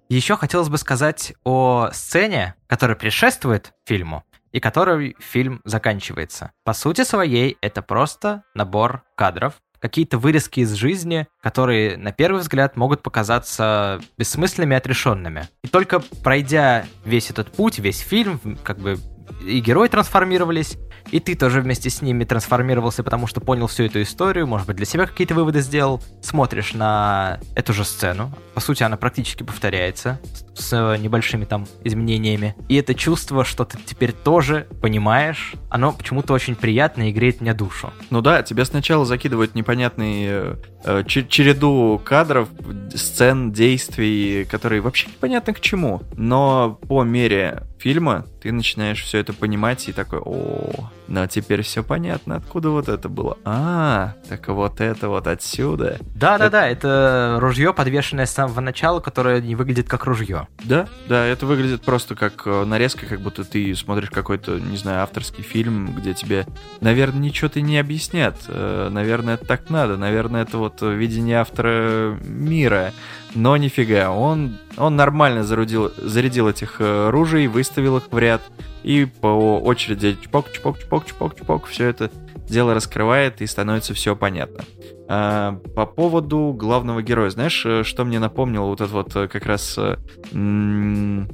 Еще 0.10 0.36
хотелось 0.36 0.68
бы 0.68 0.78
сказать 0.78 1.34
о 1.46 1.92
сцене, 1.94 2.56
которая 2.68 2.98
предшествует 2.98 3.72
фильму, 3.86 4.26
и 4.52 4.60
которой 4.60 5.16
фильм 5.20 5.62
заканчивается. 5.64 6.52
По 6.66 6.74
сути 6.74 7.06
своей, 7.06 7.58
это 7.62 7.82
просто 7.82 8.44
набор 8.54 9.04
кадров, 9.16 9.54
какие-то 9.80 10.18
вырезки 10.18 10.60
из 10.60 10.74
жизни, 10.74 11.26
которые 11.42 11.96
на 11.96 12.12
первый 12.12 12.42
взгляд 12.42 12.76
могут 12.76 13.02
показаться 13.02 14.02
бессмысленными 14.18 14.74
и 14.74 14.78
отрешенными. 14.78 15.48
И 15.64 15.70
только 15.70 16.02
пройдя 16.22 16.86
весь 17.06 17.30
этот 17.30 17.50
путь, 17.50 17.80
весь 17.80 18.00
фильм, 18.00 18.42
как 18.66 18.80
бы 18.80 18.98
и 19.46 19.60
герои 19.60 19.88
трансформировались, 19.88 20.78
и 21.12 21.20
ты 21.20 21.36
тоже 21.36 21.62
вместе 21.62 21.90
с 21.90 22.02
ними 22.02 22.24
трансформировался, 22.24 23.04
потому 23.04 23.28
что 23.28 23.40
понял 23.40 23.68
всю 23.68 23.84
эту 23.84 24.02
историю, 24.02 24.48
может 24.48 24.68
быть, 24.68 24.76
для 24.76 24.86
себя 24.86 25.06
какие-то 25.06 25.36
выводы 25.36 25.62
сделал. 25.62 26.02
Смотришь 26.22 26.74
на 26.74 27.40
эту 27.56 27.74
же 27.74 27.86
сцену. 27.86 28.32
По 28.54 28.60
сути, 28.60 28.84
она 28.84 28.98
практически 28.98 29.44
повторяется 29.44 30.20
с, 30.54 30.68
с 30.68 30.98
небольшими 30.98 31.46
там 31.46 31.68
изменениями. 31.84 32.56
И 32.68 32.76
это 32.76 32.94
чувство, 32.94 33.46
что 33.46 33.66
ты 33.66 33.78
теперь 33.86 34.12
тоже 34.12 34.68
понимаешь, 34.82 35.54
оно 35.70 35.94
почему-то 35.94 36.34
очень 36.34 36.56
приятно 36.56 37.10
и 37.10 37.12
греет 37.12 37.42
мне 37.42 37.54
душу. 37.54 37.94
Ну 38.10 38.22
да, 38.22 38.44
тебя 38.44 38.66
сначала 38.66 39.06
закидывают 39.06 39.56
непонятной 39.56 40.26
э, 40.26 40.28
э, 40.28 40.77
череду 41.08 42.02
кадров, 42.04 42.50
сцен, 42.94 43.52
действий, 43.52 44.46
которые 44.46 44.82
вообще 44.82 45.08
непонятно 45.08 45.54
к 45.54 45.60
чему. 45.60 46.02
Но 46.16 46.80
по 46.88 47.04
мере 47.04 47.64
фильма 47.80 48.26
ты 48.42 48.52
начинаешь 48.52 49.04
все 49.04 49.20
это 49.20 49.34
понимать 49.34 49.88
и 49.88 49.94
такой, 49.94 50.20
о, 50.20 50.90
ну 51.08 51.28
теперь 51.28 51.62
все 51.62 51.84
понятно, 51.84 52.36
откуда 52.38 52.70
вот 52.70 52.90
это 52.90 53.10
было. 53.10 53.38
А, 53.46 54.14
так 54.28 54.48
вот 54.48 54.82
это 54.82 55.10
вот 55.10 55.28
отсюда. 55.28 55.98
Да-да-да, 56.16 56.68
это... 56.68 56.88
это 56.88 57.38
ружье, 57.40 57.74
подвешенное 57.74 58.26
с 58.26 58.32
самого 58.32 58.62
начала, 58.62 59.00
которое 59.00 59.42
не 59.42 59.56
выглядит 59.56 59.88
как 59.88 60.06
ружье. 60.06 60.48
Да, 60.64 60.88
да, 61.08 61.26
это 61.26 61.46
выглядит 61.46 61.82
просто 61.82 62.16
как 62.16 62.44
э, 62.46 62.66
нарезка, 62.66 63.06
как 63.06 63.22
будто 63.22 63.44
ты 63.44 63.76
смотришь 63.76 64.10
какой-то, 64.10 64.60
не 64.60 64.78
знаю, 64.78 65.04
авторский 65.04 65.44
фильм, 65.44 65.94
где 65.96 66.14
тебе, 66.14 66.46
наверное, 66.82 67.20
ничего 67.20 67.50
ты 67.50 67.62
не 67.62 67.78
объяснят. 67.78 68.36
Э, 68.48 68.90
наверное, 68.92 69.36
это 69.36 69.46
так 69.46 69.70
надо. 69.70 69.98
Наверное, 69.98 70.44
это 70.44 70.58
вот 70.58 70.77
видение 70.86 71.40
автора 71.40 72.18
мира. 72.24 72.94
Но 73.36 73.58
нифига, 73.58 74.12
он, 74.12 74.58
он 74.78 74.96
нормально 74.96 75.44
зарудил, 75.44 75.92
зарядил 75.98 76.48
этих 76.48 76.78
э, 76.80 77.10
ружей, 77.10 77.48
выставил 77.48 77.98
их 77.98 78.12
в 78.12 78.18
ряд, 78.18 78.42
и 78.84 79.06
по 79.06 79.60
очереди 79.60 80.18
чпок, 80.22 80.52
чпок, 80.52 80.80
чпок, 80.80 81.06
чпок, 81.06 81.36
чпок, 81.36 81.66
все 81.66 81.88
это 81.88 82.10
дело 82.48 82.74
раскрывает, 82.74 83.42
и 83.42 83.48
становится 83.48 83.94
все 83.94 84.16
понятно. 84.16 84.64
А, 85.10 85.60
по 85.76 85.86
поводу 85.86 86.54
главного 86.54 87.02
героя, 87.02 87.30
знаешь, 87.30 87.64
э, 87.66 87.84
что 87.84 88.04
мне 88.04 88.20
напомнило 88.20 88.66
вот 88.66 88.82
это 88.82 88.92
вот 88.92 89.16
э, 89.16 89.28
как 89.28 89.46
раз... 89.46 89.78
Э, 89.78 89.96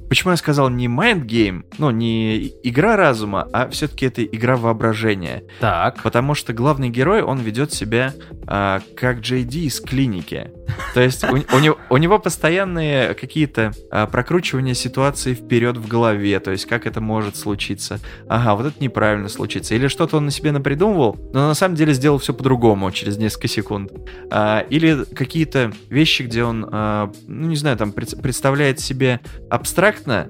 почему 0.09 0.31
я 0.31 0.37
сказал 0.37 0.69
не 0.69 0.87
mind 0.87 1.25
game, 1.25 1.63
ну, 1.79 1.89
не 1.89 2.53
игра 2.63 2.95
разума, 2.95 3.47
а 3.51 3.67
все-таки 3.69 4.05
это 4.05 4.23
игра 4.23 4.57
воображения. 4.57 5.43
Так. 5.59 6.03
Потому 6.03 6.35
что 6.35 6.53
главный 6.53 6.89
герой, 6.89 7.23
он 7.23 7.39
ведет 7.39 7.73
себя 7.73 8.13
а, 8.45 8.81
как 8.95 9.21
Джей 9.21 9.43
из 9.43 9.79
клиники. 9.79 10.51
То 10.93 11.01
есть 11.01 11.23
у, 11.23 11.35
у, 11.35 11.59
него, 11.59 11.77
у 11.89 11.97
него 11.97 12.19
постоянные 12.19 13.13
какие-то 13.13 13.71
а, 13.91 14.07
прокручивания 14.07 14.73
ситуации 14.73 15.33
вперед 15.33 15.77
в 15.77 15.87
голове, 15.87 16.39
то 16.39 16.51
есть 16.51 16.65
как 16.65 16.85
это 16.85 17.01
может 17.01 17.35
случиться. 17.35 17.99
Ага, 18.27 18.55
вот 18.55 18.65
это 18.67 18.83
неправильно 18.83 19.29
случится. 19.29 19.75
Или 19.75 19.87
что-то 19.87 20.17
он 20.17 20.25
на 20.25 20.31
себе 20.31 20.51
напридумывал, 20.51 21.17
но 21.33 21.47
на 21.47 21.53
самом 21.53 21.75
деле 21.75 21.93
сделал 21.93 22.19
все 22.19 22.33
по-другому 22.33 22.91
через 22.91 23.17
несколько 23.17 23.47
секунд 23.47 23.62
секунд. 23.63 23.91
А, 24.29 24.65
или 24.69 25.05
какие-то 25.15 25.71
вещи, 25.89 26.23
где 26.23 26.43
он, 26.43 26.67
а, 26.69 27.11
ну 27.27 27.47
не 27.47 27.55
знаю, 27.55 27.77
там 27.77 27.91
представляет 27.91 28.79
себе 28.79 29.21
абстрактно 29.49 30.27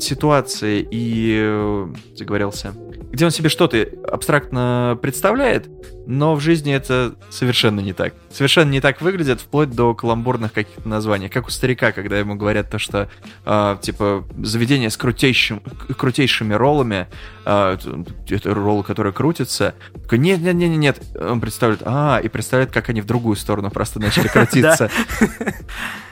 ситуации 0.00 0.86
и 0.90 1.38
э, 1.40 1.94
заговорился 2.14 2.72
где 3.12 3.24
он 3.24 3.30
себе 3.30 3.48
что-то 3.48 3.86
абстрактно 4.08 4.98
представляет, 5.02 5.68
но 6.06 6.34
в 6.34 6.40
жизни 6.40 6.72
это 6.72 7.14
совершенно 7.30 7.80
не 7.80 7.92
так. 7.92 8.14
Совершенно 8.30 8.70
не 8.70 8.80
так 8.80 9.00
выглядит, 9.00 9.40
вплоть 9.40 9.70
до 9.70 9.94
каламбурных 9.94 10.52
каких-то 10.52 10.88
названий. 10.88 11.28
Как 11.28 11.46
у 11.46 11.50
старика, 11.50 11.92
когда 11.92 12.18
ему 12.18 12.36
говорят 12.36 12.70
то, 12.70 12.78
что, 12.78 13.08
э, 13.44 13.76
типа, 13.80 14.24
заведение 14.42 14.90
с 14.90 14.96
крутейшим, 14.96 15.60
крутейшими 15.96 16.54
роллами, 16.54 17.08
э, 17.44 17.78
это 18.28 18.54
роллы, 18.54 18.84
которые 18.84 19.12
крутятся. 19.12 19.74
Нет, 20.10 20.40
нет, 20.40 20.54
нет, 20.54 20.70
нет, 20.70 21.02
Он 21.20 21.40
представляет, 21.40 21.82
а, 21.84 22.20
и 22.22 22.28
представляет, 22.28 22.69
как 22.70 22.88
они 22.88 23.00
в 23.00 23.06
другую 23.06 23.36
сторону 23.36 23.70
просто 23.70 24.00
начали 24.00 24.28
крутиться. 24.28 24.90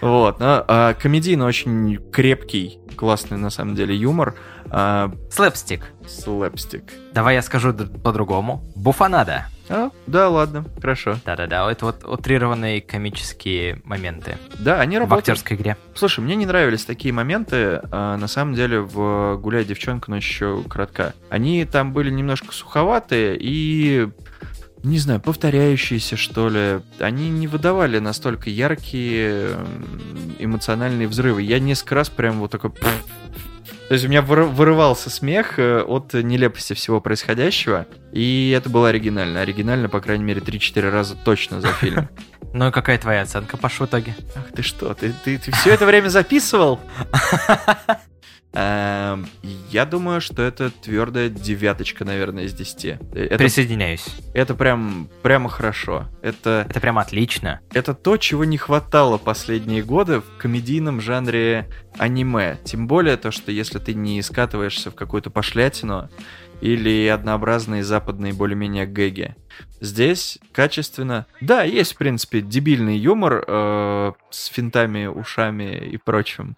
Вот. 0.00 0.36
А, 0.40 0.94
комедийно 0.94 1.46
очень 1.46 1.98
крепкий, 2.12 2.78
классный, 2.96 3.38
на 3.38 3.50
самом 3.50 3.74
деле, 3.74 3.96
юмор. 3.96 4.34
А, 4.70 5.12
слэпстик. 5.30 5.92
Слэпстик. 6.06 6.84
Давай 7.12 7.36
я 7.36 7.42
скажу 7.42 7.72
по-другому. 7.72 8.62
Буфанада. 8.74 9.46
А, 9.70 9.90
да, 10.06 10.28
ладно, 10.28 10.64
хорошо. 10.80 11.16
Да-да-да, 11.26 11.70
это 11.70 11.84
вот 11.86 12.04
утрированные 12.04 12.80
комические 12.80 13.82
моменты. 13.84 14.38
Да, 14.58 14.80
они 14.80 14.98
работают. 14.98 15.26
В 15.26 15.30
актерской 15.30 15.56
игре. 15.56 15.76
Слушай, 15.94 16.20
мне 16.20 16.36
не 16.36 16.46
нравились 16.46 16.84
такие 16.84 17.12
моменты. 17.12 17.82
А, 17.90 18.16
на 18.16 18.28
самом 18.28 18.54
деле 18.54 18.80
в 18.80 19.36
«Гуляй, 19.36 19.64
девчонка», 19.64 20.10
но 20.10 20.16
еще 20.16 20.62
кратка. 20.68 21.14
Они 21.28 21.64
там 21.64 21.92
были 21.92 22.10
немножко 22.10 22.52
суховатые 22.52 23.36
и 23.38 24.08
не 24.82 24.98
знаю, 24.98 25.20
повторяющиеся, 25.20 26.16
что 26.16 26.48
ли. 26.48 26.80
Они 26.98 27.30
не 27.30 27.46
выдавали 27.46 27.98
настолько 27.98 28.50
яркие 28.50 29.56
эмоциональные 30.38 31.08
взрывы. 31.08 31.42
Я 31.42 31.58
несколько 31.58 31.96
раз 31.96 32.08
прям 32.08 32.40
вот 32.40 32.50
такой 32.50 32.72
то 33.88 33.94
есть 33.94 34.04
у 34.04 34.08
меня 34.08 34.20
вырывался 34.20 35.08
смех 35.08 35.58
э, 35.58 35.80
от 35.80 36.12
нелепости 36.12 36.74
всего 36.74 37.00
происходящего, 37.00 37.86
и 38.12 38.54
это 38.54 38.68
было 38.68 38.90
оригинально. 38.90 39.40
Оригинально, 39.40 39.88
по 39.88 40.00
крайней 40.02 40.24
мере, 40.24 40.42
3-4 40.42 40.90
раза 40.90 41.16
точно 41.16 41.60
за 41.60 41.68
фильм. 41.68 42.08
Ну 42.54 42.68
и 42.68 42.70
какая 42.70 42.96
твоя 42.96 43.22
оценка 43.22 43.58
по 43.58 43.68
в 43.68 43.80
итоге? 43.82 44.16
Ах 44.34 44.54
ты 44.56 44.62
что, 44.62 44.94
ты, 44.94 45.12
ты, 45.22 45.36
ты 45.36 45.52
все 45.52 45.74
это 45.74 45.84
время 45.84 46.08
записывал? 46.08 46.80
Эм, 48.60 49.28
я 49.70 49.86
думаю, 49.86 50.20
что 50.20 50.42
это 50.42 50.70
твердая 50.70 51.28
девяточка, 51.28 52.04
наверное, 52.04 52.42
из 52.42 52.54
десяти. 52.54 52.98
Это, 53.12 53.38
Присоединяюсь. 53.38 54.04
Это 54.34 54.56
прям 54.56 55.08
прямо 55.22 55.48
хорошо. 55.48 56.08
Это, 56.22 56.66
это 56.68 56.80
прям 56.80 56.98
отлично. 56.98 57.60
Это 57.72 57.94
то, 57.94 58.16
чего 58.16 58.44
не 58.44 58.58
хватало 58.58 59.16
последние 59.16 59.84
годы 59.84 60.22
в 60.22 60.38
комедийном 60.38 61.00
жанре 61.00 61.68
аниме. 61.98 62.58
Тем 62.64 62.88
более 62.88 63.16
то, 63.16 63.30
что 63.30 63.52
если 63.52 63.78
ты 63.78 63.94
не 63.94 64.20
скатываешься 64.22 64.90
в 64.90 64.96
какую-то 64.96 65.30
пошлятину 65.30 66.10
или 66.60 67.06
однообразные 67.06 67.84
западные 67.84 68.32
более-менее 68.32 68.86
гэги. 68.86 69.36
Здесь 69.80 70.40
качественно. 70.50 71.26
Да, 71.40 71.62
есть, 71.62 71.92
в 71.92 71.96
принципе, 71.96 72.40
дебильный 72.40 72.96
юмор 72.98 73.44
э, 73.46 74.12
с 74.30 74.46
финтами, 74.46 75.06
ушами 75.06 75.78
и 75.92 75.96
прочим. 75.96 76.56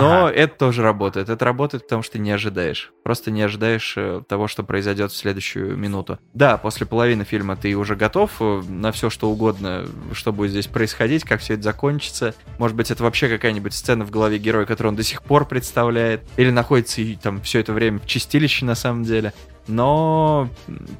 Но 0.00 0.26
ага. 0.26 0.34
это 0.34 0.56
тоже 0.56 0.82
работает. 0.82 1.28
Это 1.28 1.44
работает, 1.44 1.82
потому 1.82 2.02
что 2.02 2.18
не 2.18 2.30
ожидаешь. 2.30 2.92
Просто 3.04 3.30
не 3.30 3.42
ожидаешь 3.42 3.92
э, 3.96 4.22
того, 4.26 4.48
что 4.48 4.62
произойдет 4.62 5.12
в 5.12 5.16
следующую 5.16 5.76
минуту. 5.76 6.18
Да, 6.32 6.56
после 6.56 6.86
половины 6.86 7.24
фильма 7.24 7.56
ты 7.56 7.74
уже 7.74 7.94
готов 7.94 8.30
э, 8.40 8.62
на 8.68 8.90
все, 8.92 9.10
что 9.10 9.30
угодно, 9.30 9.84
что 10.14 10.32
будет 10.32 10.52
здесь 10.52 10.66
происходить, 10.66 11.24
как 11.24 11.40
все 11.40 11.54
это 11.54 11.64
закончится. 11.64 12.34
Может 12.58 12.74
быть, 12.74 12.90
это 12.90 13.02
вообще 13.02 13.28
какая-нибудь 13.28 13.74
сцена 13.74 14.06
в 14.06 14.10
голове 14.10 14.38
героя, 14.38 14.64
которую 14.64 14.92
он 14.92 14.96
до 14.96 15.02
сих 15.02 15.22
пор 15.22 15.46
представляет. 15.46 16.22
Или 16.38 16.50
находится 16.50 17.02
и 17.02 17.14
там 17.16 17.42
все 17.42 17.60
это 17.60 17.74
время 17.74 17.98
в 17.98 18.06
чистилище 18.06 18.64
на 18.64 18.74
самом 18.74 19.04
деле. 19.04 19.34
Но 19.66 20.48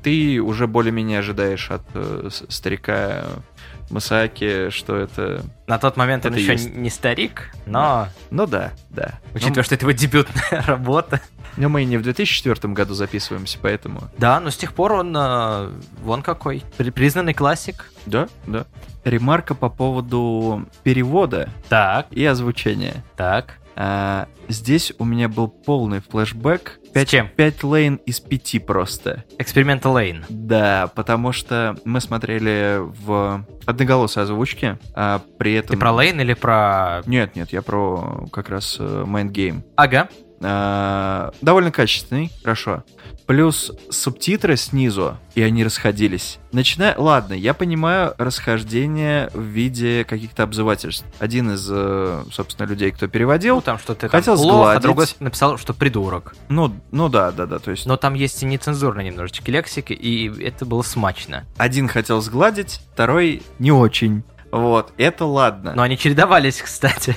ты 0.02 0.38
уже 0.40 0.66
более-менее 0.66 1.20
ожидаешь 1.20 1.70
от 1.70 1.82
э, 1.94 2.28
старика 2.48 3.24
Масаки, 3.92 4.70
что 4.70 4.96
это... 4.96 5.44
На 5.66 5.78
тот 5.78 5.96
момент 5.96 6.24
это 6.24 6.34
он 6.34 6.40
еще 6.40 6.52
есть. 6.52 6.74
не 6.74 6.90
старик, 6.90 7.54
но... 7.66 8.08
Ну 8.30 8.46
да, 8.46 8.72
да. 8.90 9.20
Учитывая, 9.34 9.58
ну, 9.58 9.62
что 9.62 9.74
это 9.74 9.84
его 9.84 9.92
дебютная 9.92 10.62
работа. 10.66 11.20
Но 11.56 11.68
мы 11.68 11.82
и 11.82 11.84
не 11.84 11.98
в 11.98 12.02
2004 12.02 12.72
году 12.72 12.94
записываемся, 12.94 13.58
поэтому... 13.60 14.10
Да, 14.16 14.40
но 14.40 14.50
с 14.50 14.56
тех 14.56 14.72
пор 14.72 14.92
он 14.94 15.14
э, 15.14 15.70
вон 16.02 16.22
какой. 16.22 16.64
Признанный 16.76 17.34
классик. 17.34 17.92
Да, 18.06 18.28
да. 18.46 18.66
Ремарка 19.04 19.54
по 19.54 19.68
поводу 19.68 20.66
перевода 20.82 21.50
так. 21.68 22.06
и 22.10 22.24
озвучения. 22.24 23.04
Так. 23.16 23.58
А, 23.76 24.28
здесь 24.48 24.92
у 24.98 25.04
меня 25.04 25.28
был 25.28 25.48
полный 25.48 26.00
флешбэк 26.00 26.78
5, 26.92 27.08
чем? 27.08 27.28
5 27.28 27.64
лейн 27.64 27.96
из 28.06 28.20
5 28.20 28.66
просто. 28.66 29.24
Эксперимента 29.38 29.88
лейн. 29.88 30.24
Да, 30.28 30.90
потому 30.94 31.32
что 31.32 31.76
мы 31.84 32.00
смотрели 32.00 32.78
в 32.80 33.44
одноголосой 33.64 34.24
озвучке, 34.24 34.78
а 34.94 35.20
при 35.38 35.54
этом... 35.54 35.76
Ты 35.76 35.80
про 35.80 35.92
лейн 35.92 36.20
или 36.20 36.34
про... 36.34 37.02
Нет, 37.06 37.36
нет, 37.36 37.52
я 37.52 37.62
про 37.62 38.26
как 38.32 38.48
раз 38.50 38.78
Mind 38.78 39.30
Game. 39.30 39.62
Ага. 39.76 40.08
А, 40.42 41.32
довольно 41.40 41.70
качественный, 41.70 42.30
хорошо. 42.42 42.84
Плюс 43.26 43.72
субтитры 43.88 44.56
снизу, 44.56 45.16
и 45.34 45.42
они 45.42 45.64
расходились. 45.64 46.38
Начиная... 46.50 46.98
Ладно, 46.98 47.34
я 47.34 47.54
понимаю 47.54 48.14
расхождение 48.18 49.30
в 49.32 49.42
виде 49.42 50.04
каких-то 50.04 50.42
обзывательств. 50.42 51.06
Один 51.18 51.52
из, 51.52 51.66
э, 51.70 52.24
собственно, 52.32 52.66
людей, 52.66 52.90
кто 52.90 53.06
переводил, 53.06 53.56
ну, 53.56 53.60
там 53.60 53.78
что-то 53.78 54.08
хотел 54.08 54.36
там 54.36 54.44
плохо, 54.44 54.72
а 54.72 54.80
другой 54.80 55.06
написал, 55.20 55.56
что 55.56 55.72
придурок. 55.72 56.34
Ну, 56.48 56.74
ну 56.90 57.08
да, 57.08 57.30
да, 57.30 57.46
да, 57.46 57.58
то 57.58 57.70
есть... 57.70 57.86
Но 57.86 57.96
там 57.96 58.14
есть 58.14 58.42
и 58.42 58.46
нецензурная 58.46 59.04
немножечко 59.04 59.50
лексика, 59.50 59.94
и 59.94 60.42
это 60.42 60.66
было 60.66 60.82
смачно. 60.82 61.44
Один 61.56 61.88
хотел 61.88 62.20
сгладить, 62.20 62.80
второй 62.92 63.42
не 63.58 63.70
очень. 63.70 64.24
Вот, 64.50 64.92
это 64.98 65.24
ладно. 65.24 65.72
Но 65.74 65.82
они 65.82 65.96
чередовались, 65.96 66.60
кстати. 66.62 67.16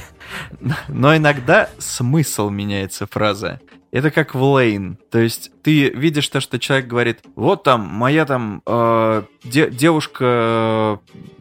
Но 0.88 1.16
иногда 1.16 1.70
смысл 1.78 2.50
меняется 2.50 3.08
фраза. 3.08 3.60
Это 3.92 4.12
как 4.12 4.36
в 4.36 4.44
Лейн. 4.44 4.98
То 5.10 5.20
есть 5.20 5.52
ты 5.64 5.90
видишь 5.90 6.28
то, 6.28 6.42
что 6.42 6.60
человек 6.60 6.88
говорит, 6.88 7.20
вот 7.36 7.64
там 7.64 7.82
моя 7.82 8.26
там 8.26 8.62
э, 8.66 9.24
де- 9.46 9.70
девушка 9.70 10.26
э, 10.26 10.98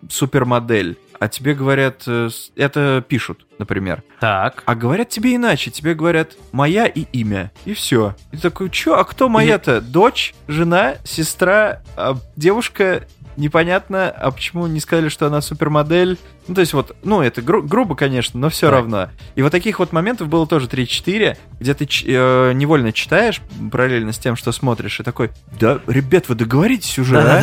супермодель. 0.08 0.96
А 1.18 1.28
тебе 1.28 1.54
говорят, 1.54 2.02
э, 2.06 2.28
это 2.54 3.04
пишут, 3.08 3.46
например. 3.58 4.04
Так. 4.20 4.62
А 4.66 4.74
говорят 4.76 5.08
тебе 5.08 5.34
иначе. 5.34 5.70
Тебе 5.72 5.94
говорят 5.94 6.32
моя 6.52 6.86
и 6.86 7.00
имя. 7.12 7.50
И 7.64 7.74
все. 7.74 8.14
И 8.30 8.36
ты 8.36 8.42
такой, 8.42 8.70
чё, 8.70 8.94
а 8.94 9.04
кто 9.04 9.28
моя-то? 9.28 9.80
Дочь, 9.80 10.34
жена, 10.46 10.96
сестра, 11.02 11.82
а 11.96 12.16
девушка 12.36 13.06
непонятно, 13.36 14.08
а 14.10 14.30
почему 14.30 14.66
не 14.66 14.80
сказали, 14.80 15.08
что 15.08 15.26
она 15.26 15.40
супермодель? 15.40 16.18
Ну, 16.48 16.54
то 16.54 16.60
есть 16.60 16.72
вот, 16.74 16.96
ну, 17.04 17.22
это 17.22 17.40
гру- 17.42 17.62
грубо, 17.62 17.94
конечно, 17.96 18.38
но 18.38 18.48
все 18.50 18.66
Так. 18.68 18.72
равно. 18.80 19.08
И 19.34 19.42
вот 19.42 19.52
таких 19.52 19.78
вот 19.78 19.92
моментов 19.92 20.28
было 20.28 20.46
тоже 20.46 20.66
3-4, 20.66 21.36
где 21.60 21.74
ты 21.74 21.84
э, 22.06 22.52
невольно 22.52 22.92
читаешь 22.92 23.40
параллельно 23.72 24.12
с 24.12 24.18
тем, 24.18 24.36
что 24.36 24.52
смотришь, 24.52 25.00
и 25.00 25.02
такой, 25.02 25.30
да, 25.58 25.80
ребят, 25.86 26.28
вы 26.28 26.34
договоритесь 26.34 26.98
уже, 26.98 27.18
а? 27.20 27.42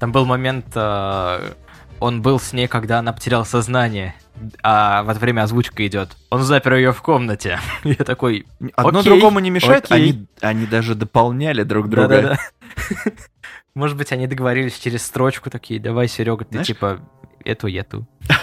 Там 0.00 0.12
был 0.12 0.24
момент, 0.26 0.66
э, 0.74 1.52
он 2.00 2.20
был 2.22 2.38
с 2.40 2.52
ней, 2.52 2.66
когда 2.66 2.98
она 2.98 3.12
потеряла 3.12 3.44
сознание, 3.44 4.14
а 4.62 5.02
в 5.04 5.08
это 5.10 5.20
время 5.20 5.42
озвучка 5.42 5.86
идет. 5.86 6.16
Он 6.30 6.42
запер 6.42 6.74
ее 6.74 6.92
в 6.92 7.00
комнате. 7.02 7.60
Я 7.84 7.94
такой, 7.96 8.46
Одно 8.74 9.00
Окей, 9.00 9.10
другому 9.12 9.38
не 9.38 9.50
мешает, 9.50 9.84
окей. 9.84 9.96
они, 10.10 10.26
они 10.40 10.66
даже 10.66 10.94
дополняли 10.94 11.62
друг 11.62 11.88
друга. 11.88 12.08
да-да-да. 12.08 13.12
Может 13.74 13.96
быть, 13.96 14.12
они 14.12 14.26
договорились 14.26 14.78
через 14.78 15.04
строчку 15.04 15.50
такие, 15.50 15.80
давай, 15.80 16.06
Серега, 16.08 16.44
ты 16.44 16.52
Знаешь- 16.52 16.66
типа 16.68 17.00
эту, 17.44 17.68
эту. 17.68 18.06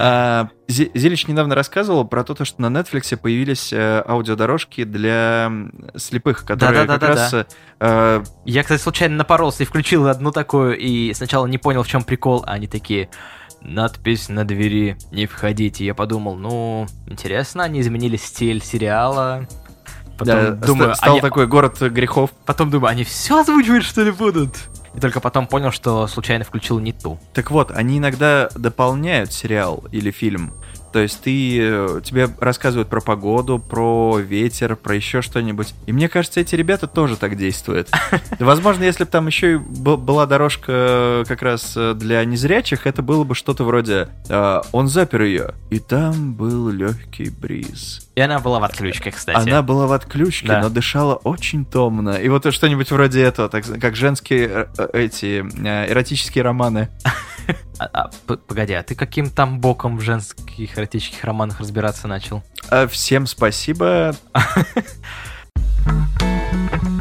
А, 0.00 0.50
Зе- 0.68 0.92
Зелич 0.94 1.26
недавно 1.26 1.56
рассказывал 1.56 2.06
про 2.06 2.22
то, 2.22 2.44
что 2.44 2.62
на 2.62 2.66
Netflix 2.78 3.16
появились 3.16 3.72
э, 3.72 4.04
аудиодорожки 4.06 4.84
для 4.84 5.50
слепых, 5.96 6.44
которые 6.44 6.86
как 6.86 7.02
раз... 7.02 7.34
э, 7.80 8.22
Я, 8.44 8.62
кстати, 8.62 8.80
случайно 8.80 9.16
напоролся 9.16 9.64
и 9.64 9.66
включил 9.66 10.06
одну 10.06 10.30
такую, 10.30 10.78
и 10.78 11.12
сначала 11.14 11.46
не 11.46 11.58
понял, 11.58 11.82
в 11.82 11.88
чем 11.88 12.04
прикол, 12.04 12.44
а 12.46 12.52
они 12.52 12.68
такие, 12.68 13.08
надпись 13.60 14.28
на 14.28 14.44
двери, 14.44 14.96
не 15.10 15.26
входите. 15.26 15.84
Я 15.84 15.94
подумал, 15.94 16.36
ну, 16.36 16.86
интересно, 17.08 17.64
они 17.64 17.80
изменили 17.80 18.16
стиль 18.16 18.62
сериала. 18.62 19.48
Потом 20.18 20.34
да, 20.34 20.50
думаю, 20.66 20.94
ста- 20.94 21.02
стал 21.02 21.12
они- 21.14 21.20
такой 21.20 21.46
город 21.46 21.80
грехов. 21.80 22.30
потом 22.44 22.70
думаю, 22.70 22.90
они 22.90 23.04
все 23.04 23.40
озвучивать, 23.40 23.84
что 23.84 24.02
ли, 24.02 24.10
будут? 24.10 24.56
И 24.94 25.00
только 25.00 25.20
потом 25.20 25.46
понял, 25.46 25.70
что 25.70 26.06
случайно 26.08 26.44
включил 26.44 26.78
не 26.80 26.92
ту. 26.92 27.20
Так 27.32 27.50
вот, 27.50 27.70
они 27.70 27.98
иногда 27.98 28.48
дополняют 28.56 29.32
сериал 29.32 29.84
или 29.92 30.10
фильм. 30.10 30.52
То 30.92 31.00
есть 31.00 31.20
ты, 31.20 31.58
э, 31.60 32.00
тебе 32.04 32.28
рассказывают 32.40 32.88
про 32.88 33.00
погоду, 33.00 33.58
про 33.58 34.18
ветер, 34.18 34.76
про 34.76 34.94
еще 34.94 35.22
что-нибудь. 35.22 35.74
И 35.86 35.92
мне 35.92 36.08
кажется, 36.08 36.40
эти 36.40 36.54
ребята 36.54 36.86
тоже 36.86 37.16
так 37.16 37.36
действуют. 37.36 37.90
Возможно, 38.38 38.84
если 38.84 39.04
бы 39.04 39.10
там 39.10 39.26
еще 39.26 39.54
и 39.54 39.56
была 39.56 40.26
дорожка 40.26 40.72
э, 40.72 41.24
как 41.26 41.42
раз 41.42 41.74
э, 41.76 41.94
для 41.94 42.24
незрячих, 42.24 42.86
это 42.86 43.02
было 43.02 43.24
бы 43.24 43.34
что-то 43.34 43.64
вроде 43.64 44.08
э, 44.28 44.60
«Он 44.72 44.88
запер 44.88 45.22
ее, 45.22 45.54
и 45.70 45.78
там 45.78 46.34
был 46.34 46.68
легкий 46.70 47.30
бриз». 47.30 48.08
И 48.14 48.20
она 48.20 48.40
была 48.40 48.58
в 48.58 48.64
отключке, 48.64 49.10
кстати. 49.12 49.36
Она 49.36 49.62
была 49.62 49.86
в 49.86 49.92
отключке, 49.92 50.48
Да. 50.48 50.62
но 50.62 50.70
дышала 50.70 51.14
очень 51.14 51.64
томно. 51.64 52.10
И 52.16 52.28
вот 52.28 52.52
что-нибудь 52.52 52.90
вроде 52.90 53.22
этого, 53.22 53.48
так, 53.48 53.64
как 53.80 53.94
женские 53.94 54.68
э, 54.76 54.88
эти 54.92 55.44
э, 55.64 55.92
эротические 55.92 56.42
романы. 56.44 56.88
А- 57.78 57.90
а, 57.92 58.10
погоди, 58.48 58.72
а 58.72 58.82
ты 58.82 58.94
каким 58.94 59.30
там 59.30 59.60
боком 59.60 59.98
в 59.98 60.00
женских 60.00 60.78
эротических 60.78 61.22
романах 61.24 61.60
разбираться 61.60 62.08
начал? 62.08 62.42
А, 62.70 62.88
Всем 62.88 63.26
спасибо. 63.26 64.16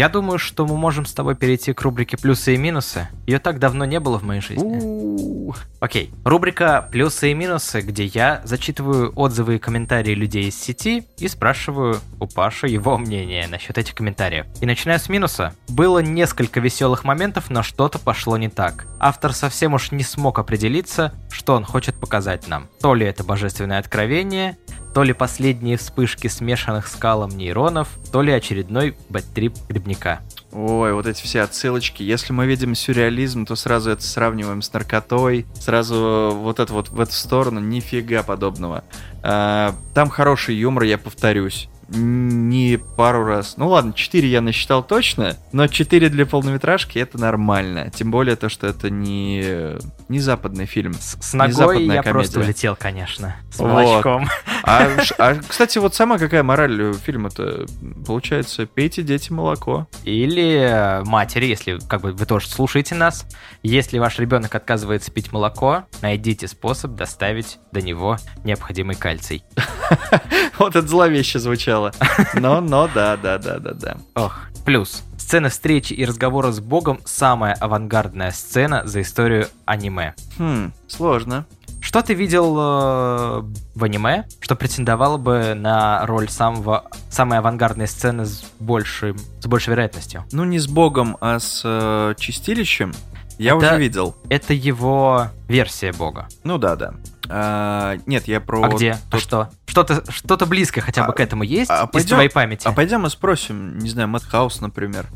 Я 0.00 0.08
думаю, 0.08 0.38
что 0.38 0.66
мы 0.66 0.78
можем 0.78 1.04
с 1.04 1.12
тобой 1.12 1.36
перейти 1.36 1.74
к 1.74 1.82
рубрике 1.82 2.16
«Плюсы 2.16 2.54
и 2.54 2.56
минусы». 2.56 3.06
Ее 3.26 3.38
так 3.38 3.58
давно 3.58 3.84
не 3.84 4.00
было 4.00 4.18
в 4.18 4.22
моей 4.22 4.40
жизни. 4.40 5.52
Окей, 5.78 6.10
рубрика 6.24 6.88
«Плюсы 6.90 7.32
и 7.32 7.34
минусы», 7.34 7.82
где 7.82 8.06
я 8.06 8.40
зачитываю 8.44 9.12
отзывы 9.14 9.56
и 9.56 9.58
комментарии 9.58 10.14
людей 10.14 10.44
из 10.44 10.58
сети 10.58 11.04
и 11.18 11.28
спрашиваю 11.28 11.98
у 12.18 12.26
Паши 12.26 12.68
его 12.68 12.96
мнение 12.96 13.46
насчет 13.46 13.76
этих 13.76 13.94
комментариев. 13.94 14.46
И 14.62 14.64
начиная 14.64 14.98
с 14.98 15.10
минуса. 15.10 15.52
Было 15.68 15.98
несколько 15.98 16.60
веселых 16.60 17.04
моментов, 17.04 17.50
но 17.50 17.62
что-то 17.62 17.98
пошло 17.98 18.38
не 18.38 18.48
так. 18.48 18.86
Автор 19.00 19.34
совсем 19.34 19.74
уж 19.74 19.92
не 19.92 20.02
смог 20.02 20.38
определиться, 20.38 21.12
что 21.30 21.54
он 21.54 21.64
хочет 21.66 21.96
показать 21.96 22.48
нам. 22.48 22.68
То 22.80 22.94
ли 22.94 23.04
это 23.04 23.22
божественное 23.22 23.78
откровение, 23.78 24.56
то 24.94 25.02
ли 25.02 25.12
последние 25.12 25.76
вспышки 25.76 26.26
смешанных 26.26 26.88
скалом 26.88 27.30
нейронов, 27.30 27.88
то 28.12 28.22
ли 28.22 28.32
очередной 28.32 28.96
бэттрип 29.08 29.54
грибника. 29.68 30.20
Ой, 30.52 30.92
вот 30.92 31.06
эти 31.06 31.22
все 31.22 31.42
отсылочки. 31.42 32.02
Если 32.02 32.32
мы 32.32 32.46
видим 32.46 32.74
сюрреализм, 32.74 33.46
то 33.46 33.54
сразу 33.54 33.90
это 33.90 34.02
сравниваем 34.02 34.62
с 34.62 34.72
наркотой. 34.72 35.46
Сразу 35.54 36.32
вот 36.34 36.58
это 36.58 36.72
вот 36.72 36.88
в 36.88 36.98
эту 36.98 37.12
сторону. 37.12 37.60
Нифига 37.60 38.22
подобного. 38.24 38.82
А, 39.22 39.74
Там 39.94 40.08
хороший 40.08 40.56
юмор, 40.56 40.82
я 40.84 40.98
повторюсь. 40.98 41.68
Не 41.88 42.78
пару 42.96 43.24
раз. 43.24 43.56
Ну 43.56 43.68
ладно, 43.68 43.92
4 43.92 44.28
я 44.28 44.40
насчитал 44.40 44.82
точно, 44.82 45.36
но 45.50 45.66
4 45.66 46.08
для 46.08 46.24
полнометражки 46.24 46.98
это 46.98 47.18
нормально. 47.18 47.90
Тем 47.90 48.12
более 48.12 48.36
то, 48.36 48.48
что 48.48 48.68
это 48.68 48.90
не, 48.90 49.76
не 50.10 50.18
западный 50.20 50.66
фильм. 50.66 50.92
С, 50.94 51.16
с 51.20 51.32
ногой 51.34 51.84
я 51.86 52.02
просто 52.02 52.34
комедия. 52.34 52.48
улетел, 52.50 52.76
конечно. 52.76 53.36
С 53.52 53.58
Вот. 53.60 53.68
молочком. 53.68 54.28
А, 54.64 55.00
ш- 55.04 55.14
а, 55.18 55.36
кстати, 55.36 55.78
вот 55.78 55.94
сама 55.94 56.18
какая 56.18 56.42
мораль 56.42 56.92
фильма-то? 56.94 57.66
Получается, 58.06 58.66
пейте, 58.66 59.02
дети, 59.02 59.30
молоко. 59.32 59.86
Или 60.04 60.58
э, 60.60 61.04
матери, 61.04 61.46
если 61.46 61.78
как 61.88 62.00
бы 62.00 62.12
вы 62.12 62.26
тоже 62.26 62.48
слушаете 62.48 62.94
нас. 62.96 63.24
Если 63.62 63.98
ваш 63.98 64.18
ребенок 64.18 64.54
отказывается 64.54 65.12
пить 65.12 65.32
молоко, 65.32 65.84
найдите 66.02 66.48
способ 66.48 66.96
доставить 66.96 67.58
до 67.70 67.80
него 67.80 68.16
необходимый 68.44 68.96
кальций. 68.96 69.44
Вот 70.58 70.76
это 70.76 70.86
зловеще 70.86 71.38
звучало. 71.38 71.92
Но, 72.34 72.60
но, 72.60 72.88
да, 72.94 73.16
да, 73.16 73.38
да, 73.38 73.58
да, 73.58 73.72
да. 73.72 73.96
Ох. 74.14 74.38
Плюс. 74.66 75.02
Сцена 75.20 75.50
встречи 75.50 75.92
и 75.92 76.06
разговора 76.06 76.50
с 76.50 76.60
Богом– 76.60 76.98
самая 77.04 77.52
авангардная 77.52 78.30
сцена 78.30 78.86
за 78.86 79.02
историю 79.02 79.48
аниме. 79.66 80.14
Хм, 80.38 80.72
сложно. 80.88 81.44
Что 81.82 82.00
ты 82.00 82.14
видел 82.14 82.56
э, 82.58 83.42
в 83.74 83.84
аниме, 83.84 84.24
что 84.40 84.56
претендовало 84.56 85.18
бы 85.18 85.52
на 85.54 86.06
роль 86.06 86.30
самого, 86.30 86.86
самой 87.10 87.38
авангардной 87.38 87.86
сцены 87.86 88.24
с, 88.24 88.44
большим, 88.60 89.18
с 89.40 89.46
большей 89.46 89.70
вероятностью? 89.72 90.24
Ну, 90.32 90.44
не 90.44 90.58
с 90.58 90.66
Богом, 90.66 91.18
а 91.20 91.38
с 91.38 91.60
э, 91.64 92.14
Чистилищем. 92.18 92.94
Я 93.38 93.56
Это- 93.56 93.66
уже 93.66 93.78
видел. 93.78 94.16
Это 94.30 94.54
его 94.54 95.26
версия 95.48 95.92
Бога. 95.92 96.28
Ну 96.44 96.56
да, 96.56 96.76
да. 96.76 96.94
А, 97.28 97.98
нет, 98.06 98.26
я 98.26 98.40
про... 98.40 98.62
А 98.62 98.68
где? 98.70 98.92
А 98.92 99.10
тот- 99.12 99.20
что? 99.20 99.50
Что-то, 99.70 100.02
что-то 100.10 100.46
близко 100.46 100.80
хотя 100.80 101.04
бы 101.06 101.12
А- 101.12 101.16
к 101.16 101.20
этому 101.20 101.44
есть 101.44 101.70
а 101.70 101.84
из 101.84 101.90
пойдем- 101.90 102.08
твоей 102.16 102.28
памяти? 102.28 102.66
А 102.66 102.72
пойдем 102.72 103.06
и 103.06 103.10
спросим, 103.10 103.78
не 103.78 103.88
знаю, 103.88 104.08
Мэтхаус, 104.08 104.60
например. 104.60 105.06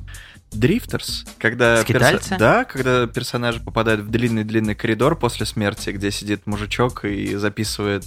Дрифтерс, 0.52 1.24
когда, 1.38 1.82
Скитальцы? 1.82 2.36
да, 2.38 2.64
когда 2.64 3.08
персонажи 3.08 3.58
попадают 3.58 4.02
в 4.02 4.10
длинный-длинный 4.10 4.76
коридор 4.76 5.16
после 5.18 5.44
смерти, 5.46 5.90
где 5.90 6.12
сидит 6.12 6.46
мужичок 6.46 7.04
и 7.04 7.34
записывает 7.34 8.04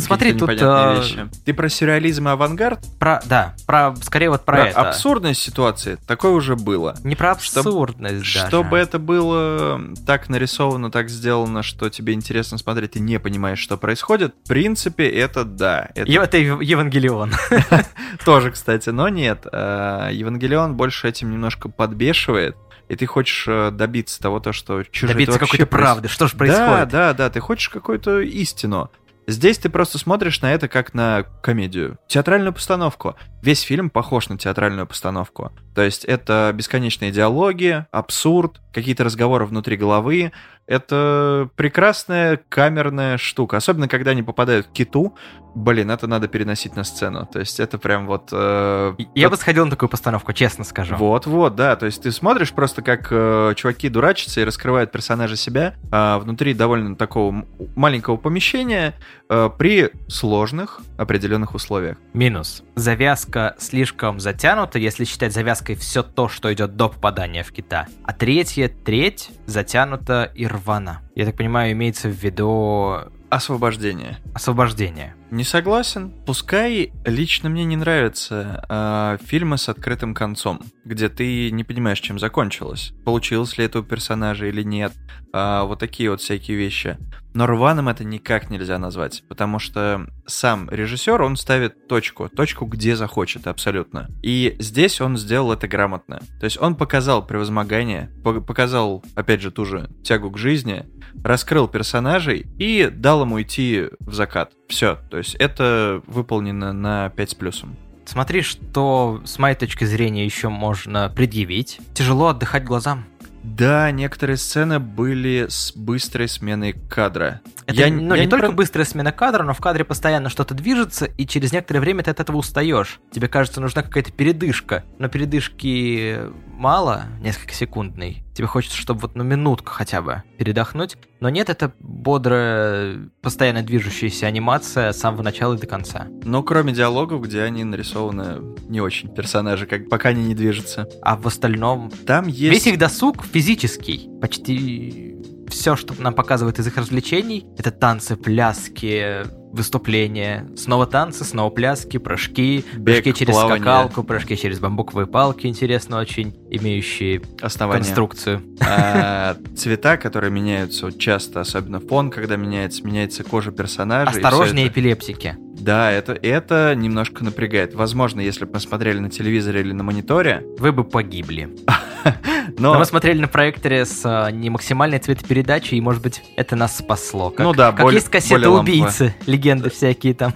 Ты 0.00 0.06
смотри, 0.06 0.32
тут 0.32 0.48
э, 0.50 0.96
вещи. 0.98 1.28
Ты 1.44 1.54
про 1.54 1.68
сюрреализм 1.68 2.28
и 2.28 2.30
авангард? 2.32 2.80
про, 2.98 3.20
да, 3.26 3.54
про, 3.66 3.94
скорее 4.02 4.30
вот 4.30 4.44
про, 4.44 4.66
это. 4.68 4.80
абсурдность 4.80 5.40
ситуации. 5.40 5.98
Такое 6.06 6.32
уже 6.32 6.56
было. 6.56 6.96
Не 7.04 7.14
про 7.16 7.38
Чтоб- 7.38 7.66
абсурдность 7.66 8.18
даже. 8.18 8.46
Чтобы 8.48 8.78
это 8.78 8.98
было 8.98 9.80
так 10.06 10.28
нарисовано, 10.28 10.90
так 10.90 11.08
сделано, 11.08 11.62
что 11.62 11.88
тебе 11.90 12.12
интересно 12.12 12.58
смотреть, 12.58 12.92
ты 12.92 13.00
не 13.00 13.18
понимаешь, 13.20 13.58
что 13.58 13.76
происходит. 13.76 14.34
В 14.44 14.48
принципе, 14.48 15.08
это 15.08 15.44
да. 15.44 15.88
Это 15.94 16.10
Это 16.10 16.36
Ев- 16.38 16.60
Евангелион. 16.62 17.32
тоже, 18.24 18.50
кстати, 18.50 18.90
но 18.90 19.08
нет. 19.08 19.46
Э, 19.52 20.08
Евангелион 20.12 20.74
больше 20.76 21.08
этим 21.08 21.30
немножко 21.30 21.68
подбешивает. 21.68 22.56
И 22.88 22.96
ты 22.96 23.04
хочешь 23.06 23.44
э, 23.46 23.70
добиться 23.70 24.18
того, 24.20 24.40
то, 24.40 24.52
что 24.52 24.82
чужие 24.82 25.12
Добиться 25.14 25.38
какой-то 25.38 25.66
правды. 25.66 26.08
Что 26.08 26.26
же 26.26 26.32
Да, 26.32 26.38
происходит? 26.38 26.88
да, 26.88 27.12
да, 27.12 27.28
ты 27.30 27.38
хочешь 27.40 27.68
какую-то 27.68 28.20
истину. 28.20 28.90
Здесь 29.28 29.58
ты 29.58 29.68
просто 29.68 29.98
смотришь 29.98 30.40
на 30.40 30.54
это 30.54 30.68
как 30.68 30.94
на 30.94 31.24
комедию. 31.42 31.98
Театральную 32.08 32.54
постановку. 32.54 33.14
Весь 33.42 33.60
фильм 33.60 33.90
похож 33.90 34.30
на 34.30 34.38
театральную 34.38 34.86
постановку. 34.86 35.52
То 35.74 35.82
есть 35.82 36.06
это 36.06 36.50
бесконечные 36.54 37.12
диалоги, 37.12 37.84
абсурд, 37.92 38.60
какие-то 38.72 39.04
разговоры 39.04 39.44
внутри 39.44 39.76
головы. 39.76 40.32
Это 40.66 41.48
прекрасная 41.56 42.40
камерная 42.48 43.16
штука. 43.16 43.56
Особенно, 43.58 43.86
когда 43.86 44.10
они 44.10 44.22
попадают 44.22 44.66
к 44.66 44.72
киту. 44.72 45.14
Блин, 45.54 45.90
это 45.90 46.06
надо 46.06 46.28
переносить 46.28 46.76
на 46.76 46.84
сцену. 46.84 47.26
То 47.26 47.38
есть 47.40 47.58
это 47.58 47.78
прям 47.78 48.06
вот... 48.06 48.28
э, 48.32 48.94
Я 49.14 49.30
бы 49.30 49.36
сходил 49.36 49.64
на 49.64 49.70
такую 49.70 49.88
постановку, 49.88 50.32
честно 50.32 50.64
скажу. 50.64 50.94
вот-вот, 50.96 51.54
да. 51.56 51.74
То 51.76 51.86
есть 51.86 52.02
ты 52.02 52.12
смотришь 52.12 52.52
просто, 52.52 52.82
как 52.82 53.08
э, 53.10 53.54
чуваки 53.56 53.88
дурачатся 53.88 54.40
и 54.40 54.44
раскрывают 54.44 54.92
персонажа 54.92 55.36
себя 55.36 55.74
а, 55.90 56.18
внутри 56.18 56.54
довольно 56.54 56.96
такого 56.96 57.44
маленького 57.74 58.16
помещения 58.16 58.88
э, 58.88 59.17
при 59.28 59.90
сложных 60.08 60.80
определенных 60.96 61.54
условиях. 61.54 61.98
Минус. 62.12 62.62
Завязка 62.74 63.54
слишком 63.58 64.20
затянута, 64.20 64.78
если 64.78 65.04
считать 65.04 65.32
завязкой 65.32 65.76
все 65.76 66.02
то, 66.02 66.28
что 66.28 66.52
идет 66.52 66.76
до 66.76 66.88
попадания 66.88 67.42
в 67.42 67.52
кита. 67.52 67.86
А 68.04 68.12
третья 68.12 68.68
треть 68.68 69.30
затянута 69.46 70.30
и 70.34 70.46
рвана. 70.46 71.02
Я 71.14 71.26
так 71.26 71.36
понимаю, 71.36 71.72
имеется 71.72 72.08
в 72.08 72.12
виду 72.12 72.96
Освобождение. 73.30 74.18
освобождение. 74.34 75.14
Не 75.30 75.44
согласен. 75.44 76.10
Пускай 76.24 76.90
лично 77.04 77.50
мне 77.50 77.64
не 77.64 77.76
нравятся 77.76 78.64
э, 78.68 79.18
фильмы 79.26 79.58
с 79.58 79.68
открытым 79.68 80.14
концом, 80.14 80.62
где 80.84 81.10
ты 81.10 81.50
не 81.50 81.64
понимаешь, 81.64 82.00
чем 82.00 82.18
закончилось. 82.18 82.92
Получилось 83.04 83.58
ли 83.58 83.66
это 83.66 83.80
у 83.80 83.82
персонажа 83.82 84.46
или 84.46 84.62
нет. 84.62 84.92
Э, 85.34 85.64
вот 85.64 85.80
такие 85.80 86.10
вот 86.10 86.22
всякие 86.22 86.56
вещи. 86.56 86.96
Но 87.34 87.46
рваным 87.46 87.88
это 87.88 88.04
никак 88.04 88.48
нельзя 88.50 88.78
назвать, 88.78 89.22
потому 89.28 89.58
что 89.58 90.06
сам 90.26 90.68
режиссер, 90.70 91.20
он 91.20 91.36
ставит 91.36 91.86
точку, 91.86 92.28
точку, 92.28 92.64
где 92.64 92.96
захочет 92.96 93.46
абсолютно. 93.46 94.08
И 94.22 94.56
здесь 94.58 95.00
он 95.00 95.16
сделал 95.16 95.52
это 95.52 95.68
грамотно. 95.68 96.20
То 96.40 96.44
есть 96.44 96.60
он 96.60 96.74
показал 96.74 97.24
превозмогание, 97.24 98.10
показал, 98.24 99.04
опять 99.14 99.42
же, 99.42 99.50
ту 99.50 99.66
же 99.66 99.90
тягу 100.02 100.30
к 100.30 100.38
жизни, 100.38 100.86
раскрыл 101.22 101.68
персонажей 101.68 102.46
и 102.58 102.90
дал 102.90 103.22
ему 103.22 103.40
идти 103.40 103.88
в 104.00 104.14
закат. 104.14 104.52
Все, 104.68 104.98
то 105.10 105.17
есть 105.18 105.34
это 105.36 106.02
выполнено 106.06 106.72
на 106.72 107.10
5 107.10 107.30
с 107.30 107.34
плюсом. 107.34 107.76
Смотри, 108.04 108.40
что 108.40 109.20
с 109.24 109.38
моей 109.38 109.54
точки 109.54 109.84
зрения 109.84 110.24
еще 110.24 110.48
можно 110.48 111.12
предъявить. 111.14 111.78
Тяжело 111.92 112.28
отдыхать 112.28 112.64
глазам. 112.64 113.04
Да, 113.42 113.90
некоторые 113.90 114.36
сцены 114.36 114.78
были 114.78 115.46
с 115.48 115.72
быстрой 115.74 116.28
сменой 116.28 116.72
кадра. 116.72 117.40
Это 117.66 117.80
я, 117.80 117.88
ну, 117.88 118.14
я 118.14 118.20
не, 118.20 118.24
не 118.24 118.30
только 118.30 118.46
про... 118.46 118.54
быстрая 118.54 118.84
смена 118.84 119.12
кадра, 119.12 119.42
но 119.42 119.54
в 119.54 119.58
кадре 119.58 119.84
постоянно 119.84 120.28
что-то 120.28 120.54
движется, 120.54 121.04
и 121.04 121.26
через 121.26 121.52
некоторое 121.52 121.80
время 121.80 122.02
ты 122.02 122.10
от 122.10 122.20
этого 122.20 122.38
устаешь. 122.38 123.00
Тебе 123.12 123.28
кажется, 123.28 123.60
нужна 123.60 123.82
какая-то 123.82 124.12
передышка. 124.12 124.84
Но 124.98 125.08
передышки 125.08 126.18
мало, 126.52 127.04
несколько 127.20 127.54
секундный. 127.54 128.24
Тебе 128.38 128.46
хочется, 128.46 128.76
чтобы 128.76 129.00
вот 129.00 129.16
на 129.16 129.24
ну, 129.24 129.30
минутку 129.30 129.72
хотя 129.72 130.00
бы 130.00 130.22
передохнуть. 130.36 130.96
Но 131.18 131.28
нет, 131.28 131.50
это 131.50 131.72
бодрая, 131.80 133.10
постоянно 133.20 133.64
движущаяся 133.64 134.28
анимация 134.28 134.92
с 134.92 135.00
самого 135.00 135.22
начала 135.22 135.54
и 135.54 135.58
до 135.58 135.66
конца. 135.66 136.06
Ну, 136.22 136.44
кроме 136.44 136.72
диалогов, 136.72 137.20
где 137.22 137.42
они 137.42 137.64
нарисованы 137.64 138.56
не 138.68 138.80
очень 138.80 139.08
персонажи, 139.12 139.66
как 139.66 139.88
пока 139.88 140.10
они 140.10 140.22
не 140.22 140.36
движутся. 140.36 140.88
А 141.02 141.16
в 141.16 141.26
остальном... 141.26 141.90
Там 142.06 142.28
есть... 142.28 142.52
Весь 142.52 142.66
их 142.68 142.78
досуг 142.78 143.24
физический. 143.24 144.08
Почти 144.20 145.16
все, 145.48 145.76
что 145.76 145.94
нам 145.98 146.14
показывают 146.14 146.58
из 146.58 146.66
их 146.66 146.76
развлечений, 146.76 147.46
это 147.56 147.70
танцы, 147.70 148.16
пляски, 148.16 149.24
выступления, 149.52 150.48
снова 150.56 150.86
танцы, 150.86 151.24
снова 151.24 151.50
пляски, 151.50 151.96
прыжки, 151.98 152.64
Бег, 152.76 153.02
прыжки 153.02 153.18
через 153.20 153.34
плавание. 153.34 153.62
скакалку, 153.62 154.02
прыжки 154.04 154.36
через 154.36 154.60
бамбуковые 154.60 155.06
палки, 155.06 155.46
интересно 155.46 155.98
очень, 155.98 156.34
имеющие 156.50 157.22
Основание. 157.40 157.82
конструкцию. 157.84 158.42
А, 158.60 159.36
цвета, 159.56 159.96
которые 159.96 160.30
меняются 160.30 160.92
часто, 160.92 161.40
особенно 161.40 161.80
фон, 161.80 162.10
когда 162.10 162.36
меняется, 162.36 162.84
меняется 162.84 163.24
кожа 163.24 163.50
персонажа. 163.50 164.10
Осторожнее 164.10 164.68
эпилептики. 164.68 165.36
Да, 165.58 165.90
это, 165.90 166.12
это 166.12 166.74
немножко 166.76 167.24
напрягает. 167.24 167.74
Возможно, 167.74 168.20
если 168.20 168.44
бы 168.44 168.52
мы 168.54 168.60
смотрели 168.60 168.98
на 168.98 169.10
телевизоре 169.10 169.60
или 169.60 169.72
на 169.72 169.82
мониторе... 169.82 170.44
Вы 170.58 170.72
бы 170.72 170.84
погибли. 170.84 171.50
Но... 172.58 172.72
Но 172.72 172.78
мы 172.78 172.84
смотрели 172.84 173.20
на 173.20 173.28
проекторе 173.28 173.84
с 173.84 174.02
а, 174.04 174.30
не 174.30 174.50
максимальной 174.50 174.98
цветопередачей, 174.98 175.78
и, 175.78 175.80
может 175.80 176.02
быть, 176.02 176.22
это 176.36 176.56
нас 176.56 176.78
спасло. 176.78 177.30
Как, 177.30 177.44
ну 177.44 177.52
да, 177.52 177.72
как 177.72 177.82
более, 177.82 177.98
есть 177.98 178.08
кассеты 178.08 178.48
убийцы, 178.48 179.14
легенды 179.26 179.70
всякие 179.70 180.14
там. 180.14 180.34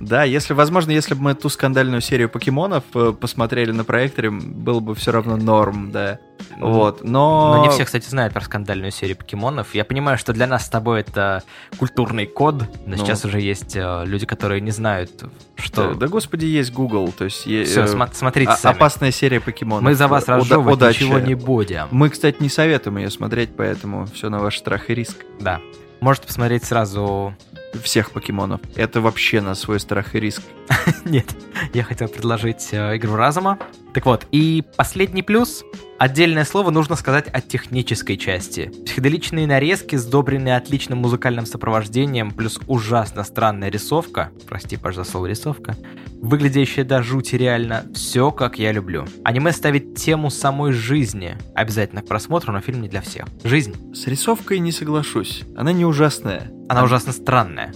Да, 0.00 0.24
если, 0.24 0.52
возможно, 0.52 0.90
если 0.90 1.14
бы 1.14 1.22
мы 1.22 1.34
ту 1.34 1.48
скандальную 1.48 2.00
серию 2.00 2.28
покемонов 2.28 2.84
э, 2.94 3.14
посмотрели 3.18 3.72
на 3.72 3.84
проекторе, 3.84 4.30
было 4.30 4.80
бы 4.80 4.94
все 4.94 5.12
равно 5.12 5.36
норм, 5.36 5.90
да. 5.90 6.18
Вот, 6.58 7.02
но... 7.02 7.56
Но 7.56 7.64
не 7.64 7.70
все, 7.70 7.84
кстати, 7.84 8.08
знают 8.08 8.34
про 8.34 8.40
скандальную 8.40 8.90
серию 8.90 9.16
покемонов. 9.16 9.74
Я 9.74 9.84
понимаю, 9.84 10.18
что 10.18 10.32
для 10.32 10.46
нас 10.46 10.66
с 10.66 10.68
тобой 10.68 11.00
это 11.00 11.42
культурный 11.78 12.26
код, 12.26 12.64
но 12.86 12.96
ну. 12.96 12.96
сейчас 12.96 13.24
уже 13.24 13.40
есть 13.40 13.76
э, 13.76 14.04
люди, 14.04 14.26
которые 14.26 14.60
не 14.64 14.70
знают, 14.70 15.10
что... 15.56 15.90
Да, 15.90 15.94
да 15.94 16.08
господи, 16.08 16.46
есть 16.46 16.72
Google, 16.72 17.12
то 17.12 17.24
есть... 17.24 17.42
Все, 17.42 17.62
э, 17.62 17.66
см- 17.66 18.14
смотрите 18.14 18.52
а, 18.52 18.56
сами. 18.56 18.76
Опасная 18.76 19.10
серия 19.10 19.40
покемонов. 19.40 19.84
Мы 19.84 19.94
за 19.94 20.08
вас 20.08 20.26
разжевывать 20.26 20.76
Уда- 20.76 20.88
ничего 20.88 21.18
не 21.18 21.34
будем. 21.34 21.88
Мы, 21.90 22.10
кстати, 22.10 22.36
не 22.40 22.48
советуем 22.48 22.98
ее 22.98 23.10
смотреть, 23.10 23.50
поэтому 23.56 24.06
все 24.06 24.28
на 24.28 24.38
ваш 24.38 24.58
страх 24.58 24.90
и 24.90 24.94
риск. 24.94 25.16
Да. 25.40 25.60
Можете 26.00 26.26
посмотреть 26.26 26.64
сразу 26.64 27.34
всех 27.82 28.10
покемонов. 28.10 28.60
Это 28.76 29.00
вообще 29.00 29.40
на 29.40 29.54
свой 29.54 29.80
страх 29.80 30.14
и 30.14 30.20
риск. 30.20 30.42
Нет, 31.04 31.26
я 31.72 31.82
хотел 31.82 32.08
предложить 32.08 32.68
э, 32.72 32.96
игру 32.96 33.16
разума. 33.16 33.58
Так 33.92 34.06
вот, 34.06 34.26
и 34.30 34.64
последний 34.76 35.22
плюс. 35.22 35.64
Отдельное 35.98 36.44
слово 36.44 36.70
нужно 36.70 36.96
сказать 36.96 37.28
о 37.32 37.40
технической 37.40 38.16
части. 38.16 38.72
Психоделичные 38.84 39.46
нарезки, 39.46 39.94
сдобренные 39.94 40.56
отличным 40.56 40.98
музыкальным 40.98 41.46
сопровождением, 41.46 42.32
плюс 42.32 42.58
ужасно 42.66 43.22
странная 43.22 43.70
рисовка, 43.70 44.30
прости, 44.48 44.76
пожалуйста, 44.76 45.12
слово 45.12 45.26
рисовка, 45.26 45.76
выглядящая 46.20 46.84
до 46.84 47.02
жути 47.02 47.36
реально, 47.36 47.84
все 47.94 48.32
как 48.32 48.58
я 48.58 48.72
люблю. 48.72 49.06
Аниме 49.22 49.52
ставит 49.52 49.94
тему 49.94 50.30
самой 50.30 50.72
жизни, 50.72 51.36
обязательно 51.54 52.02
к 52.02 52.06
просмотру, 52.06 52.52
но 52.52 52.60
фильм 52.60 52.82
не 52.82 52.88
для 52.88 53.00
всех. 53.00 53.26
Жизнь. 53.44 53.94
С 53.94 54.08
рисовкой 54.08 54.58
не 54.58 54.72
соглашусь, 54.72 55.44
она 55.56 55.72
не 55.72 55.84
ужасная. 55.84 56.50
Она, 56.68 56.80
она... 56.80 56.84
ужасно 56.84 57.12
странная 57.12 57.72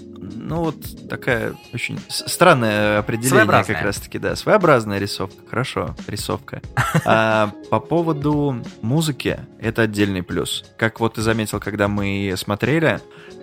ну 0.49 0.63
вот 0.63 1.09
такая 1.09 1.55
очень 1.75 2.01
странное 2.09 2.99
определение 2.99 3.47
как 3.65 3.83
раз-таки, 3.83 4.19
да, 4.19 4.35
своеобразная 4.35 4.99
рисовка, 4.99 5.37
хорошо, 5.49 5.95
рисовка. 6.07 6.63
А 7.05 7.53
по 7.71 7.81
поводу 7.81 8.63
музыки, 8.81 9.41
это 9.61 9.83
отдельный 9.83 10.23
плюс. 10.23 10.65
Как 10.79 11.01
вот 11.01 11.15
ты 11.15 11.23
заметил, 11.23 11.61
когда 11.61 11.87
мы 11.87 12.35
смотрели, 12.37 13.01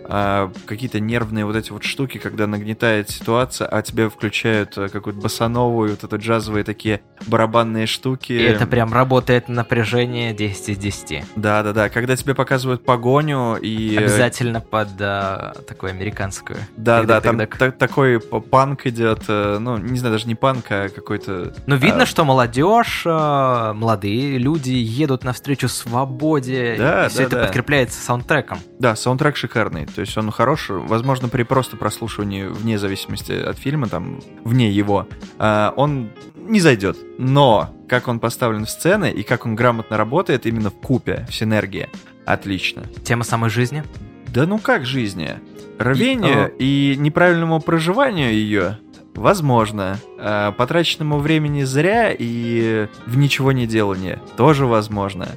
а, 0.07 0.51
какие-то 0.65 0.99
нервные 0.99 1.45
вот 1.45 1.55
эти 1.55 1.71
вот 1.71 1.83
штуки, 1.83 2.17
когда 2.17 2.47
нагнетает 2.47 3.09
ситуация, 3.09 3.67
а 3.67 3.81
тебе 3.81 4.09
включают 4.09 4.77
э, 4.77 4.89
какую-то 4.89 5.19
басановую, 5.19 5.91
вот 5.91 6.03
это 6.03 6.15
джазовые 6.15 6.63
такие 6.63 7.01
барабанные 7.27 7.87
штуки. 7.87 8.33
И 8.33 8.41
это 8.41 8.67
прям 8.67 8.93
работает 8.93 9.49
на 9.49 9.55
напряжение 9.55 10.33
10 10.33 10.69
из 10.69 10.77
10. 10.77 11.23
Да-да-да, 11.35 11.89
когда 11.89 12.15
тебе 12.15 12.35
показывают 12.35 12.85
погоню 12.85 13.55
и... 13.55 13.95
Обязательно 13.97 14.61
под 14.61 14.89
а, 14.99 15.53
такую 15.67 15.91
американскую. 15.91 16.59
Да-да, 16.77 17.19
там 17.21 17.39
та- 17.47 17.71
такой 17.71 18.19
панк 18.19 18.85
идет, 18.85 19.23
э, 19.27 19.57
ну, 19.59 19.77
не 19.77 19.97
знаю, 19.97 20.13
даже 20.13 20.27
не 20.27 20.35
панк, 20.35 20.65
а 20.69 20.89
какой-то... 20.89 21.53
Ну, 21.65 21.75
видно, 21.75 22.03
а... 22.03 22.05
что 22.05 22.25
молодежь, 22.25 23.05
молодые 23.05 24.37
люди 24.37 24.71
едут 24.71 25.23
навстречу 25.23 25.67
свободе, 25.67 26.75
да, 26.77 27.07
и 27.07 27.09
все 27.09 27.17
да, 27.19 27.23
это 27.23 27.35
да. 27.35 27.43
подкрепляется 27.45 27.99
саундтреком. 27.99 28.59
Да, 28.79 28.95
саундтрек 28.95 29.35
шикарный. 29.35 29.87
То 29.95 30.01
есть 30.01 30.17
он 30.17 30.29
хорош, 30.29 30.65
возможно, 30.69 31.29
при 31.29 31.43
просто 31.43 31.77
прослушивании, 31.77 32.43
вне 32.43 32.77
зависимости 32.77 33.31
от 33.31 33.57
фильма, 33.57 33.87
там, 33.87 34.19
вне 34.43 34.69
его, 34.69 35.07
а, 35.39 35.73
он 35.77 36.09
не 36.35 36.59
зайдет. 36.59 36.97
Но 37.17 37.73
как 37.87 38.09
он 38.09 38.19
поставлен 38.19 38.65
в 38.65 38.69
сцены 38.69 39.09
и 39.09 39.23
как 39.23 39.45
он 39.45 39.55
грамотно 39.55 39.95
работает 39.95 40.45
именно 40.45 40.69
в 40.69 40.75
купе, 40.75 41.25
в 41.29 41.33
синергии, 41.33 41.89
отлично. 42.25 42.83
Тема 43.03 43.23
самой 43.23 43.49
жизни? 43.49 43.83
Да 44.27 44.45
ну 44.45 44.59
как 44.59 44.85
жизни? 44.85 45.39
Рвению 45.79 46.53
и, 46.57 46.93
и 46.93 46.97
неправильному 46.97 47.61
проживанию 47.61 48.33
ее 48.33 48.79
Возможно. 49.15 49.97
А 50.19 50.51
потраченному 50.51 51.19
времени 51.19 51.63
зря 51.63 52.11
и 52.11 52.87
в 53.05 53.17
ничего 53.17 53.53
не 53.53 53.65
делание 53.65 54.21
тоже 54.35 54.65
возможно. 54.65 55.29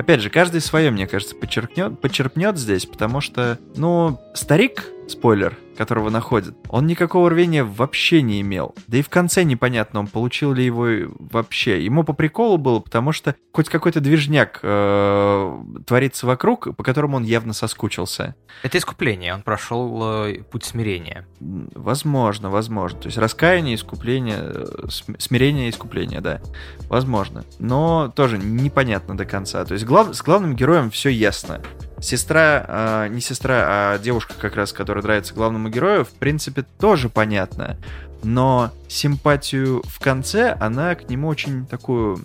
Опять 0.00 0.22
же, 0.22 0.30
каждый 0.30 0.62
свое, 0.62 0.90
мне 0.90 1.06
кажется, 1.06 1.36
подчеркнет, 1.36 2.00
подчерпнет 2.00 2.56
здесь, 2.56 2.86
потому 2.86 3.20
что, 3.20 3.58
ну, 3.76 4.18
старик, 4.32 4.86
спойлер, 5.06 5.58
которого 5.80 6.10
находят, 6.10 6.54
он 6.68 6.86
никакого 6.86 7.30
рвения 7.30 7.64
вообще 7.64 8.20
не 8.20 8.42
имел. 8.42 8.74
Да 8.86 8.98
и 8.98 9.02
в 9.02 9.08
конце 9.08 9.44
непонятно, 9.44 10.00
он 10.00 10.08
получил 10.08 10.52
ли 10.52 10.62
его 10.62 11.10
вообще. 11.18 11.82
Ему 11.82 12.04
по 12.04 12.12
приколу 12.12 12.58
было, 12.58 12.80
потому 12.80 13.12
что 13.12 13.34
хоть 13.54 13.70
какой-то 13.70 14.00
движняк 14.00 14.60
э, 14.62 15.58
творится 15.86 16.26
вокруг, 16.26 16.76
по 16.76 16.84
которому 16.84 17.16
он 17.16 17.24
явно 17.24 17.54
соскучился. 17.54 18.34
Это 18.62 18.76
искупление, 18.76 19.32
он 19.32 19.40
прошел 19.40 20.26
э, 20.26 20.42
путь 20.42 20.64
смирения. 20.64 21.26
Возможно, 21.40 22.50
возможно. 22.50 23.00
То 23.00 23.06
есть 23.06 23.16
раскаяние, 23.16 23.76
искупление, 23.76 24.36
э, 24.38 24.88
смирение, 25.16 25.70
искупление, 25.70 26.20
да. 26.20 26.42
Возможно. 26.90 27.42
Но 27.58 28.12
тоже 28.14 28.36
непонятно 28.36 29.16
до 29.16 29.24
конца. 29.24 29.64
То 29.64 29.72
есть 29.72 29.86
глав, 29.86 30.14
с 30.14 30.20
главным 30.20 30.54
героем 30.54 30.90
все 30.90 31.08
ясно. 31.08 31.62
Сестра, 32.00 32.64
э, 32.66 33.08
не 33.10 33.20
сестра, 33.20 33.64
а 33.66 33.98
девушка 33.98 34.34
как 34.38 34.56
раз, 34.56 34.72
которая 34.72 35.02
нравится 35.02 35.34
главному 35.34 35.69
герою, 35.70 36.04
в 36.04 36.10
принципе, 36.10 36.64
тоже 36.78 37.08
понятно. 37.08 37.76
Но 38.22 38.70
симпатию 38.88 39.82
в 39.86 39.98
конце, 39.98 40.56
она 40.60 40.94
к 40.94 41.08
нему 41.08 41.28
очень 41.28 41.64
такую 41.64 42.20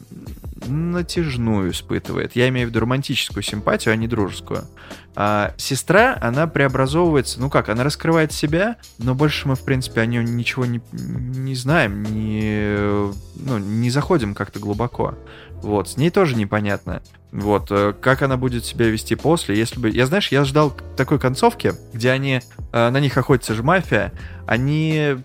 натяжную 0.67 1.71
испытывает. 1.71 2.35
Я 2.35 2.49
имею 2.49 2.67
в 2.67 2.69
виду 2.71 2.81
романтическую 2.81 3.43
симпатию, 3.43 3.93
а 3.93 3.95
не 3.95 4.07
дружескую. 4.07 4.65
А 5.15 5.53
сестра, 5.57 6.17
она 6.21 6.47
преобразовывается, 6.47 7.39
ну 7.39 7.49
как, 7.49 7.69
она 7.69 7.83
раскрывает 7.83 8.33
себя, 8.33 8.75
но 8.97 9.15
больше 9.15 9.47
мы, 9.47 9.55
в 9.55 9.61
принципе, 9.61 10.01
о 10.01 10.05
ней 10.05 10.23
ничего 10.23 10.65
не, 10.65 10.81
не 10.91 11.55
знаем, 11.55 12.03
не, 12.03 12.75
ну, 13.35 13.57
не 13.57 13.89
заходим 13.89 14.35
как-то 14.35 14.59
глубоко. 14.59 15.15
Вот, 15.61 15.89
с 15.89 15.97
ней 15.97 16.09
тоже 16.09 16.35
непонятно. 16.35 17.01
Вот, 17.35 17.67
э, 17.69 17.93
как 17.99 18.21
она 18.21 18.37
будет 18.37 18.63
себя 18.63 18.87
вести 18.87 19.15
после, 19.15 19.57
если 19.57 19.77
бы... 19.79 19.89
Я, 19.89 20.05
знаешь, 20.05 20.31
я 20.31 20.45
ждал 20.45 20.73
такой 20.95 21.19
концовки, 21.19 21.73
где 21.93 22.11
они... 22.11 22.39
э, 22.71 22.89
На 22.89 22.99
них 23.01 23.17
охотится 23.17 23.53
же 23.53 23.61
мафия, 23.61 24.13
они 24.47 25.17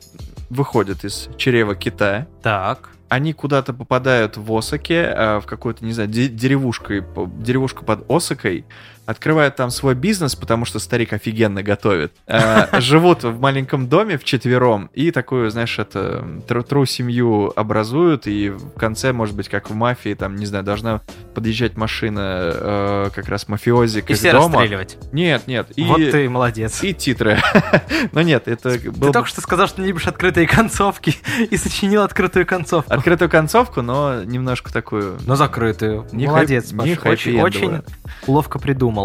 выходят 0.48 1.04
из 1.04 1.28
чрева 1.36 1.76
кита, 1.76 2.26
Так. 2.42 2.88
они 3.08 3.32
куда-то 3.32 3.72
попадают 3.72 4.36
в 4.36 4.52
Осаке, 4.56 5.02
э, 5.16 5.38
в 5.38 5.46
какую-то, 5.46 5.84
не 5.84 5.92
знаю, 5.92 6.08
де- 6.10 6.26
деревушку, 6.28 6.94
деревушку 7.38 7.84
под 7.84 8.10
Осакой, 8.10 8.64
открывают 9.10 9.56
там 9.56 9.70
свой 9.70 9.94
бизнес, 9.94 10.36
потому 10.36 10.64
что 10.64 10.78
старик 10.78 11.12
офигенно 11.12 11.62
готовит. 11.62 12.12
Э, 12.26 12.66
Живут 12.80 13.24
в 13.24 13.40
маленьком 13.40 13.88
доме 13.88 14.16
вчетвером 14.18 14.90
и 14.94 15.10
такую, 15.10 15.50
знаешь, 15.50 15.78
это 15.78 16.24
тру, 16.46 16.84
семью 16.86 17.52
образуют, 17.56 18.26
и 18.26 18.50
в 18.50 18.70
конце, 18.78 19.12
может 19.12 19.34
быть, 19.34 19.48
как 19.48 19.70
в 19.70 19.74
мафии, 19.74 20.14
там, 20.14 20.36
не 20.36 20.46
знаю, 20.46 20.64
должна 20.64 21.00
подъезжать 21.34 21.76
машина 21.76 22.20
э, 22.54 23.10
как 23.14 23.28
раз 23.28 23.48
мафиози 23.48 24.00
к 24.00 24.10
И 24.10 24.14
все 24.14 24.32
дому. 24.32 24.58
расстреливать. 24.58 24.98
Нет, 25.12 25.46
нет. 25.46 25.66
И, 25.76 25.84
Вот 25.84 25.98
ты 25.98 26.28
молодец. 26.28 26.82
и 26.82 26.94
титры. 26.94 27.38
Но 28.12 28.22
нет, 28.22 28.48
это 28.48 28.78
Ты 28.78 28.90
был 28.90 29.12
только 29.12 29.28
что 29.28 29.40
сказал, 29.40 29.66
что 29.66 29.80
не 29.80 29.88
любишь 29.88 30.06
открытые 30.06 30.46
концовки 30.46 31.14
и 31.50 31.56
сочинил 31.56 32.02
открытую 32.02 32.46
концовку. 32.46 32.92
открытую 32.92 33.28
концовку, 33.28 33.82
но 33.82 34.22
немножко 34.24 34.72
такую... 34.72 35.18
Но 35.26 35.36
закрытую. 35.36 36.06
Не 36.12 36.26
Молодец, 36.26 36.72
не. 36.72 36.98
Очень, 37.04 37.40
очень 37.40 37.82
ловко 38.26 38.58
придумал. 38.58 38.99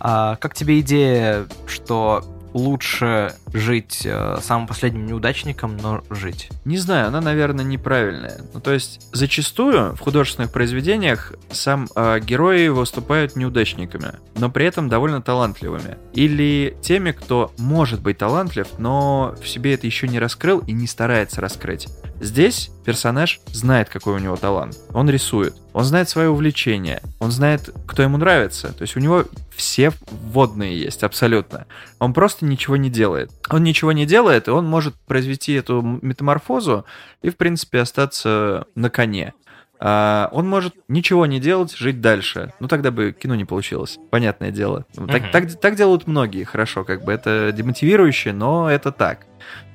А 0.00 0.36
как 0.36 0.54
тебе 0.54 0.80
идея, 0.80 1.46
что 1.66 2.24
лучше 2.54 3.34
жить 3.52 4.02
э, 4.04 4.38
самым 4.42 4.66
последним 4.66 5.06
неудачником, 5.06 5.76
но 5.76 6.02
жить? 6.10 6.50
Не 6.64 6.76
знаю, 6.76 7.08
она, 7.08 7.20
наверное, 7.20 7.64
неправильная. 7.64 8.40
Ну, 8.52 8.60
то 8.60 8.72
есть, 8.72 9.08
зачастую 9.12 9.94
в 9.94 10.00
художественных 10.00 10.52
произведениях 10.52 11.32
сам 11.50 11.88
э, 11.94 12.20
герои 12.20 12.68
выступают 12.68 13.36
неудачниками, 13.36 14.14
но 14.36 14.50
при 14.50 14.66
этом 14.66 14.88
довольно 14.88 15.22
талантливыми. 15.22 15.96
Или 16.14 16.76
теми, 16.82 17.12
кто 17.12 17.52
может 17.58 18.00
быть 18.00 18.18
талантлив, 18.18 18.66
но 18.78 19.34
в 19.42 19.48
себе 19.48 19.74
это 19.74 19.86
еще 19.86 20.08
не 20.08 20.18
раскрыл 20.18 20.60
и 20.60 20.72
не 20.72 20.86
старается 20.86 21.40
раскрыть. 21.40 21.88
Здесь 22.22 22.70
персонаж 22.84 23.40
знает, 23.46 23.88
какой 23.88 24.14
у 24.14 24.18
него 24.18 24.36
талант. 24.36 24.78
Он 24.94 25.10
рисует. 25.10 25.56
Он 25.72 25.82
знает 25.82 26.08
свое 26.08 26.28
увлечение. 26.28 27.02
Он 27.18 27.32
знает, 27.32 27.70
кто 27.84 28.04
ему 28.04 28.16
нравится. 28.16 28.72
То 28.72 28.82
есть 28.82 28.96
у 28.96 29.00
него 29.00 29.24
все 29.56 29.90
вводные 30.08 30.78
есть, 30.78 31.02
абсолютно. 31.02 31.66
Он 31.98 32.14
просто 32.14 32.44
ничего 32.44 32.76
не 32.76 32.90
делает. 32.90 33.32
Он 33.50 33.64
ничего 33.64 33.90
не 33.90 34.06
делает, 34.06 34.46
и 34.46 34.52
он 34.52 34.66
может 34.66 34.94
произвести 35.06 35.52
эту 35.54 35.82
метаморфозу 35.82 36.84
и, 37.22 37.30
в 37.30 37.36
принципе, 37.36 37.80
остаться 37.80 38.66
на 38.76 38.88
коне. 38.88 39.34
А, 39.80 40.28
он 40.30 40.48
может 40.48 40.74
ничего 40.86 41.26
не 41.26 41.40
делать, 41.40 41.74
жить 41.74 42.00
дальше. 42.00 42.52
Ну, 42.60 42.68
тогда 42.68 42.92
бы 42.92 43.10
кино 43.10 43.34
не 43.34 43.44
получилось. 43.44 43.98
Понятное 44.12 44.52
дело. 44.52 44.86
Ну, 44.94 45.08
Так, 45.08 45.32
так, 45.32 45.52
так 45.60 45.74
делают 45.74 46.06
многие, 46.06 46.44
хорошо, 46.44 46.84
как 46.84 47.04
бы 47.04 47.10
это 47.10 47.50
демотивирующе, 47.52 48.32
но 48.32 48.70
это 48.70 48.92
так. 48.92 49.26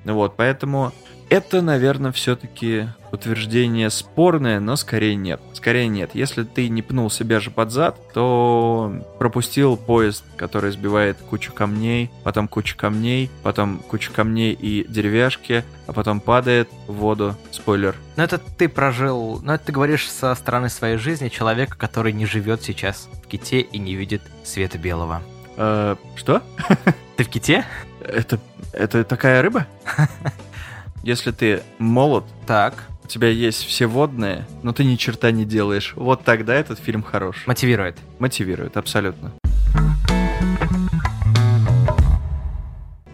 Вот, 0.05 0.37
поэтому 0.37 0.93
это, 1.29 1.61
наверное, 1.61 2.11
все-таки 2.11 2.87
утверждение 3.11 3.89
спорное, 3.89 4.59
но 4.59 4.75
скорее 4.75 5.15
нет. 5.15 5.41
Скорее 5.53 5.87
нет. 5.87 6.11
Если 6.13 6.43
ты 6.43 6.69
не 6.69 6.81
пнул 6.81 7.09
себя 7.09 7.39
же 7.39 7.51
под 7.51 7.71
зад, 7.71 7.97
то 8.13 9.05
пропустил 9.19 9.75
поезд, 9.75 10.23
который 10.37 10.71
сбивает 10.71 11.17
кучу 11.17 11.51
камней, 11.51 12.11
потом 12.23 12.47
кучу 12.47 12.77
камней, 12.77 13.29
потом 13.43 13.79
кучу 13.79 14.11
камней 14.13 14.53
и 14.53 14.85
деревяшки, 14.87 15.63
а 15.85 15.93
потом 15.93 16.19
падает 16.19 16.69
в 16.87 16.93
воду. 16.93 17.35
Спойлер. 17.51 17.95
Ну 18.15 18.23
это 18.23 18.37
ты 18.37 18.69
прожил, 18.69 19.39
ну 19.43 19.53
это 19.53 19.65
ты 19.65 19.71
говоришь 19.71 20.09
со 20.09 20.33
стороны 20.35 20.69
своей 20.69 20.97
жизни 20.97 21.29
человека, 21.29 21.77
который 21.77 22.13
не 22.13 22.25
живет 22.25 22.61
сейчас 22.63 23.09
в 23.23 23.27
Ките 23.27 23.61
и 23.61 23.77
не 23.77 23.95
видит 23.95 24.21
света 24.43 24.77
белого. 24.77 25.21
Э, 25.57 25.95
что? 26.15 26.41
Ты 27.17 27.23
в 27.23 27.29
Ките? 27.29 27.65
Это, 27.99 28.39
это 28.73 29.03
такая 29.03 29.41
рыба? 29.41 29.65
Если 31.07 31.31
ты 31.31 31.63
молод, 31.79 32.25
Так, 32.45 32.83
у 33.01 33.07
тебя 33.07 33.29
есть 33.29 33.63
все 33.63 33.85
водные, 33.85 34.45
но 34.61 34.73
ты 34.73 34.83
ни 34.83 34.97
черта 34.97 35.31
не 35.31 35.45
делаешь, 35.45 35.93
вот 35.95 36.25
тогда 36.25 36.53
этот 36.53 36.79
фильм 36.79 37.01
хорош. 37.01 37.47
мотивирует. 37.47 37.97
Мотивирует, 38.19 38.75
абсолютно. 38.75 39.31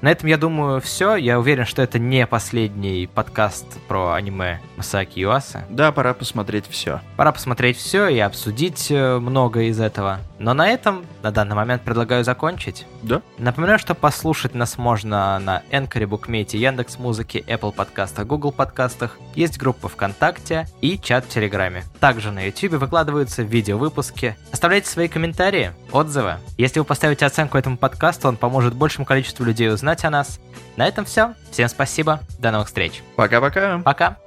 На 0.01 0.11
этом, 0.11 0.27
я 0.27 0.37
думаю, 0.37 0.81
все. 0.81 1.15
Я 1.15 1.39
уверен, 1.39 1.65
что 1.65 1.81
это 1.81 1.97
не 1.97 2.27
последний 2.27 3.07
подкаст 3.07 3.79
про 3.87 4.13
аниме 4.13 4.59
Масаки 4.75 5.19
Юаса. 5.19 5.63
Да, 5.69 5.93
пора 5.93 6.13
посмотреть 6.13 6.65
все. 6.67 6.99
Пора 7.15 7.31
посмотреть 7.31 7.77
все 7.77 8.07
и 8.07 8.19
обсудить 8.19 8.87
э, 8.89 9.19
многое 9.19 9.65
из 9.65 9.79
этого. 9.79 10.19
Но 10.43 10.53
на 10.53 10.67
этом 10.67 11.05
на 11.21 11.31
данный 11.31 11.55
момент 11.55 11.83
предлагаю 11.83 12.25
закончить. 12.25 12.85
Да? 13.01 13.21
Напоминаю, 13.37 13.79
что 13.79 13.95
послушать 13.95 14.53
нас 14.53 14.77
можно 14.77 15.39
на 15.39 15.63
Энкоре, 15.71 16.05
Букмете, 16.05 16.57
Яндекс 16.57 16.99
Музыке, 16.99 17.39
Apple 17.47 17.71
подкастах, 17.71 18.27
Google 18.27 18.51
подкастах. 18.51 19.17
Есть 19.35 19.57
группа 19.57 19.87
ВКонтакте 19.87 20.67
и 20.81 20.99
чат 20.99 21.23
в 21.23 21.29
Телеграме. 21.29 21.85
Также 22.01 22.31
на 22.31 22.45
YouTube 22.45 22.73
выкладываются 22.73 23.41
видеовыпуски. 23.41 24.35
Оставляйте 24.51 24.89
свои 24.89 25.07
комментарии, 25.07 25.71
отзывы. 25.93 26.35
Если 26.57 26.79
вы 26.79 26.85
поставите 26.85 27.25
оценку 27.25 27.57
этому 27.57 27.77
подкасту, 27.77 28.27
он 28.27 28.35
поможет 28.35 28.73
большему 28.73 29.05
количеству 29.05 29.45
людей 29.45 29.71
узнать 29.71 30.03
о 30.03 30.09
нас. 30.09 30.41
На 30.75 30.85
этом 30.85 31.05
все. 31.05 31.35
Всем 31.51 31.69
спасибо. 31.69 32.19
До 32.39 32.51
новых 32.51 32.67
встреч. 32.67 33.01
Пока-пока. 33.15 33.79
Пока. 33.79 34.22